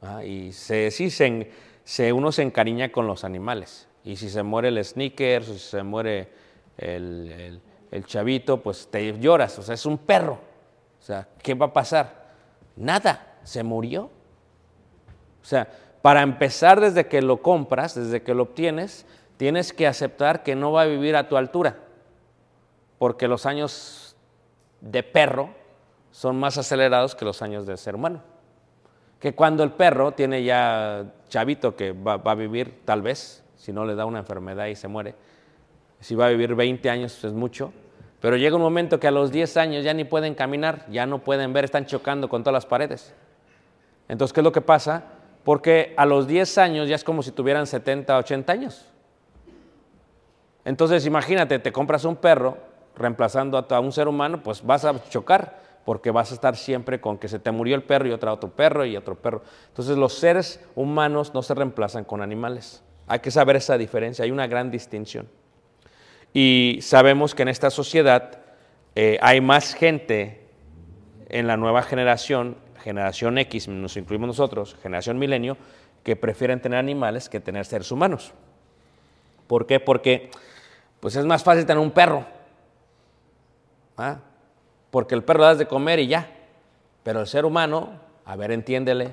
Ah, 0.00 0.24
y 0.24 0.52
sí, 0.52 1.10
se, 1.10 2.12
uno 2.12 2.32
se 2.32 2.42
encariña 2.42 2.90
con 2.92 3.06
los 3.06 3.24
animales. 3.24 3.88
Y 4.04 4.16
si 4.16 4.28
se 4.28 4.42
muere 4.42 4.68
el 4.68 4.84
sneaker, 4.84 5.44
si 5.44 5.58
se 5.58 5.82
muere 5.82 6.28
el 6.76 7.60
chavito, 8.02 8.62
pues 8.62 8.88
te 8.90 9.18
lloras. 9.18 9.58
O 9.58 9.62
sea, 9.62 9.74
es 9.74 9.86
un 9.86 9.98
perro. 9.98 10.38
O 10.98 11.02
sea, 11.02 11.28
¿qué 11.42 11.54
va 11.54 11.66
a 11.66 11.72
pasar? 11.72 12.24
Nada, 12.76 13.36
se 13.44 13.62
murió. 13.62 14.10
O 15.42 15.44
sea, 15.44 15.68
para 16.02 16.22
empezar 16.22 16.80
desde 16.80 17.06
que 17.06 17.22
lo 17.22 17.40
compras, 17.40 17.94
desde 17.94 18.22
que 18.22 18.34
lo 18.34 18.42
obtienes, 18.42 19.06
tienes 19.36 19.72
que 19.72 19.86
aceptar 19.86 20.42
que 20.42 20.54
no 20.54 20.72
va 20.72 20.82
a 20.82 20.86
vivir 20.86 21.16
a 21.16 21.28
tu 21.28 21.36
altura, 21.36 21.76
porque 22.98 23.28
los 23.28 23.46
años 23.46 24.16
de 24.80 25.02
perro 25.02 25.50
son 26.10 26.38
más 26.38 26.58
acelerados 26.58 27.14
que 27.14 27.24
los 27.24 27.42
años 27.42 27.66
de 27.66 27.76
ser 27.76 27.94
humano. 27.94 28.22
Que 29.18 29.34
cuando 29.34 29.62
el 29.64 29.72
perro 29.72 30.12
tiene 30.12 30.44
ya 30.44 31.12
chavito 31.28 31.74
que 31.74 31.92
va, 31.92 32.14
a 32.22 32.34
vivir 32.34 32.82
tal 32.84 33.02
vez, 33.02 33.42
si 33.56 33.72
no 33.72 33.84
le 33.84 33.94
da 33.94 34.04
una 34.04 34.20
enfermedad 34.20 34.66
y 34.66 34.76
se 34.76 34.88
muere, 34.88 35.14
si 36.00 36.14
va 36.14 36.26
a 36.26 36.28
vivir 36.30 36.54
20 36.54 36.90
años 36.90 37.24
es 37.24 37.32
mucho, 37.32 37.72
pero 38.24 38.38
llega 38.38 38.56
un 38.56 38.62
momento 38.62 38.98
que 38.98 39.06
a 39.06 39.10
los 39.10 39.30
10 39.30 39.58
años 39.58 39.84
ya 39.84 39.92
ni 39.92 40.04
pueden 40.04 40.34
caminar, 40.34 40.86
ya 40.88 41.04
no 41.04 41.18
pueden 41.18 41.52
ver, 41.52 41.66
están 41.66 41.84
chocando 41.84 42.28
con 42.28 42.42
todas 42.42 42.54
las 42.54 42.64
paredes. 42.64 43.12
Entonces, 44.08 44.32
¿qué 44.32 44.40
es 44.40 44.44
lo 44.44 44.52
que 44.52 44.62
pasa? 44.62 45.04
porque 45.44 45.92
a 45.96 46.06
los 46.06 46.26
10 46.26 46.58
años 46.58 46.88
ya 46.88 46.96
es 46.96 47.04
como 47.04 47.22
si 47.22 47.30
tuvieran 47.30 47.66
70, 47.66 48.16
80 48.16 48.52
años. 48.52 48.86
Entonces 50.64 51.04
imagínate, 51.04 51.58
te 51.58 51.70
compras 51.70 52.04
un 52.06 52.16
perro 52.16 52.56
reemplazando 52.96 53.58
a 53.68 53.80
un 53.80 53.92
ser 53.92 54.08
humano, 54.08 54.42
pues 54.42 54.64
vas 54.64 54.86
a 54.86 54.98
chocar, 55.10 55.62
porque 55.84 56.10
vas 56.10 56.30
a 56.30 56.34
estar 56.34 56.56
siempre 56.56 57.00
con 57.00 57.18
que 57.18 57.28
se 57.28 57.38
te 57.38 57.50
murió 57.50 57.76
el 57.76 57.82
perro 57.82 58.08
y 58.08 58.12
otro 58.12 58.32
otro 58.32 58.48
perro 58.48 58.86
y 58.86 58.96
otro 58.96 59.14
perro. 59.14 59.42
Entonces 59.68 59.98
los 59.98 60.14
seres 60.14 60.64
humanos 60.74 61.34
no 61.34 61.42
se 61.42 61.54
reemplazan 61.54 62.04
con 62.04 62.22
animales. 62.22 62.82
Hay 63.06 63.18
que 63.18 63.30
saber 63.30 63.56
esa 63.56 63.76
diferencia, 63.76 64.24
hay 64.24 64.30
una 64.30 64.46
gran 64.46 64.70
distinción. 64.70 65.28
Y 66.34 66.80
sabemos 66.82 67.34
que 67.34 67.42
en 67.42 67.48
esta 67.48 67.70
sociedad 67.70 68.40
eh, 68.94 69.18
hay 69.22 69.40
más 69.40 69.72
gente 69.72 70.46
en 71.30 71.46
la 71.46 71.56
nueva 71.56 71.82
generación 71.82 72.56
generación 72.84 73.38
X, 73.38 73.66
nos 73.66 73.96
incluimos 73.96 74.26
nosotros, 74.26 74.76
generación 74.82 75.18
milenio, 75.18 75.56
que 76.02 76.16
prefieren 76.16 76.60
tener 76.60 76.78
animales 76.78 77.30
que 77.30 77.40
tener 77.40 77.64
seres 77.64 77.90
humanos. 77.90 78.34
¿Por 79.46 79.66
qué? 79.66 79.80
Porque 79.80 80.30
pues 81.00 81.16
es 81.16 81.24
más 81.24 81.42
fácil 81.42 81.64
tener 81.64 81.82
un 81.82 81.90
perro. 81.90 82.26
¿ah? 83.96 84.18
Porque 84.90 85.14
el 85.14 85.24
perro 85.24 85.40
le 85.40 85.46
das 85.46 85.58
de 85.58 85.66
comer 85.66 85.98
y 85.98 86.08
ya. 86.08 86.30
Pero 87.02 87.20
el 87.20 87.26
ser 87.26 87.46
humano, 87.46 87.98
a 88.26 88.36
ver, 88.36 88.52
entiéndele, 88.52 89.12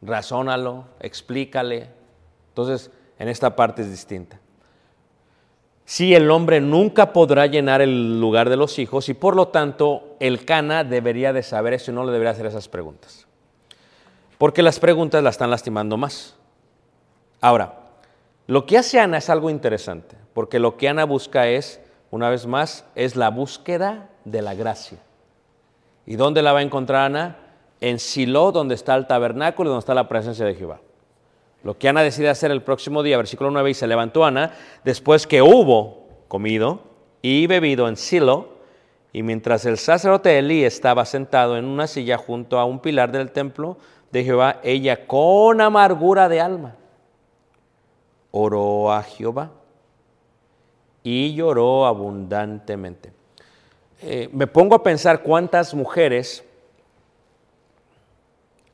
razónalo, 0.00 0.84
explícale. 1.00 1.88
Entonces, 2.50 2.92
en 3.18 3.28
esta 3.28 3.56
parte 3.56 3.82
es 3.82 3.90
distinta. 3.90 4.38
Sí, 5.88 6.14
el 6.14 6.30
hombre 6.30 6.60
nunca 6.60 7.14
podrá 7.14 7.46
llenar 7.46 7.80
el 7.80 8.20
lugar 8.20 8.50
de 8.50 8.58
los 8.58 8.78
hijos 8.78 9.08
y 9.08 9.14
por 9.14 9.34
lo 9.34 9.48
tanto 9.48 10.16
el 10.20 10.44
Cana 10.44 10.84
debería 10.84 11.32
de 11.32 11.42
saber 11.42 11.72
eso 11.72 11.90
y 11.90 11.94
no 11.94 12.04
le 12.04 12.12
debería 12.12 12.32
hacer 12.32 12.44
esas 12.44 12.68
preguntas. 12.68 13.26
Porque 14.36 14.62
las 14.62 14.80
preguntas 14.80 15.24
la 15.24 15.30
están 15.30 15.50
lastimando 15.50 15.96
más. 15.96 16.36
Ahora, 17.40 17.86
lo 18.46 18.66
que 18.66 18.76
hace 18.76 19.00
Ana 19.00 19.16
es 19.16 19.30
algo 19.30 19.48
interesante, 19.48 20.14
porque 20.34 20.58
lo 20.58 20.76
que 20.76 20.90
Ana 20.90 21.04
busca 21.04 21.48
es, 21.48 21.80
una 22.10 22.28
vez 22.28 22.46
más, 22.46 22.84
es 22.94 23.16
la 23.16 23.30
búsqueda 23.30 24.10
de 24.26 24.42
la 24.42 24.54
gracia. 24.54 24.98
¿Y 26.04 26.16
dónde 26.16 26.42
la 26.42 26.52
va 26.52 26.58
a 26.58 26.64
encontrar 26.64 27.06
Ana? 27.06 27.38
En 27.80 27.98
Silo, 27.98 28.52
donde 28.52 28.74
está 28.74 28.94
el 28.94 29.06
tabernáculo 29.06 29.70
y 29.70 29.72
donde 29.72 29.80
está 29.80 29.94
la 29.94 30.06
presencia 30.06 30.44
de 30.44 30.54
Jehová. 30.54 30.80
Lo 31.64 31.76
que 31.76 31.88
Ana 31.88 32.02
decide 32.02 32.28
hacer 32.28 32.50
el 32.50 32.62
próximo 32.62 33.02
día, 33.02 33.16
versículo 33.16 33.50
9, 33.50 33.70
y 33.70 33.74
se 33.74 33.86
levantó 33.86 34.24
Ana 34.24 34.54
después 34.84 35.26
que 35.26 35.42
hubo 35.42 36.06
comido 36.28 36.80
y 37.20 37.46
bebido 37.46 37.88
en 37.88 37.96
Silo, 37.96 38.58
y 39.12 39.22
mientras 39.22 39.64
el 39.64 39.78
sacerdote 39.78 40.38
Elí 40.38 40.64
estaba 40.64 41.04
sentado 41.04 41.56
en 41.56 41.64
una 41.64 41.86
silla 41.86 42.18
junto 42.18 42.58
a 42.58 42.64
un 42.64 42.80
pilar 42.80 43.10
del 43.10 43.32
templo 43.32 43.76
de 44.12 44.24
Jehová, 44.24 44.60
ella 44.62 45.06
con 45.06 45.60
amargura 45.60 46.28
de 46.28 46.40
alma 46.40 46.76
oró 48.30 48.92
a 48.92 49.02
Jehová 49.02 49.50
y 51.02 51.34
lloró 51.34 51.86
abundantemente. 51.86 53.12
Eh, 54.02 54.28
me 54.32 54.46
pongo 54.46 54.76
a 54.76 54.82
pensar 54.82 55.22
cuántas 55.22 55.74
mujeres, 55.74 56.44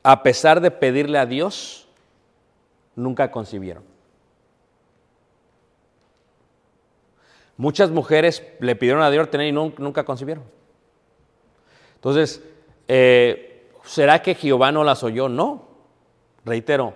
a 0.03 0.21
pesar 0.21 0.61
de 0.61 0.69
pedirle 0.69 1.17
a 1.17 1.25
Dios, 1.25 1.84
nunca 2.95 3.31
concibieron. 3.31 3.83
Muchas 7.57 7.89
mujeres 7.89 8.43
le 8.59 8.75
pidieron 8.75 9.01
a 9.01 9.09
Dios 9.09 9.29
tener 9.29 9.47
y 9.47 9.51
nunca 9.51 10.03
concibieron. 10.03 10.43
Entonces, 11.95 12.43
eh, 12.87 13.71
¿será 13.83 14.21
que 14.21 14.35
Jehová 14.35 14.71
no 14.71 14.83
las 14.83 15.03
oyó? 15.03 15.29
No. 15.29 15.63
Reitero, 16.43 16.93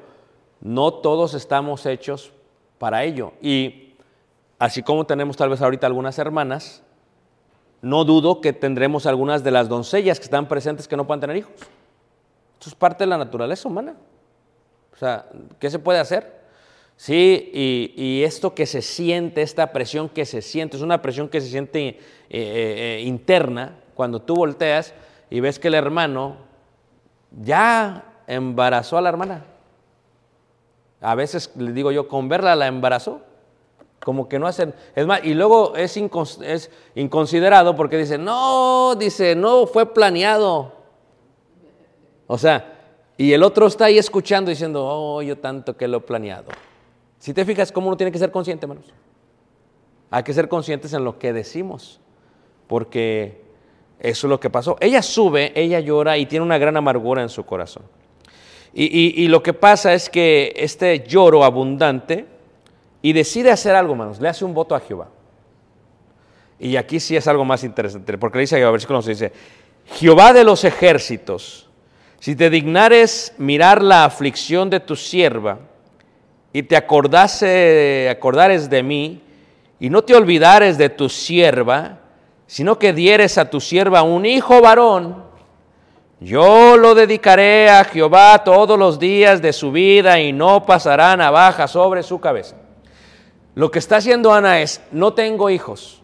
no 0.60 0.94
todos 0.94 1.34
estamos 1.34 1.86
hechos 1.86 2.32
para 2.78 3.04
ello. 3.04 3.34
Y 3.42 3.96
así 4.60 4.84
como 4.84 5.06
tenemos 5.06 5.38
tal 5.38 5.50
vez 5.50 5.62
ahorita 5.62 5.88
algunas 5.88 6.20
hermanas, 6.20 6.84
no 7.82 8.04
dudo 8.04 8.42
que 8.42 8.52
tendremos 8.52 9.06
algunas 9.06 9.44
de 9.44 9.52
las 9.52 9.70
doncellas 9.70 10.20
que 10.20 10.26
están 10.26 10.48
presentes 10.48 10.88
que 10.88 10.98
no 10.98 11.08
puedan 11.08 11.22
tener 11.22 11.38
hijos. 11.38 11.54
Esto 12.60 12.70
es 12.70 12.76
parte 12.76 13.06
de 13.06 13.08
la 13.08 13.18
naturaleza 13.18 13.70
humana. 13.70 13.96
O 15.00 15.06
sea, 15.06 15.28
¿qué 15.60 15.70
se 15.70 15.80
puede 15.80 15.98
hacer? 15.98 16.42
Sí, 16.98 17.52
y, 17.54 18.22
esto 18.24 18.54
que 18.54 18.66
se 18.66 18.82
siente, 18.82 19.42
esta 19.42 19.72
presión 19.72 20.10
que 20.10 20.26
se 20.26 20.42
siente, 20.42 20.76
es 20.76 20.84
una 20.84 21.02
presión 21.02 21.30
que 21.30 21.40
se 21.40 21.48
siente 21.48 21.88
eh, 21.88 21.98
eh, 22.30 23.04
interna 23.06 23.80
cuando 23.96 24.22
tú 24.22 24.36
volteas 24.36 24.94
y 25.30 25.40
ves 25.40 25.58
que 25.58 25.70
el 25.70 25.76
hermano 25.76 26.36
ya 27.32 28.04
embarazó 28.28 28.98
a 28.98 29.02
la 29.02 29.08
hermana. 29.08 29.46
A 31.00 31.16
veces 31.16 31.50
le 31.56 31.72
digo 31.72 31.94
yo, 31.94 32.10
con 32.10 32.28
verla 32.28 32.58
la 32.58 32.68
embarazó. 32.68 33.22
Como 34.04 34.28
que 34.28 34.38
no 34.38 34.48
hacen. 34.48 34.74
Es 34.98 35.08
más, 35.08 35.24
y 35.24 35.34
luego 35.34 35.78
es, 35.78 35.96
es 35.96 36.72
inconsiderado 36.96 37.78
porque 37.78 37.98
dice, 37.98 38.18
no, 38.18 38.96
dice, 38.96 39.34
no 39.34 39.66
fue 39.66 39.94
planeado. 39.94 40.74
O 42.28 42.38
sea, 42.38 42.79
y 43.20 43.34
el 43.34 43.44
otro 43.44 43.68
está 43.68 43.86
ahí 43.86 43.98
escuchando 43.98 44.50
diciendo, 44.50 44.82
oh, 44.82 45.22
yo 45.22 45.38
tanto 45.38 45.76
que 45.76 45.90
lo 45.90 45.98
he 45.98 46.00
planeado. 46.00 46.48
Si 47.18 47.34
te 47.34 47.44
fijas, 47.44 47.70
¿cómo 47.70 47.88
uno 47.88 47.98
tiene 47.98 48.14
que 48.14 48.18
ser 48.18 48.32
consciente, 48.32 48.66
hermanos? 48.66 48.86
Hay 50.10 50.24
que 50.24 50.34
ser 50.34 50.48
conscientes 50.48 50.94
en 50.94 51.04
lo 51.04 51.20
que 51.20 51.34
decimos, 51.34 52.00
porque 52.68 53.42
eso 54.00 54.28
es 54.28 54.30
lo 54.30 54.40
que 54.40 54.50
pasó. 54.50 54.78
Ella 54.80 55.02
sube, 55.02 55.52
ella 55.54 55.82
llora 55.82 56.18
y 56.18 56.28
tiene 56.28 56.46
una 56.46 56.58
gran 56.58 56.78
amargura 56.78 57.22
en 57.22 57.28
su 57.28 57.46
corazón. 57.46 57.84
Y, 58.74 59.22
y 59.22 59.28
lo 59.28 59.44
que 59.44 59.52
pasa 59.52 59.94
es 59.94 60.10
que 60.10 60.54
este 60.56 61.06
lloro 61.06 61.44
abundante, 61.44 62.26
y 63.02 63.12
decide 63.12 63.52
hacer 63.52 63.76
algo, 63.76 63.92
hermanos, 63.92 64.22
le 64.22 64.30
hace 64.30 64.46
un 64.46 64.54
voto 64.54 64.76
a 64.76 64.80
Jehová. 64.80 65.10
Y 66.58 66.78
aquí 66.78 67.02
sí 67.02 67.18
es 67.18 67.28
algo 67.28 67.44
más 67.44 67.66
interesante, 67.66 68.18
porque 68.18 68.38
le 68.38 68.42
dice 68.44 68.56
a 68.56 68.60
Jehová, 68.60 68.72
versículo 68.72 69.00
11, 69.00 69.10
dice, 69.10 69.34
Jehová 69.88 70.32
de 70.32 70.46
los 70.46 70.64
ejércitos, 70.64 71.69
si 72.20 72.36
te 72.36 72.50
dignares 72.50 73.34
mirar 73.38 73.82
la 73.82 74.06
aflicción 74.06 74.70
de 74.70 74.80
tu 74.80 74.96
sierva 74.96 75.60
y 76.52 76.64
te 76.64 76.76
acordares 76.76 77.40
de 78.70 78.84
mí 78.84 79.22
y 79.80 79.90
no 79.90 80.04
te 80.04 80.16
olvidares 80.16 80.78
de 80.78 80.90
tu 80.90 81.08
sierva, 81.08 82.00
sino 82.46 82.78
que 82.78 82.92
dieres 82.92 83.38
a 83.38 83.50
tu 83.50 83.62
sierva 83.62 84.02
un 84.02 84.26
hijo 84.26 84.60
varón, 84.62 85.24
yo 86.20 86.76
lo 86.76 86.96
dedicaré 86.96 87.70
a 87.70 87.86
Jehová 87.86 88.44
todos 88.44 88.78
los 88.78 89.00
días 89.00 89.42
de 89.42 89.54
su 89.54 89.72
vida 89.72 90.20
y 90.20 90.34
no 90.34 90.66
pasará 90.66 91.16
navaja 91.16 91.68
sobre 91.68 92.04
su 92.04 92.20
cabeza. 92.20 92.58
Lo 93.56 93.72
que 93.72 93.80
está 93.80 93.98
haciendo 93.98 94.34
Ana 94.34 94.60
es, 94.60 94.82
no 94.92 95.14
tengo 95.14 95.50
hijos, 95.50 96.02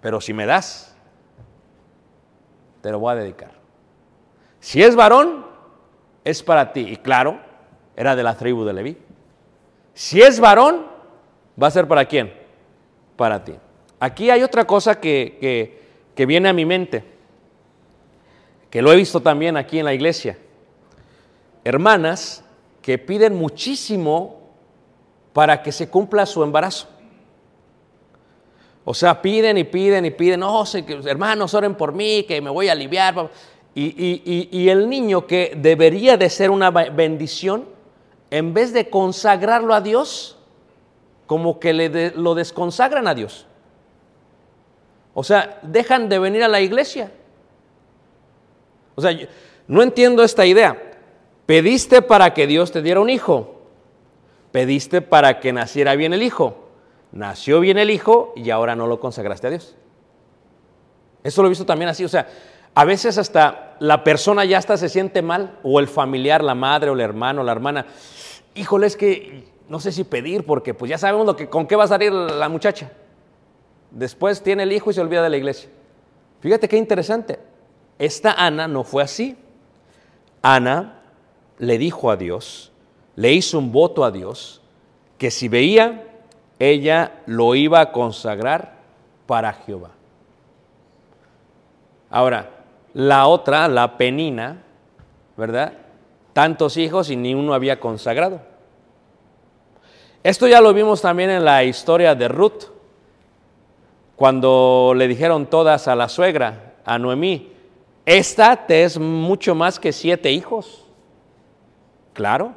pero 0.00 0.20
si 0.20 0.32
me 0.32 0.46
das, 0.46 0.96
te 2.80 2.90
lo 2.90 2.98
voy 2.98 3.12
a 3.12 3.16
dedicar. 3.16 3.57
Si 4.60 4.82
es 4.82 4.96
varón, 4.96 5.46
es 6.24 6.42
para 6.42 6.72
ti. 6.72 6.80
Y 6.80 6.96
claro, 6.96 7.40
era 7.96 8.16
de 8.16 8.22
la 8.22 8.36
tribu 8.36 8.64
de 8.64 8.72
Leví. 8.72 8.98
Si 9.94 10.20
es 10.20 10.40
varón, 10.40 10.86
va 11.60 11.68
a 11.68 11.70
ser 11.70 11.88
para 11.88 12.04
quién? 12.04 12.32
Para 13.16 13.44
ti. 13.44 13.54
Aquí 14.00 14.30
hay 14.30 14.42
otra 14.42 14.64
cosa 14.64 15.00
que, 15.00 15.78
que 16.14 16.26
viene 16.26 16.48
a 16.48 16.52
mi 16.52 16.64
mente. 16.64 17.04
que 18.70 18.82
lo 18.82 18.92
he 18.92 18.96
visto 18.96 19.20
también 19.20 19.56
aquí 19.56 19.78
en 19.78 19.84
la 19.84 19.94
iglesia. 19.94 20.38
Hermanas 21.64 22.44
que 22.82 22.98
piden 22.98 23.34
muchísimo 23.36 24.40
para 25.32 25.62
que 25.62 25.72
se 25.72 25.88
cumpla 25.88 26.26
su 26.26 26.42
embarazo. 26.42 26.88
O 28.84 28.94
sea, 28.94 29.20
piden 29.20 29.58
y 29.58 29.64
piden 29.64 30.06
y 30.06 30.10
piden, 30.10 30.40
no, 30.40 30.64
hermanos, 31.04 31.52
oren 31.52 31.74
por 31.74 31.92
mí, 31.92 32.24
que 32.26 32.40
me 32.40 32.48
voy 32.48 32.68
a 32.68 32.72
aliviar. 32.72 33.30
Y, 33.80 34.68
el 34.68 34.88
niño 34.88 35.26
que 35.28 35.52
debería 35.56 36.16
de 36.16 36.28
ser 36.30 36.50
una 36.50 36.70
bendición, 36.70 37.66
en 38.30 38.52
vez 38.52 38.72
de 38.72 38.90
consagrarlo 38.90 39.72
a 39.72 39.80
Dios, 39.80 40.36
como 41.26 41.60
que 41.60 41.72
le 41.72 42.10
lo 42.10 42.34
desconsagran 42.34 43.06
a 43.06 43.14
Dios. 43.14 43.46
O 45.14 45.22
sea, 45.22 45.60
dejan 45.62 46.08
de 46.08 46.18
venir 46.18 46.42
a 46.42 46.48
la 46.48 46.60
iglesia. 46.60 47.12
O 48.96 49.00
sea, 49.00 49.16
no 49.68 49.82
entiendo 49.82 50.24
esta 50.24 50.44
idea. 50.44 50.96
Pediste 51.46 52.02
para 52.02 52.34
que 52.34 52.48
Dios 52.48 52.72
te 52.72 52.82
diera 52.82 53.00
un 53.00 53.10
hijo. 53.10 53.60
Pediste 54.50 55.02
para 55.02 55.38
que 55.38 55.52
naciera 55.52 55.94
bien 55.94 56.12
el 56.12 56.22
hijo. 56.24 56.68
Nació 57.12 57.60
bien 57.60 57.78
el 57.78 57.90
hijo 57.90 58.32
y 58.34 58.50
ahora 58.50 58.74
no 58.74 58.88
lo 58.88 58.98
consagraste 58.98 59.46
a 59.46 59.50
Dios. 59.50 59.76
Eso 61.22 61.42
lo 61.42 61.48
he 61.48 61.50
visto 61.50 61.66
también 61.66 61.88
así. 61.88 62.04
O 62.04 62.08
sea, 62.08 62.26
a 62.74 62.84
veces 62.84 63.18
hasta 63.18 63.76
la 63.80 64.04
persona 64.04 64.44
ya 64.44 64.58
hasta 64.58 64.76
se 64.76 64.88
siente 64.88 65.22
mal, 65.22 65.58
o 65.62 65.80
el 65.80 65.88
familiar, 65.88 66.42
la 66.42 66.54
madre, 66.54 66.90
o 66.90 66.94
el 66.94 67.00
hermano, 67.00 67.42
la 67.42 67.52
hermana. 67.52 67.86
Híjole, 68.54 68.86
es 68.86 68.96
que 68.96 69.44
no 69.68 69.80
sé 69.80 69.92
si 69.92 70.04
pedir, 70.04 70.44
porque 70.44 70.74
pues 70.74 70.88
ya 70.88 70.98
sabemos 70.98 71.26
lo 71.26 71.36
que, 71.36 71.48
con 71.48 71.66
qué 71.66 71.76
va 71.76 71.84
a 71.84 71.88
salir 71.88 72.12
la 72.12 72.48
muchacha. 72.48 72.90
Después 73.90 74.42
tiene 74.42 74.64
el 74.64 74.72
hijo 74.72 74.90
y 74.90 74.94
se 74.94 75.00
olvida 75.00 75.22
de 75.22 75.30
la 75.30 75.36
iglesia. 75.36 75.70
Fíjate 76.40 76.68
qué 76.68 76.76
interesante. 76.76 77.38
Esta 77.98 78.32
Ana 78.32 78.68
no 78.68 78.84
fue 78.84 79.02
así. 79.02 79.36
Ana 80.42 81.02
le 81.58 81.78
dijo 81.78 82.10
a 82.10 82.16
Dios, 82.16 82.72
le 83.16 83.32
hizo 83.32 83.58
un 83.58 83.72
voto 83.72 84.04
a 84.04 84.10
Dios, 84.10 84.62
que 85.18 85.30
si 85.30 85.48
veía, 85.48 86.04
ella 86.58 87.22
lo 87.26 87.54
iba 87.54 87.80
a 87.80 87.92
consagrar 87.92 88.76
para 89.26 89.52
Jehová. 89.52 89.90
Ahora, 92.10 92.57
la 92.98 93.28
otra, 93.28 93.68
la 93.68 93.96
penina, 93.96 94.64
¿verdad? 95.36 95.72
Tantos 96.32 96.76
hijos 96.76 97.10
y 97.10 97.14
ni 97.14 97.32
uno 97.32 97.54
había 97.54 97.78
consagrado. 97.78 98.40
Esto 100.24 100.48
ya 100.48 100.60
lo 100.60 100.74
vimos 100.74 101.00
también 101.00 101.30
en 101.30 101.44
la 101.44 101.62
historia 101.62 102.16
de 102.16 102.26
Ruth, 102.26 102.64
cuando 104.16 104.94
le 104.96 105.06
dijeron 105.06 105.46
todas 105.46 105.86
a 105.86 105.94
la 105.94 106.08
suegra, 106.08 106.74
a 106.84 106.98
Noemí, 106.98 107.52
esta 108.04 108.66
te 108.66 108.82
es 108.82 108.98
mucho 108.98 109.54
más 109.54 109.78
que 109.78 109.92
siete 109.92 110.32
hijos. 110.32 110.84
Claro, 112.14 112.54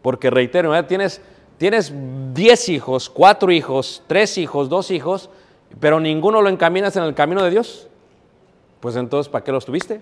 porque 0.00 0.30
reitero, 0.30 0.82
tienes, 0.86 1.20
tienes 1.58 1.92
diez 2.32 2.70
hijos, 2.70 3.10
cuatro 3.10 3.52
hijos, 3.52 4.02
tres 4.06 4.38
hijos, 4.38 4.70
dos 4.70 4.90
hijos, 4.90 5.28
pero 5.78 6.00
ninguno 6.00 6.40
lo 6.40 6.48
encaminas 6.48 6.96
en 6.96 7.02
el 7.02 7.14
camino 7.14 7.42
de 7.42 7.50
Dios 7.50 7.87
pues 8.80 8.96
entonces, 8.96 9.30
¿para 9.30 9.44
qué 9.44 9.52
los 9.52 9.64
tuviste? 9.64 10.00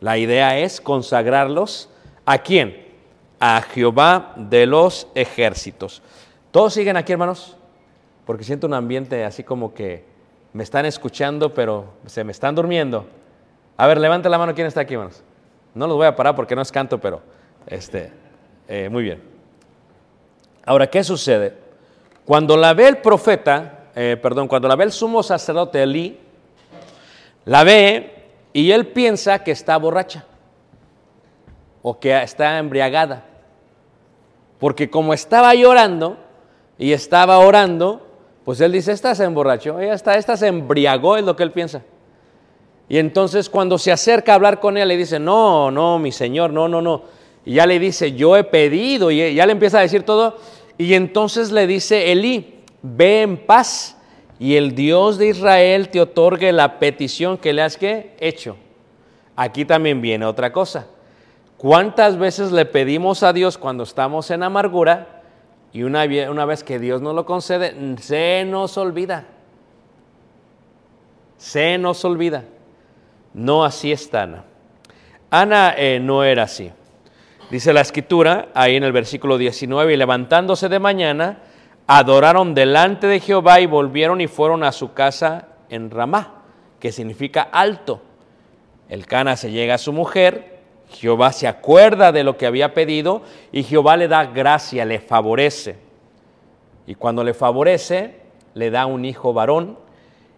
La 0.00 0.18
idea 0.18 0.58
es 0.58 0.80
consagrarlos 0.80 1.88
a 2.24 2.38
quién? 2.38 2.86
A 3.40 3.62
Jehová 3.62 4.34
de 4.36 4.66
los 4.66 5.08
ejércitos. 5.14 6.02
¿Todos 6.50 6.74
siguen 6.74 6.96
aquí, 6.96 7.12
hermanos? 7.12 7.56
Porque 8.24 8.44
siento 8.44 8.66
un 8.66 8.74
ambiente 8.74 9.24
así 9.24 9.42
como 9.42 9.72
que 9.74 10.04
me 10.52 10.62
están 10.62 10.86
escuchando, 10.86 11.52
pero 11.52 11.86
se 12.06 12.24
me 12.24 12.32
están 12.32 12.54
durmiendo. 12.54 13.06
A 13.76 13.86
ver, 13.86 13.98
levante 13.98 14.28
la 14.28 14.38
mano, 14.38 14.54
¿quién 14.54 14.66
está 14.66 14.80
aquí, 14.80 14.94
hermanos? 14.94 15.22
No 15.74 15.86
los 15.86 15.96
voy 15.96 16.06
a 16.06 16.16
parar 16.16 16.34
porque 16.34 16.56
no 16.56 16.62
es 16.62 16.72
canto, 16.72 16.98
pero 16.98 17.20
este, 17.66 18.10
eh, 18.68 18.88
muy 18.88 19.02
bien. 19.02 19.22
Ahora, 20.64 20.88
¿qué 20.88 21.04
sucede? 21.04 21.54
Cuando 22.24 22.56
la 22.56 22.74
ve 22.74 22.88
el 22.88 22.98
profeta, 22.98 23.90
eh, 23.94 24.18
perdón, 24.20 24.48
cuando 24.48 24.66
la 24.66 24.76
ve 24.76 24.84
el 24.84 24.92
sumo 24.92 25.22
sacerdote 25.22 25.82
Elí, 25.82 26.18
la 27.46 27.64
ve 27.64 28.12
y 28.52 28.72
él 28.72 28.88
piensa 28.88 29.42
que 29.42 29.52
está 29.52 29.78
borracha 29.78 30.26
o 31.80 31.98
que 31.98 32.22
está 32.22 32.58
embriagada. 32.58 33.24
Porque 34.58 34.90
como 34.90 35.14
estaba 35.14 35.54
llorando 35.54 36.18
y 36.76 36.92
estaba 36.92 37.38
orando, 37.38 38.04
pues 38.44 38.60
él 38.60 38.72
dice, 38.72 38.92
esta 38.92 39.14
se 39.14 39.24
emborrachó, 39.24 39.78
ella 39.80 39.94
está, 39.94 40.16
esta 40.16 40.36
se 40.36 40.48
embriagó, 40.48 41.16
es 41.16 41.24
lo 41.24 41.36
que 41.36 41.44
él 41.44 41.52
piensa. 41.52 41.82
Y 42.88 42.98
entonces 42.98 43.48
cuando 43.48 43.78
se 43.78 43.92
acerca 43.92 44.32
a 44.32 44.34
hablar 44.36 44.60
con 44.60 44.76
él, 44.76 44.88
le 44.88 44.96
dice, 44.96 45.18
no, 45.18 45.70
no, 45.70 45.98
mi 45.98 46.12
señor, 46.12 46.52
no, 46.52 46.68
no, 46.68 46.82
no. 46.82 47.02
Y 47.44 47.54
ya 47.54 47.66
le 47.66 47.78
dice, 47.78 48.12
yo 48.12 48.36
he 48.36 48.44
pedido, 48.44 49.10
y 49.10 49.34
ya 49.34 49.46
le 49.46 49.52
empieza 49.52 49.78
a 49.78 49.82
decir 49.82 50.02
todo. 50.02 50.36
Y 50.78 50.94
entonces 50.94 51.52
le 51.52 51.66
dice, 51.66 52.10
Elí, 52.10 52.64
ve 52.82 53.22
en 53.22 53.36
paz 53.36 53.95
y 54.38 54.56
el 54.56 54.74
Dios 54.74 55.18
de 55.18 55.28
Israel 55.28 55.88
te 55.88 56.00
otorgue 56.00 56.52
la 56.52 56.78
petición 56.78 57.38
que 57.38 57.52
le 57.52 57.62
has 57.62 57.78
hecho. 57.80 58.56
Aquí 59.34 59.64
también 59.64 60.00
viene 60.00 60.26
otra 60.26 60.52
cosa. 60.52 60.86
¿Cuántas 61.56 62.18
veces 62.18 62.52
le 62.52 62.66
pedimos 62.66 63.22
a 63.22 63.32
Dios 63.32 63.56
cuando 63.56 63.84
estamos 63.84 64.30
en 64.30 64.42
amargura 64.42 65.22
y 65.72 65.82
una, 65.82 66.04
una 66.30 66.44
vez 66.44 66.62
que 66.62 66.78
Dios 66.78 67.00
nos 67.00 67.14
lo 67.14 67.24
concede, 67.24 67.74
se 67.98 68.44
nos 68.44 68.76
olvida? 68.76 69.24
Se 71.38 71.78
nos 71.78 72.04
olvida. 72.04 72.44
No 73.32 73.64
así 73.64 73.92
está 73.92 74.22
Ana. 74.22 74.44
Ana 75.30 75.74
eh, 75.76 75.98
no 76.00 76.24
era 76.24 76.44
así. 76.44 76.70
Dice 77.50 77.72
la 77.72 77.80
escritura 77.80 78.48
ahí 78.54 78.76
en 78.76 78.84
el 78.84 78.92
versículo 78.92 79.38
19, 79.38 79.94
y 79.94 79.96
levantándose 79.96 80.68
de 80.68 80.78
mañana, 80.78 81.38
adoraron 81.86 82.54
delante 82.54 83.06
de 83.06 83.20
Jehová 83.20 83.60
y 83.60 83.66
volvieron 83.66 84.20
y 84.20 84.26
fueron 84.26 84.64
a 84.64 84.72
su 84.72 84.92
casa 84.92 85.48
en 85.68 85.90
Ramá, 85.90 86.42
que 86.80 86.92
significa 86.92 87.42
alto. 87.42 88.02
El 88.88 89.06
Cana 89.06 89.36
se 89.36 89.50
llega 89.50 89.74
a 89.74 89.78
su 89.78 89.92
mujer, 89.92 90.60
Jehová 90.88 91.32
se 91.32 91.48
acuerda 91.48 92.12
de 92.12 92.24
lo 92.24 92.36
que 92.36 92.46
había 92.46 92.74
pedido 92.74 93.22
y 93.52 93.62
Jehová 93.62 93.96
le 93.96 94.08
da 94.08 94.24
gracia, 94.26 94.84
le 94.84 95.00
favorece. 95.00 95.78
Y 96.86 96.94
cuando 96.94 97.24
le 97.24 97.34
favorece, 97.34 98.20
le 98.54 98.70
da 98.70 98.86
un 98.86 99.04
hijo 99.04 99.32
varón 99.32 99.78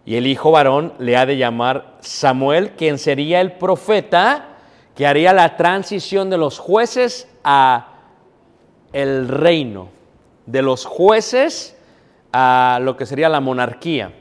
y 0.05 0.15
el 0.15 0.25
hijo 0.25 0.51
varón 0.51 0.93
le 0.97 1.17
ha 1.17 1.25
de 1.25 1.37
llamar 1.37 1.97
Samuel, 1.99 2.71
quien 2.71 2.97
sería 2.97 3.41
el 3.41 3.53
profeta 3.53 4.57
que 4.95 5.05
haría 5.05 5.33
la 5.33 5.55
transición 5.55 6.29
de 6.29 6.37
los 6.37 6.57
jueces 6.57 7.29
a 7.43 7.87
el 8.91 9.27
reino 9.27 9.98
de 10.51 10.63
los 10.63 10.85
jueces 10.85 11.77
a 12.33 12.79
lo 12.81 12.97
que 12.97 13.05
sería 13.05 13.29
la 13.29 13.39
monarquía, 13.39 14.13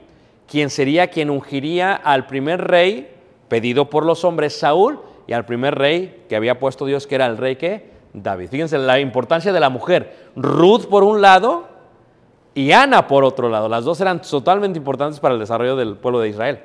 quien 0.47 0.69
sería 0.69 1.09
quien 1.09 1.31
ungiría 1.31 1.95
al 1.95 2.27
primer 2.27 2.67
rey 2.67 3.15
pedido 3.49 3.89
por 3.89 4.05
los 4.05 4.25
hombres 4.25 4.59
Saúl 4.59 5.01
y 5.27 5.33
al 5.33 5.47
primer 5.47 5.75
rey 5.75 6.25
que 6.29 6.37
había 6.37 6.59
puesto 6.59 6.85
Dios 6.85 7.07
que 7.07 7.15
era 7.15 7.27
el 7.27 7.39
rey 7.39 7.57
que 7.57 7.91
David. 8.13 8.49
Fíjense 8.51 8.77
la 8.79 9.01
importancia 9.01 9.53
de 9.53 9.61
la 9.61 9.71
mujer. 9.71 10.31
Ruth 10.37 10.87
por 10.87 11.03
un 11.03 11.23
lado 11.23 11.67
y 12.55 12.73
Ana 12.73 13.07
por 13.07 13.25
otro 13.25 13.49
lado. 13.49 13.69
Las 13.69 13.85
dos 13.85 14.01
eran 14.01 14.21
totalmente 14.21 14.79
importantes 14.79 15.21
para 15.21 15.35
el 15.35 15.41
desarrollo 15.41 15.77
del 15.77 15.97
pueblo 15.97 16.21
de 16.21 16.29
Israel. 16.29 16.61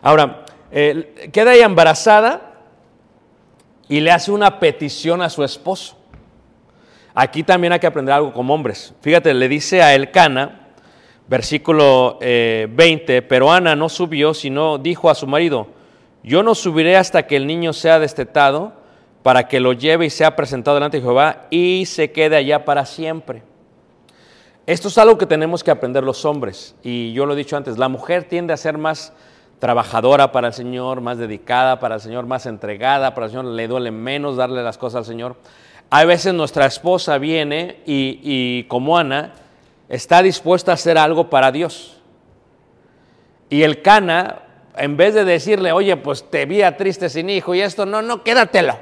Ahora, 0.00 0.44
eh, 0.70 1.30
queda 1.32 1.54
ella 1.54 1.66
embarazada 1.66 2.54
y 3.88 4.00
le 4.00 4.10
hace 4.10 4.32
una 4.32 4.58
petición 4.58 5.20
a 5.20 5.28
su 5.28 5.44
esposo. 5.44 5.96
Aquí 7.14 7.42
también 7.42 7.72
hay 7.72 7.80
que 7.80 7.86
aprender 7.86 8.14
algo 8.14 8.32
como 8.32 8.54
hombres. 8.54 8.94
Fíjate, 9.00 9.34
le 9.34 9.48
dice 9.48 9.82
a 9.82 9.94
Elcana, 9.94 10.68
versículo 11.28 12.18
20, 12.20 13.16
eh, 13.16 13.22
pero 13.22 13.52
Ana 13.52 13.76
no 13.76 13.88
subió, 13.88 14.34
sino 14.34 14.78
dijo 14.78 15.10
a 15.10 15.14
su 15.14 15.26
marido, 15.26 15.68
yo 16.22 16.42
no 16.42 16.54
subiré 16.54 16.96
hasta 16.96 17.26
que 17.26 17.36
el 17.36 17.46
niño 17.46 17.72
sea 17.72 17.98
destetado, 17.98 18.80
para 19.22 19.46
que 19.48 19.60
lo 19.60 19.72
lleve 19.72 20.06
y 20.06 20.10
sea 20.10 20.34
presentado 20.36 20.74
delante 20.74 20.96
de 20.96 21.02
Jehová 21.02 21.46
y 21.50 21.84
se 21.86 22.10
quede 22.10 22.36
allá 22.36 22.64
para 22.64 22.84
siempre. 22.84 23.42
Esto 24.66 24.88
es 24.88 24.98
algo 24.98 25.18
que 25.18 25.26
tenemos 25.26 25.64
que 25.64 25.70
aprender 25.70 26.04
los 26.04 26.24
hombres. 26.24 26.74
Y 26.82 27.12
yo 27.12 27.26
lo 27.26 27.34
he 27.34 27.36
dicho 27.36 27.56
antes, 27.56 27.78
la 27.78 27.88
mujer 27.88 28.24
tiende 28.24 28.52
a 28.52 28.56
ser 28.56 28.78
más 28.78 29.12
trabajadora 29.58 30.32
para 30.32 30.48
el 30.48 30.54
Señor, 30.54 31.00
más 31.00 31.18
dedicada 31.18 31.78
para 31.78 31.96
el 31.96 32.00
Señor, 32.00 32.26
más 32.26 32.46
entregada 32.46 33.14
para 33.14 33.26
el 33.26 33.30
Señor, 33.30 33.44
le 33.46 33.68
duele 33.68 33.92
menos 33.92 34.36
darle 34.36 34.62
las 34.62 34.76
cosas 34.76 34.98
al 34.98 35.04
Señor. 35.04 35.36
Hay 35.94 36.06
veces 36.06 36.32
nuestra 36.32 36.64
esposa 36.64 37.18
viene 37.18 37.82
y, 37.84 38.62
como 38.62 38.96
Ana 38.96 39.34
está 39.90 40.22
dispuesta 40.22 40.70
a 40.70 40.74
hacer 40.74 40.96
algo 40.96 41.28
para 41.28 41.52
Dios. 41.52 42.00
Y 43.50 43.62
el 43.62 43.82
Cana, 43.82 44.38
en 44.74 44.96
vez 44.96 45.12
de 45.12 45.26
decirle, 45.26 45.70
oye, 45.70 45.94
pues 45.98 46.30
te 46.30 46.46
vi 46.46 46.62
triste 46.78 47.10
sin 47.10 47.28
hijo 47.28 47.54
y 47.54 47.60
esto, 47.60 47.84
no, 47.84 48.00
no, 48.00 48.24
quédatelo. 48.24 48.78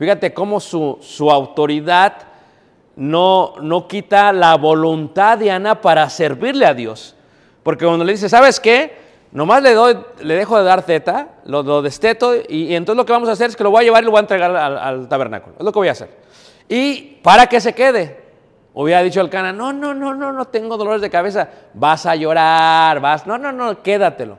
Fíjate 0.00 0.34
cómo 0.34 0.58
su, 0.58 0.98
su 1.00 1.30
autoridad 1.30 2.14
no, 2.96 3.54
no 3.62 3.86
quita 3.86 4.32
la 4.32 4.56
voluntad 4.56 5.38
de 5.38 5.52
Ana 5.52 5.80
para 5.80 6.10
servirle 6.10 6.66
a 6.66 6.74
Dios. 6.74 7.14
Porque 7.62 7.86
cuando 7.86 8.04
le 8.04 8.14
dice, 8.14 8.28
¿sabes 8.28 8.58
qué? 8.58 8.96
Nomás 9.32 9.62
le, 9.62 9.74
doy, 9.74 9.96
le 10.22 10.34
dejo 10.34 10.58
de 10.58 10.64
dar 10.64 10.84
teta, 10.84 11.28
lo, 11.44 11.62
lo 11.62 11.82
desteto 11.82 12.34
y, 12.34 12.64
y 12.64 12.74
entonces 12.74 12.96
lo 12.96 13.06
que 13.06 13.12
vamos 13.12 13.28
a 13.28 13.32
hacer 13.32 13.50
es 13.50 13.56
que 13.56 13.62
lo 13.62 13.70
voy 13.70 13.82
a 13.82 13.84
llevar 13.84 14.02
y 14.02 14.06
lo 14.06 14.10
voy 14.10 14.18
a 14.18 14.22
entregar 14.22 14.54
al, 14.56 14.78
al 14.78 15.08
tabernáculo. 15.08 15.56
Es 15.58 15.64
lo 15.64 15.72
que 15.72 15.78
voy 15.78 15.88
a 15.88 15.92
hacer. 15.92 16.10
Y 16.68 17.18
para 17.22 17.46
que 17.46 17.60
se 17.60 17.72
quede, 17.72 18.20
hubiera 18.74 19.02
dicho 19.02 19.20
el 19.20 19.30
cana, 19.30 19.52
no, 19.52 19.72
no, 19.72 19.94
no, 19.94 20.14
no, 20.14 20.32
no 20.32 20.44
tengo 20.46 20.76
dolores 20.76 21.00
de 21.00 21.10
cabeza, 21.10 21.48
vas 21.74 22.06
a 22.06 22.16
llorar, 22.16 23.00
vas, 23.00 23.26
no, 23.26 23.38
no, 23.38 23.52
no, 23.52 23.82
quédatelo. 23.82 24.38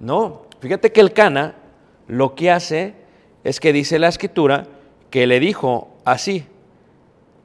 No, 0.00 0.42
fíjate 0.60 0.92
que 0.92 1.00
el 1.00 1.12
cana 1.12 1.54
lo 2.08 2.34
que 2.34 2.50
hace 2.50 2.94
es 3.44 3.60
que 3.60 3.72
dice 3.72 3.98
la 3.98 4.08
escritura 4.08 4.66
que 5.10 5.26
le 5.26 5.40
dijo 5.40 5.88
así, 6.04 6.46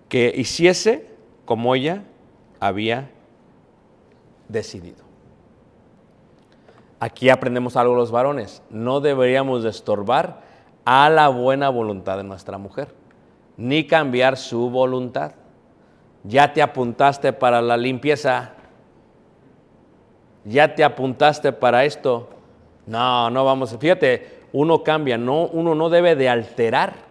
que 0.10 0.32
hiciese 0.36 1.08
como 1.46 1.76
ella 1.76 2.04
había 2.60 3.10
decidido. 4.48 5.07
Aquí 7.00 7.30
aprendemos 7.30 7.76
algo 7.78 7.96
los 7.96 8.12
varones. 8.12 8.64
No 8.70 9.00
deberíamos 9.00 9.64
de 9.64 9.70
estorbar 9.70 10.42
a 10.86 11.10
la 11.10 11.28
buena 11.28 11.70
voluntad 11.70 12.18
de 12.18 12.24
nuestra 12.24 12.58
mujer, 12.58 12.88
ni 13.56 13.86
cambiar 13.86 14.38
su 14.38 14.70
voluntad. 14.70 15.34
Ya 16.24 16.54
te 16.54 16.62
apuntaste 16.62 17.34
para 17.34 17.62
la 17.62 17.78
limpieza. 17.78 18.54
Ya 20.44 20.74
te 20.74 20.84
apuntaste 20.84 21.52
para 21.54 21.86
esto. 21.86 22.30
No, 22.86 23.30
no 23.30 23.46
vamos. 23.46 23.76
Fíjate, 23.78 24.46
uno 24.54 24.84
cambia, 24.84 25.18
no, 25.18 25.46
uno 25.46 25.76
no 25.76 25.90
debe 25.90 26.16
de 26.16 26.30
alterar 26.30 27.08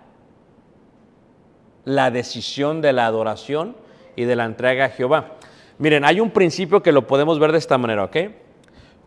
la 1.84 2.10
decisión 2.10 2.80
de 2.80 2.92
la 2.92 3.06
adoración 3.06 3.76
y 4.16 4.24
de 4.24 4.34
la 4.34 4.44
entrega 4.44 4.86
a 4.86 4.88
Jehová. 4.88 5.34
Miren, 5.78 6.04
hay 6.04 6.20
un 6.20 6.30
principio 6.30 6.82
que 6.82 6.90
lo 6.90 7.06
podemos 7.06 7.38
ver 7.38 7.52
de 7.52 7.58
esta 7.58 7.78
manera, 7.78 8.04
¿ok? 8.04 8.16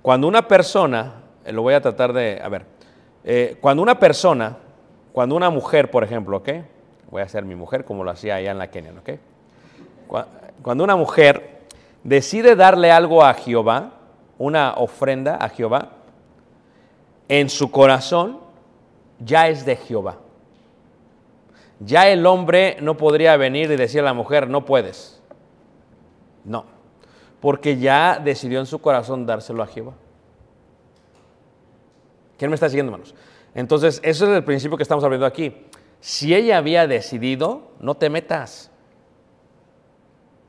Cuando 0.01 0.27
una 0.27 0.47
persona, 0.47 1.13
eh, 1.45 1.51
lo 1.51 1.61
voy 1.61 1.73
a 1.73 1.81
tratar 1.81 2.13
de, 2.13 2.39
a 2.43 2.49
ver, 2.49 2.65
eh, 3.23 3.57
cuando 3.59 3.83
una 3.83 3.99
persona, 3.99 4.57
cuando 5.11 5.35
una 5.35 5.49
mujer, 5.49 5.91
por 5.91 6.03
ejemplo, 6.03 6.37
¿ok? 6.37 6.49
Voy 7.11 7.21
a 7.21 7.25
hacer 7.25 7.43
mi 7.43 7.55
mujer 7.55 7.83
como 7.85 8.03
lo 8.03 8.11
hacía 8.11 8.35
allá 8.35 8.51
en 8.51 8.57
la 8.57 8.69
Kenia, 8.69 8.93
¿ok? 8.93 9.09
Cu- 10.07 10.19
Cuando 10.61 10.83
una 10.83 10.95
mujer 10.95 11.59
decide 12.03 12.55
darle 12.55 12.91
algo 12.91 13.23
a 13.23 13.33
Jehová, 13.33 13.91
una 14.37 14.73
ofrenda 14.77 15.35
a 15.35 15.49
Jehová, 15.49 15.89
en 17.27 17.49
su 17.49 17.69
corazón 17.71 18.39
ya 19.19 19.47
es 19.49 19.65
de 19.65 19.75
Jehová. 19.75 20.17
Ya 21.81 22.07
el 22.09 22.25
hombre 22.25 22.77
no 22.81 22.95
podría 22.97 23.37
venir 23.37 23.71
y 23.71 23.75
decir 23.75 24.01
a 24.01 24.05
la 24.05 24.13
mujer, 24.13 24.49
no 24.49 24.65
puedes. 24.65 25.21
No, 26.45 26.65
porque 27.41 27.77
ya 27.77 28.19
decidió 28.23 28.59
en 28.59 28.65
su 28.65 28.79
corazón 28.79 29.25
dárselo 29.25 29.63
a 29.63 29.67
Jehová. 29.67 29.93
¿Quién 32.37 32.49
me 32.51 32.55
está 32.55 32.69
siguiendo, 32.69 32.91
hermanos? 32.91 33.15
Entonces, 33.55 33.99
eso 34.03 34.25
es 34.25 34.37
el 34.37 34.43
principio 34.43 34.77
que 34.77 34.83
estamos 34.83 35.03
hablando 35.03 35.25
aquí. 35.25 35.65
Si 35.99 36.33
ella 36.33 36.57
había 36.57 36.87
decidido, 36.87 37.71
no 37.79 37.95
te 37.95 38.09
metas. 38.09 38.71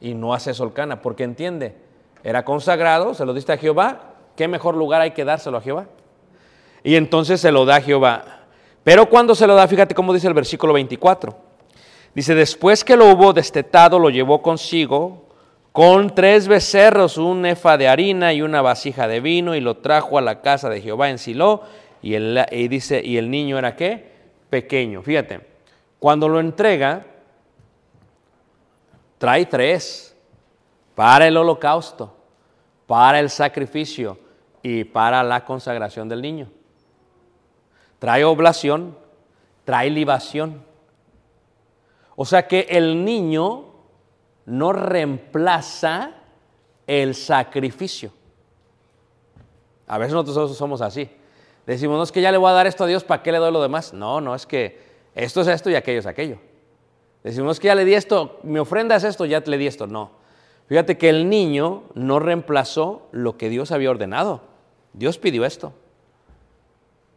Y 0.00 0.14
no 0.14 0.32
hace 0.32 0.54
solcana, 0.54 1.02
porque 1.02 1.24
entiende, 1.24 1.76
era 2.22 2.44
consagrado, 2.44 3.14
se 3.14 3.24
lo 3.24 3.34
diste 3.34 3.52
a 3.52 3.58
Jehová, 3.58 4.14
¿qué 4.36 4.48
mejor 4.48 4.76
lugar 4.76 5.00
hay 5.00 5.10
que 5.10 5.24
dárselo 5.24 5.58
a 5.58 5.60
Jehová? 5.60 5.86
Y 6.82 6.96
entonces 6.96 7.40
se 7.40 7.52
lo 7.52 7.64
da 7.64 7.76
a 7.76 7.80
Jehová. 7.80 8.46
Pero 8.82 9.08
cuando 9.10 9.34
se 9.34 9.46
lo 9.46 9.54
da, 9.54 9.68
fíjate 9.68 9.94
cómo 9.94 10.14
dice 10.14 10.26
el 10.26 10.34
versículo 10.34 10.72
24. 10.72 11.36
Dice, 12.14 12.34
después 12.34 12.82
que 12.82 12.96
lo 12.96 13.12
hubo 13.12 13.32
destetado, 13.32 13.98
lo 13.98 14.10
llevó 14.10 14.40
consigo 14.40 15.29
con 15.72 16.14
tres 16.14 16.48
becerros, 16.48 17.16
un 17.16 17.46
efa 17.46 17.76
de 17.76 17.88
harina 17.88 18.32
y 18.32 18.42
una 18.42 18.60
vasija 18.60 19.06
de 19.06 19.20
vino, 19.20 19.54
y 19.54 19.60
lo 19.60 19.76
trajo 19.76 20.18
a 20.18 20.22
la 20.22 20.40
casa 20.40 20.68
de 20.68 20.80
Jehová 20.80 21.10
en 21.10 21.18
Silo. 21.18 21.62
Y, 22.02 22.16
dice, 22.68 23.02
¿y 23.04 23.18
el 23.18 23.30
niño 23.30 23.58
era 23.58 23.76
qué? 23.76 24.10
Pequeño. 24.48 25.02
Fíjate, 25.02 25.40
cuando 25.98 26.28
lo 26.28 26.40
entrega, 26.40 27.06
trae 29.18 29.46
tres 29.46 30.16
para 30.94 31.28
el 31.28 31.36
holocausto, 31.36 32.16
para 32.86 33.20
el 33.20 33.30
sacrificio 33.30 34.18
y 34.62 34.84
para 34.84 35.22
la 35.22 35.44
consagración 35.44 36.08
del 36.08 36.22
niño. 36.22 36.48
Trae 37.98 38.24
oblación, 38.24 38.96
trae 39.64 39.90
libación. 39.90 40.64
O 42.16 42.24
sea 42.24 42.48
que 42.48 42.66
el 42.70 43.04
niño 43.04 43.69
no 44.46 44.72
reemplaza 44.72 46.12
el 46.86 47.14
sacrificio. 47.14 48.12
A 49.86 49.98
veces 49.98 50.14
nosotros 50.14 50.56
somos 50.56 50.80
así. 50.80 51.10
Decimos, 51.66 51.96
no 51.98 52.02
es 52.02 52.12
que 52.12 52.20
ya 52.20 52.32
le 52.32 52.38
voy 52.38 52.50
a 52.50 52.54
dar 52.54 52.66
esto 52.66 52.84
a 52.84 52.86
Dios, 52.86 53.04
¿para 53.04 53.22
qué 53.22 53.32
le 53.32 53.38
doy 53.38 53.52
lo 53.52 53.62
demás? 53.62 53.92
No, 53.92 54.20
no, 54.20 54.34
es 54.34 54.46
que 54.46 54.80
esto 55.14 55.40
es 55.40 55.48
esto 55.48 55.70
y 55.70 55.74
aquello 55.74 56.00
es 56.00 56.06
aquello. 56.06 56.38
Decimos, 57.22 57.56
es 57.56 57.60
que 57.60 57.66
ya 57.66 57.74
le 57.74 57.84
di 57.84 57.94
esto, 57.94 58.40
mi 58.42 58.58
ofrenda 58.58 58.96
es 58.96 59.04
esto, 59.04 59.26
ya 59.26 59.40
le 59.40 59.58
di 59.58 59.66
esto. 59.66 59.86
No. 59.86 60.12
Fíjate 60.66 60.96
que 60.96 61.08
el 61.08 61.28
niño 61.28 61.82
no 61.94 62.18
reemplazó 62.20 63.08
lo 63.12 63.36
que 63.36 63.48
Dios 63.48 63.72
había 63.72 63.90
ordenado. 63.90 64.42
Dios 64.92 65.18
pidió 65.18 65.44
esto. 65.44 65.72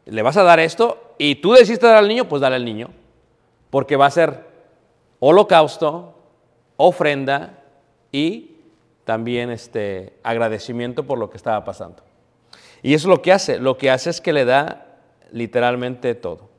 Le 0.06 0.22
vas 0.22 0.38
a 0.38 0.44
dar 0.44 0.60
esto 0.60 1.16
y 1.18 1.36
tú 1.36 1.54
decidiste 1.54 1.86
dar 1.86 1.98
al 1.98 2.08
niño, 2.08 2.28
pues 2.28 2.42
dale 2.42 2.56
al 2.56 2.66
niño. 2.66 2.90
Porque 3.70 3.96
va 3.96 4.08
a 4.08 4.12
ser 4.12 4.46
holocausto, 5.20 6.16
ofrenda 6.78 7.60
y 8.12 8.58
también 9.06 9.50
este 9.50 10.14
agradecimiento 10.24 11.06
por 11.06 11.18
lo 11.18 11.30
que 11.30 11.38
estaba 11.38 11.64
pasando. 11.64 12.04
Y 12.82 12.94
eso 12.94 13.08
es 13.08 13.16
lo 13.16 13.22
que 13.22 13.32
hace. 13.32 13.60
Lo 13.60 13.78
que 13.78 13.90
hace 13.90 14.10
es 14.10 14.22
que 14.22 14.34
le 14.34 14.46
da 14.46 14.86
literalmente 15.32 16.16
todo. 16.16 16.50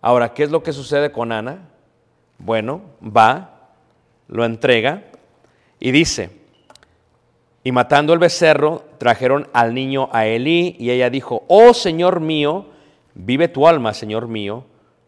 Ahora, 0.00 0.34
¿qué 0.34 0.44
es 0.44 0.50
lo 0.50 0.62
que 0.62 0.72
sucede 0.72 1.12
con 1.12 1.32
Ana? 1.32 1.68
Bueno, 2.38 2.82
va, 3.02 3.70
lo 4.28 4.44
entrega 4.44 5.04
y 5.80 5.90
dice, 5.90 6.30
y 7.64 7.72
matando 7.72 8.12
el 8.12 8.18
becerro, 8.18 8.84
trajeron 8.98 9.48
al 9.52 9.74
niño 9.74 10.08
a 10.12 10.26
Elí 10.26 10.76
y 10.78 10.90
ella 10.90 11.10
dijo, 11.10 11.44
oh 11.48 11.74
Señor 11.74 12.20
mío, 12.20 12.66
vive 13.14 13.48
tu 13.48 13.66
alma, 13.66 13.94
Señor 13.94 14.28
mío, 14.28 14.64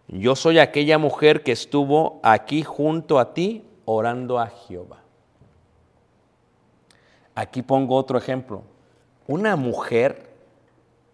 yo 0.08 0.34
soy 0.34 0.58
aquella 0.58 0.98
mujer 0.98 1.42
que 1.42 1.52
estuvo 1.52 2.18
aquí 2.22 2.62
junto 2.62 3.18
a 3.18 3.34
ti 3.34 3.62
orando 3.90 4.38
a 4.38 4.48
Jehová. 4.48 4.98
Aquí 7.34 7.62
pongo 7.62 7.96
otro 7.96 8.18
ejemplo. 8.18 8.62
Una 9.26 9.56
mujer 9.56 10.28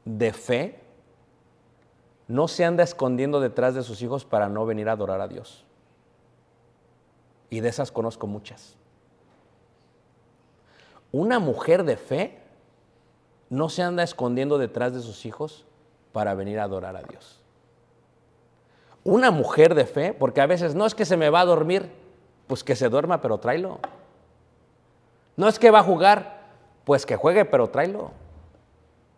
de 0.04 0.32
fe 0.32 0.80
no 2.26 2.48
se 2.48 2.64
anda 2.64 2.82
escondiendo 2.82 3.38
detrás 3.38 3.76
de 3.76 3.84
sus 3.84 4.02
hijos 4.02 4.24
para 4.24 4.48
no 4.48 4.66
venir 4.66 4.88
a 4.88 4.92
adorar 4.92 5.20
a 5.20 5.28
Dios. 5.28 5.64
Y 7.48 7.60
de 7.60 7.68
esas 7.68 7.92
conozco 7.92 8.26
muchas. 8.26 8.76
Una 11.12 11.38
mujer 11.38 11.84
de 11.84 11.96
fe 11.96 12.40
no 13.50 13.68
se 13.68 13.82
anda 13.82 14.02
escondiendo 14.02 14.58
detrás 14.58 14.92
de 14.92 15.00
sus 15.00 15.24
hijos 15.26 15.64
para 16.10 16.34
venir 16.34 16.58
a 16.58 16.64
adorar 16.64 16.96
a 16.96 17.02
Dios. 17.04 17.40
Una 19.04 19.30
mujer 19.30 19.76
de 19.76 19.86
fe, 19.86 20.12
porque 20.12 20.40
a 20.40 20.46
veces 20.46 20.74
no 20.74 20.86
es 20.86 20.96
que 20.96 21.04
se 21.04 21.16
me 21.16 21.30
va 21.30 21.42
a 21.42 21.44
dormir, 21.44 22.02
pues 22.46 22.64
que 22.64 22.76
se 22.76 22.88
duerma, 22.88 23.20
pero 23.20 23.38
tráelo. 23.38 23.80
No 25.36 25.48
es 25.48 25.58
que 25.58 25.70
va 25.70 25.80
a 25.80 25.82
jugar, 25.82 26.40
pues 26.84 27.06
que 27.06 27.16
juegue, 27.16 27.44
pero 27.44 27.68
tráelo. 27.68 28.12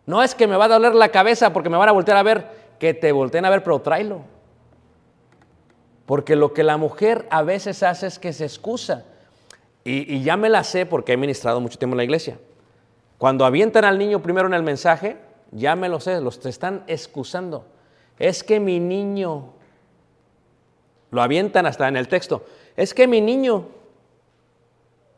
No 0.05 0.23
es 0.23 0.33
que 0.33 0.47
me 0.47 0.55
va 0.55 0.65
a 0.65 0.69
doler 0.69 0.95
la 0.95 1.09
cabeza 1.09 1.51
porque 1.53 1.69
me 1.69 1.77
van 1.77 1.89
a 1.89 1.91
voltear 1.91 2.17
a 2.17 2.23
ver, 2.23 2.49
que 2.79 2.93
te 2.93 3.11
volteen 3.11 3.45
a 3.45 3.49
ver, 3.49 3.63
pero 3.63 3.79
tráelo. 3.79 4.21
Porque 6.05 6.35
lo 6.35 6.53
que 6.53 6.63
la 6.63 6.77
mujer 6.77 7.27
a 7.29 7.43
veces 7.43 7.83
hace 7.83 8.07
es 8.07 8.17
que 8.17 8.31
se 8.31 8.45
excusa. 8.45 9.03
Y, 9.83 10.15
y, 10.15 10.23
ya 10.23 10.37
me 10.37 10.49
la 10.49 10.63
sé 10.63 10.85
porque 10.85 11.13
he 11.13 11.17
ministrado 11.17 11.59
mucho 11.59 11.77
tiempo 11.77 11.93
en 11.93 11.97
la 11.97 12.03
iglesia. 12.03 12.39
Cuando 13.17 13.45
avientan 13.45 13.85
al 13.85 13.97
niño 13.97 14.21
primero 14.21 14.47
en 14.47 14.53
el 14.53 14.63
mensaje, 14.63 15.17
ya 15.51 15.75
me 15.75 15.89
lo 15.89 15.99
sé, 15.99 16.19
los 16.21 16.45
están 16.45 16.83
excusando. 16.87 17.65
Es 18.19 18.43
que 18.43 18.59
mi 18.59 18.79
niño, 18.79 19.53
lo 21.11 21.21
avientan 21.21 21.65
hasta 21.65 21.87
en 21.87 21.97
el 21.97 22.07
texto, 22.07 22.45
es 22.77 22.93
que 22.93 23.07
mi 23.07 23.19
niño, 23.19 23.65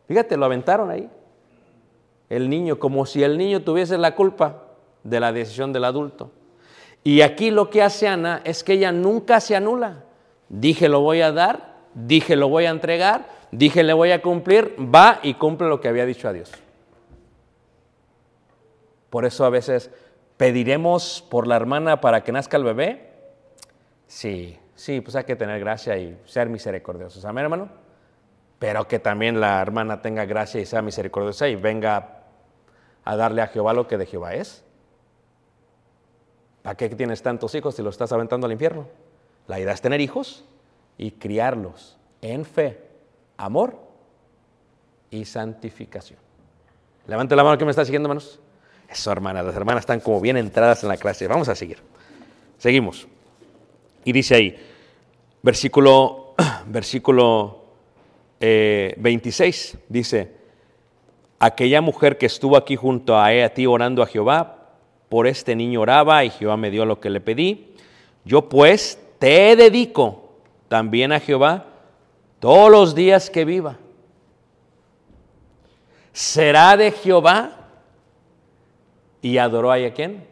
fíjate, 0.08 0.38
lo 0.38 0.46
aventaron 0.46 0.90
ahí. 0.90 1.10
El 2.30 2.50
niño, 2.50 2.80
como 2.80 3.06
si 3.06 3.22
el 3.22 3.38
niño 3.38 3.62
tuviese 3.62 3.98
la 3.98 4.16
culpa 4.16 4.64
de 5.04 5.20
la 5.20 5.34
decisión 5.34 5.74
del 5.74 5.84
adulto. 5.84 6.32
Y 7.04 7.22
aquí 7.22 7.52
lo 7.52 7.70
que 7.70 7.82
hace 7.82 8.08
Ana 8.08 8.42
es 8.46 8.64
que 8.64 8.74
ella 8.74 8.92
nunca 8.92 9.40
se 9.42 9.56
anula. 9.56 10.06
Dije 10.48 10.90
lo 10.90 11.02
voy 11.02 11.22
a 11.22 11.32
dar, 11.32 11.76
dije 11.94 12.36
lo 12.36 12.50
voy 12.50 12.66
a 12.66 12.70
entregar, 12.70 13.28
dije 13.52 13.84
le 13.84 13.94
voy 13.94 14.12
a 14.12 14.22
cumplir, 14.22 14.76
va 14.80 15.20
y 15.22 15.34
cumple 15.34 15.68
lo 15.68 15.82
que 15.82 15.88
había 15.88 16.06
dicho 16.06 16.28
a 16.28 16.34
Dios. 16.34 16.52
Por 19.10 19.26
eso 19.26 19.44
a 19.44 19.50
veces 19.50 19.92
pediremos 20.38 21.26
por 21.30 21.48
la 21.48 21.56
hermana 21.56 22.00
para 22.00 22.24
que 22.24 22.32
nazca 22.32 22.58
el 22.58 22.64
bebé. 22.64 23.10
Sí, 24.08 24.58
sí, 24.80 25.02
pues 25.02 25.16
hay 25.16 25.26
que 25.26 25.36
tener 25.36 25.60
gracia 25.60 25.98
y 25.98 26.18
ser 26.26 26.50
misericordiosos. 26.50 27.24
Amén, 27.26 27.44
hermano. 27.44 27.70
Pero 28.58 28.88
que 28.88 29.00
también 29.00 29.40
la 29.40 29.62
hermana 29.62 30.02
tenga 30.02 30.26
gracia 30.26 30.60
y 30.62 30.66
sea 30.66 30.82
misericordiosa 30.82 31.48
y 31.48 31.56
venga 31.56 32.24
a 33.04 33.16
darle 33.16 33.42
a 33.42 33.48
Jehová 33.48 33.74
lo 33.74 33.88
que 33.88 33.98
de 33.98 34.06
Jehová 34.06 34.34
es. 34.36 34.64
¿Para 36.62 36.76
qué 36.76 36.90
tienes 36.90 37.22
tantos 37.22 37.56
hijos 37.56 37.76
si 37.76 37.82
los 37.82 37.96
estás 37.96 38.12
aventando 38.12 38.46
al 38.46 38.54
infierno? 38.54 38.88
La 39.48 39.60
idea 39.60 39.74
es 39.74 39.82
tener 39.82 40.02
hijos 40.02 40.46
y 40.98 41.12
criarlos 41.12 41.98
en 42.22 42.46
fe, 42.46 42.80
amor 43.38 43.78
y 45.10 45.26
santificación. 45.26 46.20
Levante 47.08 47.36
la 47.36 47.44
mano 47.44 47.58
que 47.58 47.66
me 47.66 47.72
está 47.72 47.86
siguiendo, 47.86 48.08
hermanos. 48.08 48.40
Eso, 48.88 49.12
hermanas, 49.12 49.46
las 49.46 49.56
hermanas 49.56 49.82
están 49.82 50.00
como 50.00 50.22
bien 50.22 50.38
entradas 50.38 50.84
en 50.84 50.90
la 50.90 50.98
clase. 50.98 51.28
Vamos 51.28 51.50
a 51.50 51.56
seguir. 51.56 51.80
Seguimos. 52.58 53.08
Y 54.06 54.12
dice 54.12 54.36
ahí, 54.36 54.56
versículo, 55.42 56.34
versículo 56.68 57.64
26, 58.40 59.74
eh, 59.74 59.80
dice, 59.90 60.32
aquella 61.40 61.82
mujer 61.82 62.18
que 62.18 62.26
estuvo 62.26 62.58
aquí 62.58 62.76
junto 62.76 63.16
a, 63.16 63.28
a 63.28 63.50
ti 63.50 63.66
orando 63.66 64.02
a 64.02 64.08
Jehová, 64.08 64.56
por 65.10 65.26
este 65.26 65.56
niño 65.56 65.82
oraba 65.82 66.24
y 66.24 66.30
Jehová 66.30 66.56
me 66.56 66.70
dio 66.70 66.86
lo 66.86 67.00
que 67.00 67.10
le 67.10 67.20
pedí. 67.20 67.74
Yo 68.24 68.48
pues 68.48 69.00
te 69.18 69.56
dedico 69.56 70.30
también 70.68 71.12
a 71.12 71.20
Jehová 71.20 71.66
todos 72.40 72.70
los 72.72 72.96
días 72.96 73.30
que 73.30 73.44
viva. 73.44 73.78
Será 76.14 76.78
de 76.78 76.92
Jehová 76.92 77.70
y 79.22 79.38
adoró 79.38 79.72
a 79.72 79.78
quién? 79.92 80.28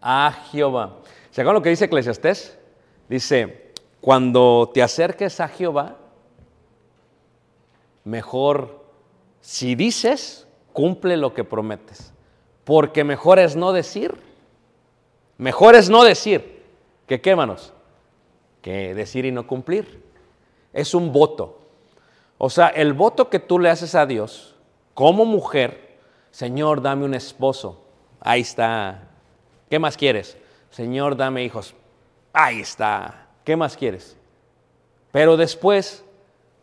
A 0.00 0.32
Jehová. 0.50 0.96
¿Se 1.30 1.40
acuerdan 1.40 1.60
lo 1.60 1.62
que 1.62 1.70
dice 1.70 1.84
Eclesiastés? 1.84 2.58
Dice, 3.10 3.72
cuando 4.00 4.70
te 4.72 4.84
acerques 4.84 5.40
a 5.40 5.48
Jehová, 5.48 5.96
mejor, 8.04 8.84
si 9.40 9.74
dices, 9.74 10.46
cumple 10.72 11.16
lo 11.16 11.34
que 11.34 11.42
prometes. 11.42 12.12
Porque 12.62 13.02
mejor 13.02 13.40
es 13.40 13.56
no 13.56 13.72
decir. 13.72 14.14
Mejor 15.38 15.74
es 15.74 15.90
no 15.90 16.04
decir. 16.04 16.62
¿Que 17.08 17.20
qué, 17.20 17.30
hermanos? 17.30 17.72
Que 18.62 18.94
decir 18.94 19.24
y 19.24 19.32
no 19.32 19.44
cumplir. 19.44 20.04
Es 20.72 20.94
un 20.94 21.12
voto. 21.12 21.62
O 22.38 22.48
sea, 22.48 22.68
el 22.68 22.92
voto 22.92 23.28
que 23.28 23.40
tú 23.40 23.58
le 23.58 23.70
haces 23.70 23.96
a 23.96 24.06
Dios 24.06 24.54
como 24.94 25.24
mujer, 25.24 25.98
Señor, 26.30 26.80
dame 26.80 27.06
un 27.06 27.14
esposo. 27.14 27.84
Ahí 28.20 28.42
está. 28.42 29.08
¿Qué 29.68 29.80
más 29.80 29.96
quieres? 29.96 30.38
Señor, 30.70 31.16
dame 31.16 31.42
hijos. 31.42 31.74
Ahí 32.32 32.60
está. 32.60 33.26
¿Qué 33.44 33.56
más 33.56 33.76
quieres? 33.76 34.16
Pero 35.12 35.36
después 35.36 36.04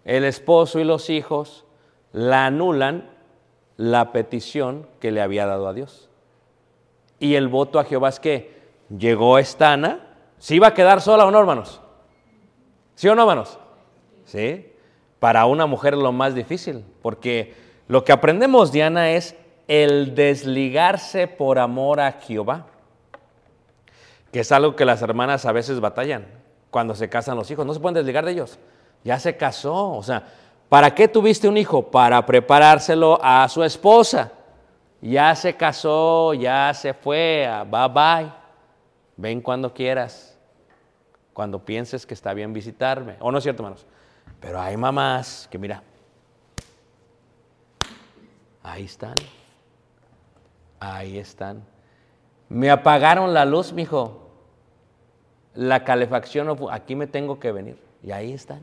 el 0.05 0.23
esposo 0.23 0.79
y 0.79 0.83
los 0.83 1.09
hijos 1.09 1.65
la 2.13 2.45
anulan 2.45 3.09
la 3.75 4.11
petición 4.11 4.87
que 4.99 5.11
le 5.11 5.21
había 5.21 5.45
dado 5.45 5.67
a 5.67 5.73
Dios. 5.73 6.09
Y 7.19 7.35
el 7.35 7.47
voto 7.47 7.79
a 7.79 7.83
Jehová 7.83 8.09
es 8.09 8.19
que 8.19 8.57
llegó 8.95 9.37
esta 9.37 9.73
Ana, 9.73 9.99
¿sí 10.37 10.55
iba 10.55 10.67
a 10.67 10.73
quedar 10.73 11.01
sola 11.01 11.25
o 11.25 11.31
no, 11.31 11.39
hermanos? 11.39 11.81
¿Sí 12.95 13.07
o 13.07 13.15
no, 13.15 13.23
hermanos? 13.23 13.59
Sí. 14.25 14.71
Para 15.19 15.45
una 15.45 15.65
mujer 15.65 15.97
lo 15.97 16.11
más 16.11 16.35
difícil, 16.35 16.85
porque 17.01 17.55
lo 17.87 18.03
que 18.03 18.11
aprendemos 18.11 18.71
de 18.71 18.83
Ana 18.83 19.11
es 19.11 19.35
el 19.67 20.15
desligarse 20.15 21.27
por 21.27 21.59
amor 21.59 21.99
a 21.99 22.13
Jehová, 22.13 22.67
que 24.31 24.41
es 24.41 24.51
algo 24.51 24.75
que 24.75 24.85
las 24.85 25.01
hermanas 25.01 25.45
a 25.45 25.51
veces 25.51 25.79
batallan 25.79 26.25
cuando 26.71 26.95
se 26.95 27.09
casan 27.09 27.37
los 27.37 27.49
hijos, 27.49 27.65
no 27.65 27.73
se 27.73 27.79
pueden 27.79 27.95
desligar 27.95 28.25
de 28.25 28.31
ellos. 28.31 28.59
Ya 29.03 29.19
se 29.19 29.37
casó, 29.37 29.91
o 29.93 30.03
sea, 30.03 30.23
¿Para 30.69 30.93
qué 30.93 31.07
tuviste 31.07 31.47
un 31.47 31.57
hijo? 31.57 31.89
Para 31.89 32.25
preparárselo 32.25 33.19
a 33.23 33.47
su 33.47 33.63
esposa. 33.63 34.31
Ya 35.01 35.33
se 35.35 35.55
casó, 35.55 36.33
ya 36.33 36.73
se 36.73 36.93
fue, 36.93 37.47
bye 37.69 37.87
bye. 37.87 38.33
Ven 39.15 39.41
cuando 39.41 39.73
quieras, 39.73 40.37
cuando 41.33 41.63
pienses 41.63 42.05
que 42.05 42.13
está 42.13 42.33
bien 42.33 42.51
visitarme. 42.51 43.15
¿O 43.19 43.31
no 43.31 43.37
es 43.37 43.43
cierto, 43.43 43.63
hermanos? 43.63 43.85
Pero 44.41 44.59
hay 44.59 44.75
mamás 44.75 45.47
que 45.49 45.57
mira, 45.57 45.81
ahí 48.61 48.83
están, 48.83 49.15
ahí 50.79 51.17
están. 51.17 51.63
Me 52.49 52.69
apagaron 52.69 53.33
la 53.33 53.45
luz, 53.45 53.73
mijo. 53.73 54.29
La 55.53 55.83
calefacción, 55.83 56.55
aquí 56.71 56.95
me 56.95 57.07
tengo 57.07 57.39
que 57.39 57.51
venir. 57.51 57.77
Y 58.03 58.11
ahí 58.11 58.33
están. 58.33 58.61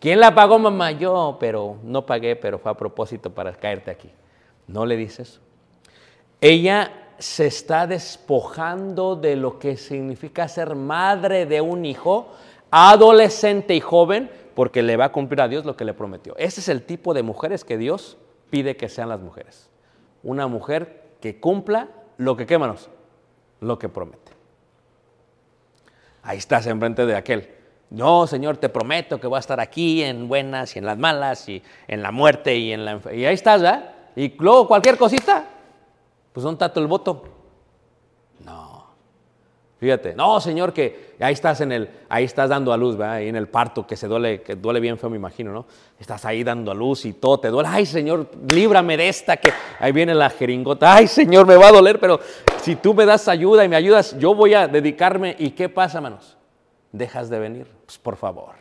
¿Quién 0.00 0.20
la 0.20 0.34
pagó, 0.34 0.58
mamá? 0.58 0.92
Yo, 0.92 1.36
pero 1.40 1.76
no 1.82 2.06
pagué, 2.06 2.36
pero 2.36 2.58
fue 2.58 2.70
a 2.70 2.74
propósito 2.74 3.30
para 3.30 3.52
caerte 3.52 3.90
aquí. 3.90 4.10
No 4.68 4.86
le 4.86 4.96
dices. 4.96 5.40
Ella 6.40 6.92
se 7.18 7.46
está 7.46 7.88
despojando 7.88 9.16
de 9.16 9.34
lo 9.34 9.58
que 9.58 9.76
significa 9.76 10.46
ser 10.46 10.76
madre 10.76 11.46
de 11.46 11.60
un 11.60 11.84
hijo, 11.84 12.28
adolescente 12.70 13.74
y 13.74 13.80
joven, 13.80 14.30
porque 14.54 14.82
le 14.82 14.96
va 14.96 15.06
a 15.06 15.12
cumplir 15.12 15.40
a 15.40 15.48
Dios 15.48 15.64
lo 15.64 15.76
que 15.76 15.84
le 15.84 15.94
prometió. 15.94 16.36
Ese 16.36 16.60
es 16.60 16.68
el 16.68 16.82
tipo 16.82 17.12
de 17.12 17.24
mujeres 17.24 17.64
que 17.64 17.76
Dios 17.76 18.18
pide 18.50 18.76
que 18.76 18.88
sean 18.88 19.08
las 19.08 19.20
mujeres. 19.20 19.68
Una 20.22 20.46
mujer 20.46 21.07
que 21.20 21.40
cumpla 21.40 21.88
lo 22.16 22.36
que, 22.36 22.46
¿qué 22.46 22.58
manos? 22.58 22.88
Lo 23.60 23.78
que 23.78 23.88
promete. 23.88 24.32
Ahí 26.22 26.38
estás 26.38 26.66
enfrente 26.66 27.06
de 27.06 27.16
aquel 27.16 27.58
no, 27.90 28.26
Señor, 28.26 28.58
te 28.58 28.68
prometo 28.68 29.18
que 29.18 29.26
voy 29.26 29.38
a 29.38 29.40
estar 29.40 29.60
aquí 29.60 30.02
en 30.02 30.28
buenas 30.28 30.76
y 30.76 30.78
en 30.78 30.84
las 30.84 30.98
malas 30.98 31.48
y 31.48 31.62
en 31.86 32.02
la 32.02 32.10
muerte 32.10 32.54
y 32.56 32.72
en 32.72 32.84
la 32.84 33.00
Y 33.14 33.24
ahí 33.24 33.34
estás, 33.34 33.62
¿verdad? 33.62 33.94
Y 34.14 34.34
luego 34.38 34.68
cualquier 34.68 34.98
cosita, 34.98 35.44
pues 36.32 36.44
un 36.44 36.58
tato 36.58 36.80
el 36.80 36.86
voto. 36.86 37.37
Fíjate, 39.78 40.14
no, 40.14 40.40
Señor, 40.40 40.72
que 40.72 41.14
ahí 41.20 41.32
estás 41.32 41.60
en 41.60 41.70
el, 41.70 41.88
ahí 42.08 42.24
estás 42.24 42.48
dando 42.50 42.72
a 42.72 42.76
luz, 42.76 42.96
¿verdad? 42.96 43.16
Ahí 43.16 43.28
en 43.28 43.36
el 43.36 43.48
parto 43.48 43.86
que 43.86 43.96
se 43.96 44.08
duele, 44.08 44.42
que 44.42 44.56
duele 44.56 44.80
bien 44.80 44.98
feo, 44.98 45.08
me 45.08 45.16
imagino, 45.16 45.52
¿no? 45.52 45.66
Estás 46.00 46.24
ahí 46.24 46.42
dando 46.42 46.72
a 46.72 46.74
luz 46.74 47.04
y 47.04 47.12
todo 47.12 47.38
te 47.38 47.48
duele. 47.48 47.68
Ay, 47.70 47.86
Señor, 47.86 48.28
líbrame 48.52 48.96
de 48.96 49.08
esta 49.08 49.36
que 49.36 49.52
ahí 49.78 49.92
viene 49.92 50.14
la 50.14 50.30
jeringota. 50.30 50.94
Ay, 50.94 51.06
Señor, 51.06 51.46
me 51.46 51.56
va 51.56 51.68
a 51.68 51.72
doler, 51.72 52.00
pero 52.00 52.18
si 52.60 52.74
tú 52.74 52.92
me 52.92 53.06
das 53.06 53.28
ayuda 53.28 53.64
y 53.64 53.68
me 53.68 53.76
ayudas, 53.76 54.18
yo 54.18 54.34
voy 54.34 54.54
a 54.54 54.66
dedicarme. 54.66 55.36
¿Y 55.38 55.50
qué 55.50 55.68
pasa, 55.68 56.00
manos? 56.00 56.38
dejas 56.92 57.28
de 57.28 57.38
venir? 57.38 57.66
Pues 57.84 57.98
por 57.98 58.16
favor. 58.16 58.54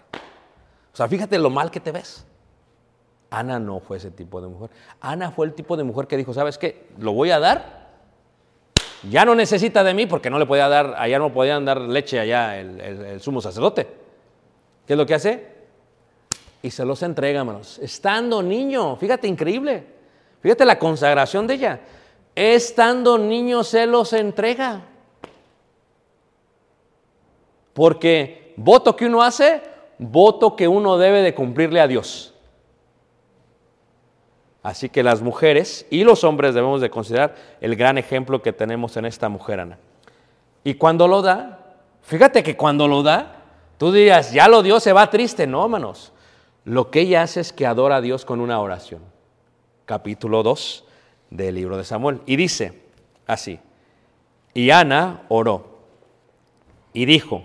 O 0.94 0.98
sea, 0.98 1.08
fíjate 1.08 1.38
lo 1.38 1.50
mal 1.50 1.72
que 1.72 1.80
te 1.80 1.92
ves. 1.92 2.26
Ana 3.30 3.60
no 3.60 3.80
fue 3.80 3.98
ese 3.98 4.12
tipo 4.12 4.42
de 4.42 4.48
mujer. 4.48 4.70
Ana 5.02 5.32
fue 5.32 5.46
el 5.46 5.54
tipo 5.54 5.76
de 5.76 5.84
mujer 5.84 6.08
que 6.08 6.18
dijo, 6.18 6.34
¿sabes 6.34 6.58
qué? 6.58 6.88
Lo 6.98 7.14
voy 7.14 7.32
a 7.32 7.40
dar. 7.40 7.77
Ya 9.04 9.26
no 9.26 9.36
necesita 9.36 9.84
de 9.84 9.94
mí 9.94 10.06
porque 10.06 10.30
no 10.30 10.40
le 10.40 10.46
podía 10.46 10.68
dar, 10.68 10.96
allá 10.98 11.20
no 11.20 11.32
podían 11.32 11.66
dar 11.66 11.80
leche 11.82 12.20
allá 12.20 12.60
el, 12.60 13.22
sumo 13.22 13.42
sacerdote. 13.42 13.88
¿Qué 14.86 14.94
es 14.94 14.98
lo 14.98 15.06
que 15.06 15.14
hace? 15.14 15.48
Y 16.62 16.72
se 16.72 16.84
los 16.84 17.04
entrega, 17.04 17.40
hermanos. 17.40 17.80
Estando 17.80 18.42
niño, 18.42 18.96
fíjate, 18.96 19.28
increíble. 19.28 19.84
Fíjate 20.42 20.66
la 20.66 20.80
consagración 20.80 21.46
de 21.46 21.54
ella. 21.54 21.80
Estando 22.36 23.18
niño 23.18 23.64
se 23.64 23.86
los 23.86 24.14
entrega. 24.14 24.82
Porque 27.74 28.54
voto 28.56 28.96
que 28.96 29.06
uno 29.06 29.22
hace, 29.22 29.62
voto 30.00 30.56
que 30.56 30.68
uno 30.68 30.98
debe 30.98 31.22
de 31.22 31.36
cumplirle 31.36 31.80
a 31.80 31.88
Dios. 31.88 32.34
Así 34.68 34.90
que 34.90 35.02
las 35.02 35.22
mujeres 35.22 35.86
y 35.90 36.04
los 36.04 36.26
hombres 36.26 36.54
debemos 36.54 36.82
de 36.82 36.90
considerar 36.90 37.36
el 37.62 37.78
gran 37.78 37.98
ejemplo 37.98 38.42
que 38.42 38.52
tenemos 38.52 38.98
en 38.98 39.06
esta 39.06 39.30
mujer, 39.30 39.62
Ana. 39.62 39.78
Y 40.66 40.74
cuando 40.74 41.08
lo 41.08 41.22
da, 41.22 41.78
fíjate 42.02 42.44
que 42.44 42.58
cuando 42.58 42.86
lo 42.86 43.02
da, 43.02 43.44
tú 43.78 43.94
dirías, 43.94 44.34
ya 44.34 44.50
lo 44.50 44.62
dio, 44.64 44.82
se 44.82 44.92
va 44.92 45.10
triste. 45.10 45.48
No, 45.48 45.64
hermanos. 45.64 46.12
Lo 46.66 46.92
que 46.92 47.00
ella 47.00 47.22
hace 47.22 47.40
es 47.40 47.54
que 47.54 47.66
adora 47.66 47.96
a 47.96 48.02
Dios 48.02 48.26
con 48.26 48.42
una 48.42 48.60
oración. 48.60 49.02
Capítulo 49.86 50.44
2 50.44 50.84
del 51.30 51.56
libro 51.56 51.78
de 51.78 51.86
Samuel. 51.86 52.20
Y 52.26 52.36
dice 52.36 52.82
así, 53.26 53.62
y 54.54 54.72
Ana 54.72 55.22
oró 55.30 55.78
y 56.92 57.06
dijo, 57.06 57.42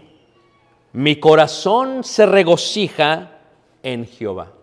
mi 0.92 1.20
corazón 1.20 2.02
se 2.02 2.26
regocija 2.26 3.38
en 3.84 4.08
Jehová. 4.08 4.54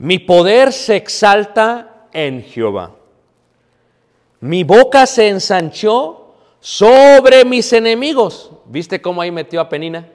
Mi 0.00 0.18
poder 0.18 0.72
se 0.72 0.96
exalta 0.96 2.06
en 2.10 2.42
Jehová. 2.42 2.96
Mi 4.40 4.64
boca 4.64 5.04
se 5.04 5.28
ensanchó 5.28 6.36
sobre 6.58 7.44
mis 7.44 7.70
enemigos. 7.74 8.50
¿Viste 8.64 9.02
cómo 9.02 9.20
ahí 9.20 9.30
metió 9.30 9.60
a 9.60 9.68
Penina? 9.68 10.08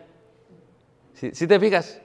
¿Sí, 1.14 1.46
te 1.46 1.60
fijas? 1.60 2.02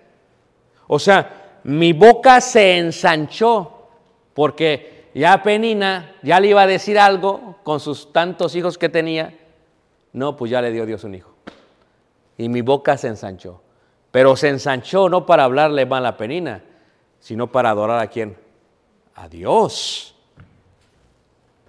O 0.89 0.99
sea, 0.99 1.61
mi 1.65 1.95
boca 1.95 2.43
se 2.43 2.77
ensanchó 2.77 3.89
porque 4.35 5.09
ya 5.15 5.43
Penina 5.43 6.17
ya 6.23 6.39
le 6.39 6.49
iba 6.49 6.61
a 6.61 6.67
decir 6.67 6.99
algo 6.99 7.57
con 7.63 7.81
sus 7.81 8.13
tantos 8.13 8.55
hijos 8.57 8.77
que 8.77 8.91
tenía. 8.91 9.39
No, 10.13 10.37
pues 10.37 10.51
ya 10.51 10.61
le 10.61 10.71
dio 10.71 10.85
Dios 10.85 11.03
un 11.05 11.15
hijo 11.15 11.31
y 12.37 12.51
mi 12.51 12.61
boca 12.61 12.99
se 12.99 13.09
ensanchó. 13.09 13.63
Pero 14.11 14.37
se 14.37 14.49
ensanchó 14.49 15.09
no 15.09 15.25
para 15.25 15.45
hablarle 15.45 15.87
mal 15.87 16.05
a 16.05 16.19
Penina, 16.19 16.63
sino 17.21 17.47
para 17.47 17.71
adorar 17.71 18.01
a 18.01 18.09
quién? 18.09 18.37
A 19.15 19.29
Dios. 19.29 20.15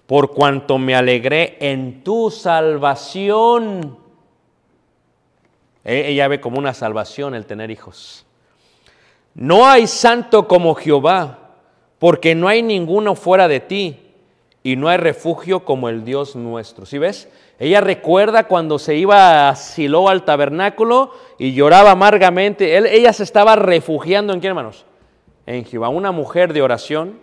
por 0.07 0.31
cuanto 0.33 0.77
me 0.77 0.93
alegré 0.93 1.55
en 1.61 2.03
tu 2.03 2.29
salvación. 2.31 3.97
E- 5.85 6.09
Ella 6.09 6.27
ve 6.27 6.41
como 6.41 6.59
una 6.59 6.73
salvación 6.73 7.33
el 7.33 7.45
tener 7.45 7.71
hijos. 7.71 8.25
No 9.33 9.65
hay 9.65 9.87
santo 9.87 10.49
como 10.49 10.75
Jehová, 10.75 11.39
porque 11.97 12.35
no 12.35 12.49
hay 12.49 12.61
ninguno 12.61 13.15
fuera 13.15 13.47
de 13.47 13.61
ti, 13.61 14.01
y 14.63 14.75
no 14.75 14.89
hay 14.89 14.97
refugio 14.97 15.63
como 15.63 15.87
el 15.87 16.03
Dios 16.03 16.35
nuestro. 16.35 16.85
¿Sí 16.85 16.97
ves? 16.97 17.29
Ella 17.57 17.79
recuerda 17.79 18.47
cuando 18.49 18.79
se 18.79 18.95
iba 18.95 19.47
a 19.47 19.55
Silo 19.55 20.09
al 20.09 20.25
tabernáculo 20.25 21.11
y 21.39 21.53
lloraba 21.53 21.91
amargamente. 21.91 22.75
Ella 22.97 23.13
se 23.13 23.23
estaba 23.23 23.55
refugiando 23.55 24.33
en 24.33 24.41
quién, 24.41 24.49
hermanos? 24.49 24.85
En 25.51 25.65
Jehová, 25.65 25.89
una 25.89 26.13
mujer 26.13 26.53
de 26.53 26.61
oración, 26.61 27.19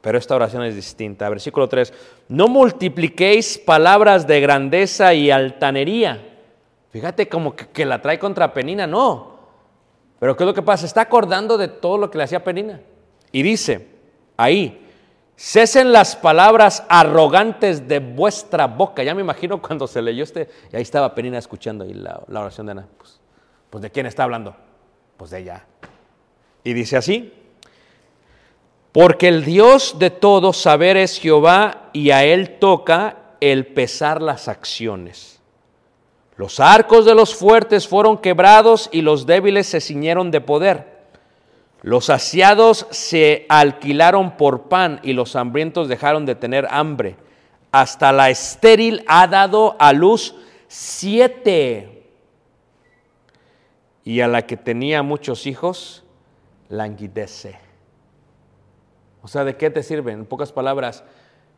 pero 0.00 0.16
esta 0.16 0.36
oración 0.36 0.62
es 0.62 0.76
distinta. 0.76 1.28
Versículo 1.28 1.68
3. 1.68 1.92
No 2.28 2.46
multipliquéis 2.46 3.58
palabras 3.58 4.24
de 4.28 4.40
grandeza 4.40 5.14
y 5.14 5.32
altanería. 5.32 6.28
Fíjate 6.90 7.28
como 7.28 7.56
que, 7.56 7.84
la 7.84 8.00
trae 8.00 8.20
contra 8.20 8.54
Penina, 8.54 8.86
no. 8.86 9.40
Pero 10.20 10.36
¿qué 10.36 10.44
es 10.44 10.46
lo 10.46 10.54
que 10.54 10.62
pasa? 10.62 10.86
Está 10.86 11.00
acordando 11.00 11.58
de 11.58 11.66
todo 11.66 11.98
lo 11.98 12.08
que 12.08 12.18
le 12.18 12.24
hacía 12.24 12.44
Penina. 12.44 12.82
Y 13.32 13.42
dice, 13.42 13.88
ahí, 14.36 14.86
cesen 15.34 15.90
las 15.90 16.14
palabras 16.14 16.84
arrogantes 16.88 17.88
de 17.88 17.98
vuestra 17.98 18.68
boca. 18.68 19.02
Ya 19.02 19.12
me 19.12 19.22
imagino 19.22 19.60
cuando 19.62 19.88
se 19.88 20.00
leyó 20.00 20.22
este, 20.22 20.48
y 20.72 20.76
ahí 20.76 20.82
estaba 20.82 21.16
Penina 21.16 21.38
escuchando 21.38 21.84
la, 21.84 22.22
la 22.28 22.40
oración 22.42 22.66
de 22.66 22.72
Ana. 22.72 22.86
Pues, 22.96 23.20
pues, 23.70 23.82
¿de 23.82 23.90
quién 23.90 24.06
está 24.06 24.22
hablando? 24.22 24.54
Pues 25.16 25.32
de 25.32 25.40
ella. 25.40 25.66
Y 26.62 26.74
dice 26.74 26.96
así, 26.96 27.39
porque 28.92 29.28
el 29.28 29.44
Dios 29.44 29.98
de 29.98 30.10
todo 30.10 30.52
saber 30.52 30.96
es 30.96 31.18
Jehová 31.18 31.90
y 31.92 32.10
a 32.10 32.24
él 32.24 32.58
toca 32.58 33.16
el 33.40 33.66
pesar 33.66 34.20
las 34.20 34.48
acciones. 34.48 35.40
Los 36.36 36.58
arcos 36.58 37.04
de 37.04 37.14
los 37.14 37.34
fuertes 37.34 37.86
fueron 37.86 38.18
quebrados 38.18 38.88
y 38.92 39.02
los 39.02 39.26
débiles 39.26 39.66
se 39.66 39.80
ciñeron 39.80 40.30
de 40.30 40.40
poder. 40.40 41.00
Los 41.82 42.06
saciados 42.06 42.86
se 42.90 43.46
alquilaron 43.48 44.36
por 44.36 44.68
pan 44.68 45.00
y 45.02 45.12
los 45.12 45.36
hambrientos 45.36 45.88
dejaron 45.88 46.26
de 46.26 46.34
tener 46.34 46.66
hambre. 46.70 47.16
Hasta 47.72 48.12
la 48.12 48.30
estéril 48.30 49.04
ha 49.06 49.26
dado 49.26 49.76
a 49.78 49.92
luz 49.92 50.34
siete. 50.66 52.06
Y 54.02 54.20
a 54.20 54.28
la 54.28 54.46
que 54.46 54.56
tenía 54.56 55.02
muchos 55.02 55.46
hijos, 55.46 56.04
languidece. 56.68 57.69
O 59.22 59.28
sea, 59.28 59.44
¿de 59.44 59.56
qué 59.56 59.70
te 59.70 59.82
sirve? 59.82 60.12
En 60.12 60.26
pocas 60.26 60.52
palabras, 60.52 61.04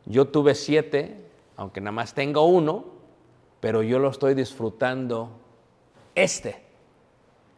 yo 0.05 0.27
tuve 0.27 0.55
siete, 0.55 1.17
aunque 1.57 1.81
nada 1.81 1.93
más 1.93 2.15
tengo 2.15 2.45
uno, 2.45 2.85
pero 3.61 3.83
yo 3.83 3.99
lo 3.99 4.11
estoy 4.11 4.35
disfrutando 4.35 5.31
este 6.15 6.63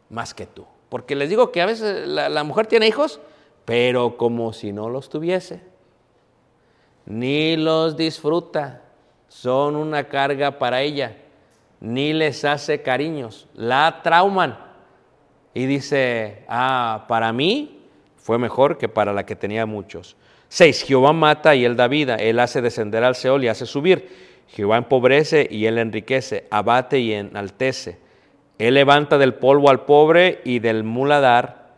más 0.09 0.33
que 0.33 0.45
tú. 0.45 0.65
Porque 0.89 1.15
les 1.15 1.29
digo 1.29 1.51
que 1.51 1.61
a 1.61 1.65
veces 1.65 2.07
la, 2.07 2.29
la 2.29 2.43
mujer 2.43 2.67
tiene 2.67 2.87
hijos, 2.87 3.19
pero 3.65 4.17
como 4.17 4.53
si 4.53 4.71
no 4.71 4.89
los 4.89 5.09
tuviese. 5.09 5.61
Ni 7.05 7.57
los 7.57 7.97
disfruta, 7.97 8.83
son 9.27 9.75
una 9.75 10.07
carga 10.07 10.59
para 10.59 10.81
ella, 10.81 11.17
ni 11.79 12.13
les 12.13 12.45
hace 12.45 12.81
cariños, 12.81 13.47
la 13.53 14.01
trauman. 14.03 14.57
Y 15.53 15.65
dice, 15.65 16.45
ah, 16.47 17.05
para 17.07 17.31
mí 17.31 17.84
fue 18.25 18.39
mejor 18.39 18.79
que 18.79 18.89
para 18.89 19.13
la 19.13 19.23
que 19.23 19.35
tenía 19.35 19.67
muchos. 19.67 20.15
Seis, 20.49 20.81
Jehová 20.81 21.13
mata 21.13 21.53
y 21.53 21.63
él 21.63 21.75
da 21.75 21.87
vida, 21.87 22.15
él 22.15 22.39
hace 22.39 22.59
descender 22.59 23.03
al 23.03 23.13
Seol 23.13 23.43
y 23.43 23.49
hace 23.49 23.67
subir. 23.67 24.09
Jehová 24.47 24.77
empobrece 24.77 25.47
y 25.47 25.67
él 25.67 25.77
enriquece, 25.77 26.47
abate 26.49 26.97
y 26.97 27.13
enaltece. 27.13 27.99
Él 28.57 28.73
levanta 28.73 29.19
del 29.19 29.35
polvo 29.35 29.69
al 29.69 29.85
pobre 29.85 30.41
y 30.43 30.57
del 30.57 30.83
muladar 30.83 31.75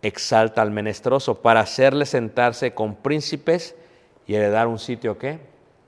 exalta 0.00 0.62
al 0.62 0.70
menesteroso 0.70 1.42
para 1.42 1.60
hacerle 1.60 2.06
sentarse 2.06 2.72
con 2.72 2.94
príncipes 2.94 3.76
y 4.26 4.36
heredar 4.36 4.68
un 4.68 4.78
sitio 4.78 5.18
que 5.18 5.38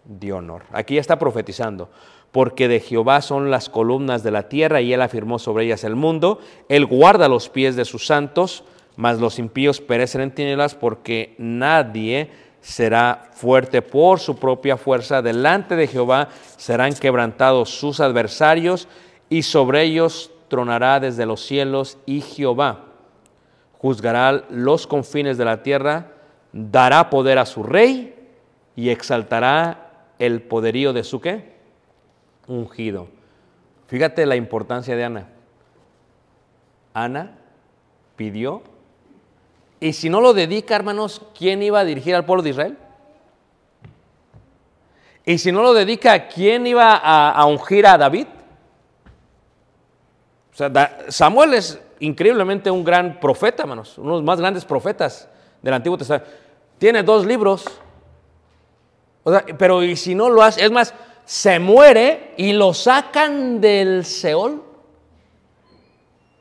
de 0.04 0.30
honor. 0.30 0.64
Aquí 0.72 0.96
ya 0.96 1.00
está 1.00 1.18
profetizando. 1.18 1.88
Porque 2.32 2.68
de 2.68 2.80
Jehová 2.80 3.22
son 3.22 3.50
las 3.50 3.70
columnas 3.70 4.22
de 4.22 4.30
la 4.30 4.50
tierra 4.50 4.82
y 4.82 4.92
él 4.92 5.00
afirmó 5.00 5.38
sobre 5.38 5.64
ellas 5.64 5.84
el 5.84 5.96
mundo. 5.96 6.38
Él 6.68 6.84
guarda 6.84 7.28
los 7.28 7.48
pies 7.48 7.76
de 7.76 7.86
sus 7.86 8.06
santos, 8.06 8.62
mas 8.96 9.20
los 9.20 9.38
impíos 9.38 9.80
perecen 9.80 10.22
en 10.22 10.34
tinieblas 10.34 10.74
porque 10.74 11.34
nadie 11.38 12.30
será 12.60 13.28
fuerte 13.32 13.82
por 13.82 14.18
su 14.18 14.36
propia 14.36 14.76
fuerza. 14.76 15.22
Delante 15.22 15.76
de 15.76 15.86
Jehová 15.86 16.28
serán 16.56 16.94
quebrantados 16.94 17.70
sus 17.70 18.00
adversarios 18.00 18.88
y 19.28 19.42
sobre 19.42 19.82
ellos 19.82 20.30
tronará 20.48 20.98
desde 20.98 21.26
los 21.26 21.44
cielos 21.44 21.98
y 22.06 22.20
Jehová 22.20 22.86
juzgará 23.78 24.44
los 24.50 24.86
confines 24.86 25.38
de 25.38 25.44
la 25.44 25.62
tierra, 25.62 26.12
dará 26.52 27.10
poder 27.10 27.38
a 27.38 27.46
su 27.46 27.62
rey 27.62 28.14
y 28.74 28.88
exaltará 28.90 30.10
el 30.18 30.42
poderío 30.42 30.92
de 30.92 31.04
su 31.04 31.20
qué? 31.20 31.54
Ungido. 32.46 33.08
Fíjate 33.86 34.26
la 34.26 34.36
importancia 34.36 34.96
de 34.96 35.04
Ana. 35.04 35.28
Ana 36.94 37.38
pidió, 38.16 38.62
y 39.80 39.92
si 39.92 40.08
no 40.08 40.20
lo 40.20 40.32
dedica, 40.32 40.74
hermanos, 40.74 41.20
¿quién 41.36 41.62
iba 41.62 41.80
a 41.80 41.84
dirigir 41.84 42.14
al 42.14 42.24
pueblo 42.24 42.42
de 42.42 42.50
Israel? 42.50 42.78
Y 45.24 45.38
si 45.38 45.50
no 45.52 45.62
lo 45.62 45.74
dedica, 45.74 46.28
¿quién 46.28 46.66
iba 46.66 46.94
a, 46.96 47.44
ungir 47.46 47.86
a 47.86 47.98
David? 47.98 48.28
O 50.52 50.56
sea, 50.56 50.98
Samuel 51.08 51.54
es 51.54 51.80
increíblemente 51.98 52.70
un 52.70 52.84
gran 52.84 53.18
profeta, 53.20 53.64
hermanos, 53.64 53.98
uno 53.98 54.12
de 54.12 54.16
los 54.16 54.24
más 54.24 54.40
grandes 54.40 54.64
profetas 54.64 55.28
del 55.60 55.74
Antiguo 55.74 55.98
Testamento. 55.98 56.30
Tiene 56.78 57.02
dos 57.02 57.26
libros. 57.26 57.64
Pero 59.58 59.82
y 59.82 59.96
si 59.96 60.14
no 60.14 60.30
lo 60.30 60.42
hace, 60.42 60.64
es 60.64 60.70
más, 60.70 60.94
se 61.24 61.58
muere 61.58 62.32
y 62.36 62.52
lo 62.52 62.72
sacan 62.72 63.60
del 63.60 64.04
Seol. 64.04 64.62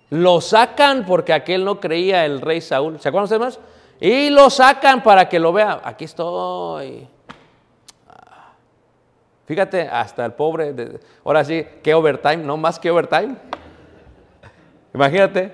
Lo 0.09 0.41
sacan 0.41 1.05
porque 1.05 1.33
aquel 1.33 1.65
no 1.65 1.79
creía 1.79 2.25
el 2.25 2.41
rey 2.41 2.61
Saúl. 2.61 2.99
¿Se 2.99 3.09
acuerdan 3.09 3.23
ustedes 3.25 3.41
más? 3.41 3.59
Y 3.99 4.29
lo 4.29 4.49
sacan 4.49 5.01
para 5.01 5.27
que 5.27 5.39
lo 5.39 5.51
vea. 5.51 5.81
Aquí 5.83 6.05
estoy. 6.05 7.07
Fíjate, 9.45 9.81
hasta 9.81 10.25
el 10.25 10.33
pobre. 10.33 10.73
ahora 11.23 11.43
sí, 11.43 11.65
¿qué 11.83 11.93
overtime? 11.93 12.37
¿No 12.37 12.57
más 12.57 12.79
que 12.79 12.89
overtime? 12.89 13.35
Imagínate, 14.93 15.51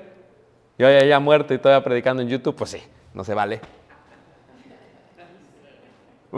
yo 0.77 0.89
ya 0.89 1.19
muerto 1.19 1.53
y 1.53 1.57
todavía 1.57 1.83
predicando 1.83 2.23
en 2.23 2.29
YouTube, 2.29 2.55
pues 2.55 2.71
sí, 2.71 2.81
no 3.13 3.23
se 3.23 3.33
vale. 3.33 3.59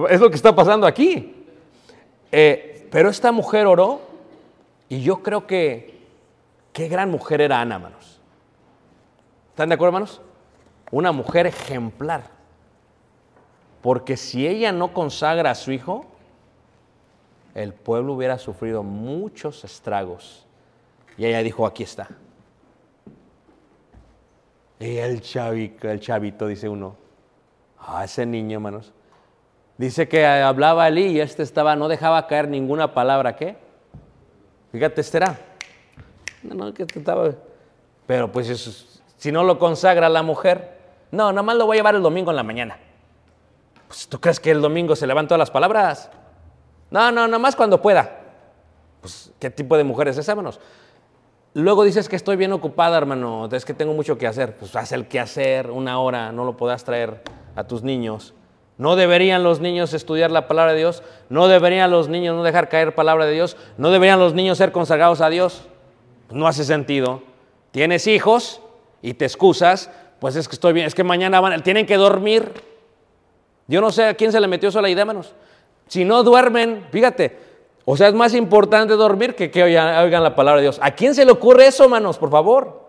Es 0.09 0.19
lo 0.19 0.29
que 0.29 0.35
está 0.35 0.55
pasando 0.55 0.87
aquí. 0.87 1.45
Eh, 2.31 2.87
pero 2.91 3.09
esta 3.09 3.31
mujer 3.31 3.67
oró 3.67 4.01
y 4.89 5.01
yo 5.01 5.21
creo 5.21 5.45
que 5.45 5.92
qué 6.73 6.87
gran 6.87 7.09
mujer 7.09 7.39
era 7.39 7.61
Ana, 7.61 7.75
hermanos. 7.75 8.19
¿Están 9.49 9.69
de 9.69 9.75
acuerdo, 9.75 9.89
hermanos? 9.97 10.21
Una 10.91 11.11
mujer 11.11 11.47
ejemplar. 11.47 12.23
Porque 13.81 14.17
si 14.17 14.47
ella 14.47 14.71
no 14.71 14.93
consagra 14.93 15.51
a 15.51 15.55
su 15.55 15.71
hijo, 15.71 16.05
el 17.53 17.73
pueblo 17.73 18.13
hubiera 18.13 18.39
sufrido 18.39 18.81
muchos 18.83 19.63
estragos. 19.63 20.45
Y 21.17 21.25
ella 21.25 21.43
dijo, 21.43 21.65
aquí 21.65 21.83
está. 21.83 22.09
Y 24.79 24.97
el 24.97 25.21
chavito, 25.21 25.89
el 25.89 25.99
chavito, 25.99 26.47
dice 26.47 26.67
uno, 26.67 26.95
ah, 27.79 28.03
ese 28.03 28.25
niño, 28.25 28.57
hermanos. 28.57 28.91
Dice 29.77 30.07
que 30.07 30.25
hablaba 30.25 30.87
Elí 30.87 31.07
y 31.07 31.19
este 31.19 31.43
estaba, 31.43 31.75
no 31.75 31.87
dejaba 31.87 32.27
caer 32.27 32.47
ninguna 32.47 32.93
palabra, 32.93 33.35
¿qué? 33.35 33.57
Fíjate, 34.71 35.01
este 35.01 35.17
era. 35.17 35.52
No, 36.53 36.73
que 36.73 36.83
estaba. 36.83 37.31
Pero 38.05 38.31
pues 38.31 38.97
si 39.17 39.31
no 39.31 39.43
lo 39.43 39.59
consagra 39.59 40.09
la 40.09 40.23
mujer, 40.23 40.77
no, 41.11 41.31
nada 41.31 41.43
más 41.43 41.55
lo 41.55 41.65
voy 41.65 41.77
a 41.77 41.79
llevar 41.79 41.95
el 41.95 42.01
domingo 42.01 42.31
en 42.31 42.35
la 42.35 42.43
mañana. 42.43 42.77
Pues 43.87 44.07
tú 44.07 44.19
crees 44.19 44.39
que 44.39 44.51
el 44.51 44.61
domingo 44.61 44.95
se 44.95 45.07
levantan 45.07 45.29
todas 45.29 45.39
las 45.39 45.51
palabras. 45.51 46.09
No, 46.91 47.11
no, 47.11 47.27
nada 47.27 47.39
más 47.39 47.55
cuando 47.55 47.81
pueda. 47.81 48.19
Pues, 49.01 49.31
¿qué 49.39 49.49
tipo 49.49 49.77
de 49.77 49.83
mujer 49.83 50.07
es 50.07 50.27
hermanos? 50.27 50.59
Luego 51.53 51.83
dices 51.83 52.09
que 52.09 52.15
estoy 52.15 52.35
bien 52.35 52.51
ocupada, 52.51 52.97
hermano, 52.97 53.47
es 53.51 53.63
que 53.63 53.75
tengo 53.75 53.93
mucho 53.93 54.17
que 54.17 54.25
hacer. 54.25 54.57
Pues 54.57 54.75
haz 54.75 54.91
el 54.91 55.07
que 55.07 55.19
hacer, 55.19 55.69
una 55.69 55.99
hora, 55.99 56.31
no 56.31 56.45
lo 56.45 56.57
podrás 56.57 56.83
traer 56.83 57.21
a 57.55 57.63
tus 57.65 57.83
niños. 57.83 58.33
¿No 58.79 58.95
deberían 58.95 59.43
los 59.43 59.59
niños 59.59 59.93
estudiar 59.93 60.31
la 60.31 60.47
palabra 60.47 60.73
de 60.73 60.79
Dios? 60.79 61.03
¿No 61.29 61.47
deberían 61.47 61.91
los 61.91 62.09
niños 62.09 62.35
no 62.35 62.41
dejar 62.43 62.69
caer 62.69 62.95
palabra 62.95 63.27
de 63.27 63.33
Dios? 63.33 63.55
¿No 63.77 63.91
deberían 63.91 64.19
los 64.19 64.33
niños 64.33 64.57
ser 64.57 64.71
consagrados 64.71 65.21
a 65.21 65.29
Dios? 65.29 65.67
No 66.33 66.47
hace 66.47 66.63
sentido. 66.63 67.21
Tienes 67.71 68.07
hijos 68.07 68.61
y 69.01 69.13
te 69.13 69.25
excusas, 69.25 69.89
pues 70.19 70.35
es 70.35 70.47
que 70.47 70.55
estoy 70.55 70.73
bien, 70.73 70.85
es 70.85 70.95
que 70.95 71.03
mañana 71.03 71.39
van, 71.39 71.61
tienen 71.63 71.85
que 71.85 71.95
dormir. 71.95 72.51
Yo 73.67 73.81
no 73.81 73.91
sé 73.91 74.05
a 74.05 74.13
quién 74.13 74.31
se 74.31 74.39
le 74.39 74.47
metió 74.47 74.69
eso 74.69 74.81
la 74.81 74.89
idea, 74.89 75.01
hermanos. 75.01 75.33
Si 75.87 76.05
no 76.05 76.23
duermen, 76.23 76.87
fíjate, 76.91 77.37
o 77.85 77.97
sea, 77.97 78.07
es 78.07 78.13
más 78.13 78.33
importante 78.33 78.93
dormir 78.93 79.35
que 79.35 79.51
que 79.51 79.63
oigan, 79.63 80.23
la 80.23 80.35
palabra 80.35 80.57
de 80.57 80.63
Dios. 80.63 80.79
¿A 80.81 80.91
quién 80.91 81.13
se 81.13 81.25
le 81.25 81.31
ocurre 81.31 81.67
eso, 81.67 81.83
hermanos, 81.83 82.17
por 82.17 82.31
favor? 82.31 82.83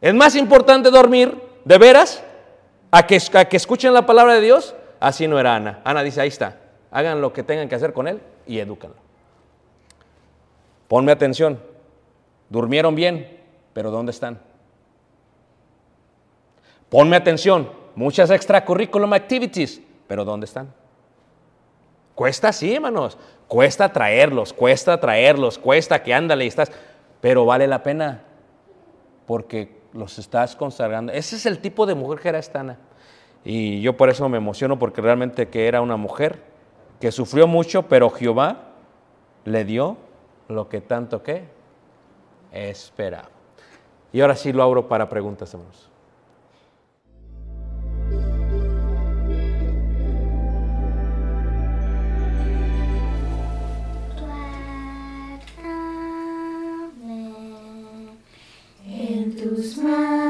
Es 0.00 0.14
más 0.14 0.36
importante 0.36 0.90
dormir, 0.90 1.40
de 1.64 1.78
veras, 1.78 2.22
a 2.90 3.06
que, 3.06 3.20
a 3.34 3.44
que 3.46 3.56
escuchen 3.56 3.92
la 3.92 4.06
palabra 4.06 4.34
de 4.34 4.40
Dios. 4.40 4.74
Así 5.00 5.26
no 5.26 5.38
era 5.38 5.56
Ana. 5.56 5.80
Ana 5.84 6.02
dice, 6.02 6.20
ahí 6.20 6.28
está, 6.28 6.60
hagan 6.90 7.20
lo 7.20 7.32
que 7.32 7.42
tengan 7.42 7.68
que 7.68 7.74
hacer 7.74 7.92
con 7.92 8.06
él 8.06 8.20
y 8.46 8.58
edúcanlo. 8.58 8.96
Ponme 10.88 11.10
atención, 11.10 11.60
durmieron 12.48 12.94
bien, 12.94 13.40
pero 13.72 13.90
¿dónde 13.90 14.10
están? 14.10 14.40
Ponme 16.88 17.16
atención, 17.16 17.70
muchas 17.94 18.30
extracurriculum 18.30 19.12
activities, 19.12 19.82
pero 20.06 20.24
¿dónde 20.24 20.46
están? 20.46 20.72
Cuesta, 22.14 22.52
sí, 22.52 22.74
hermanos, 22.74 23.18
cuesta 23.48 23.92
traerlos, 23.92 24.52
cuesta 24.52 24.98
traerlos, 24.98 25.58
cuesta 25.58 26.02
que 26.02 26.14
ándale 26.14 26.44
y 26.44 26.48
estás, 26.48 26.72
pero 27.20 27.44
vale 27.44 27.66
la 27.66 27.82
pena 27.82 28.22
porque 29.26 29.76
los 29.92 30.18
estás 30.18 30.56
consagrando. 30.56 31.12
Ese 31.12 31.36
es 31.36 31.46
el 31.46 31.58
tipo 31.58 31.84
de 31.86 31.94
mujer 31.94 32.20
que 32.20 32.28
era 32.28 32.38
esta 32.38 32.60
Ana. 32.60 32.78
Y 33.44 33.80
yo 33.80 33.96
por 33.96 34.08
eso 34.08 34.28
me 34.28 34.38
emociono 34.38 34.78
porque 34.78 35.00
realmente 35.00 35.48
que 35.48 35.68
era 35.68 35.80
una 35.80 35.96
mujer 35.96 36.42
que 37.00 37.12
sufrió 37.12 37.46
mucho, 37.46 37.82
pero 37.82 38.10
Jehová 38.10 38.72
le 39.44 39.64
dio 39.64 39.96
lo 40.48 40.68
que 40.68 40.80
tanto 40.80 41.22
que 41.22 41.44
esperaba. 42.52 43.28
Y 44.12 44.20
ahora 44.20 44.36
sí 44.36 44.52
lo 44.52 44.62
abro 44.62 44.88
para 44.88 45.08
preguntas, 45.08 45.52
hermanos. 45.52 45.90
En 58.88 59.36
tus 59.36 59.78
manos, 59.78 60.25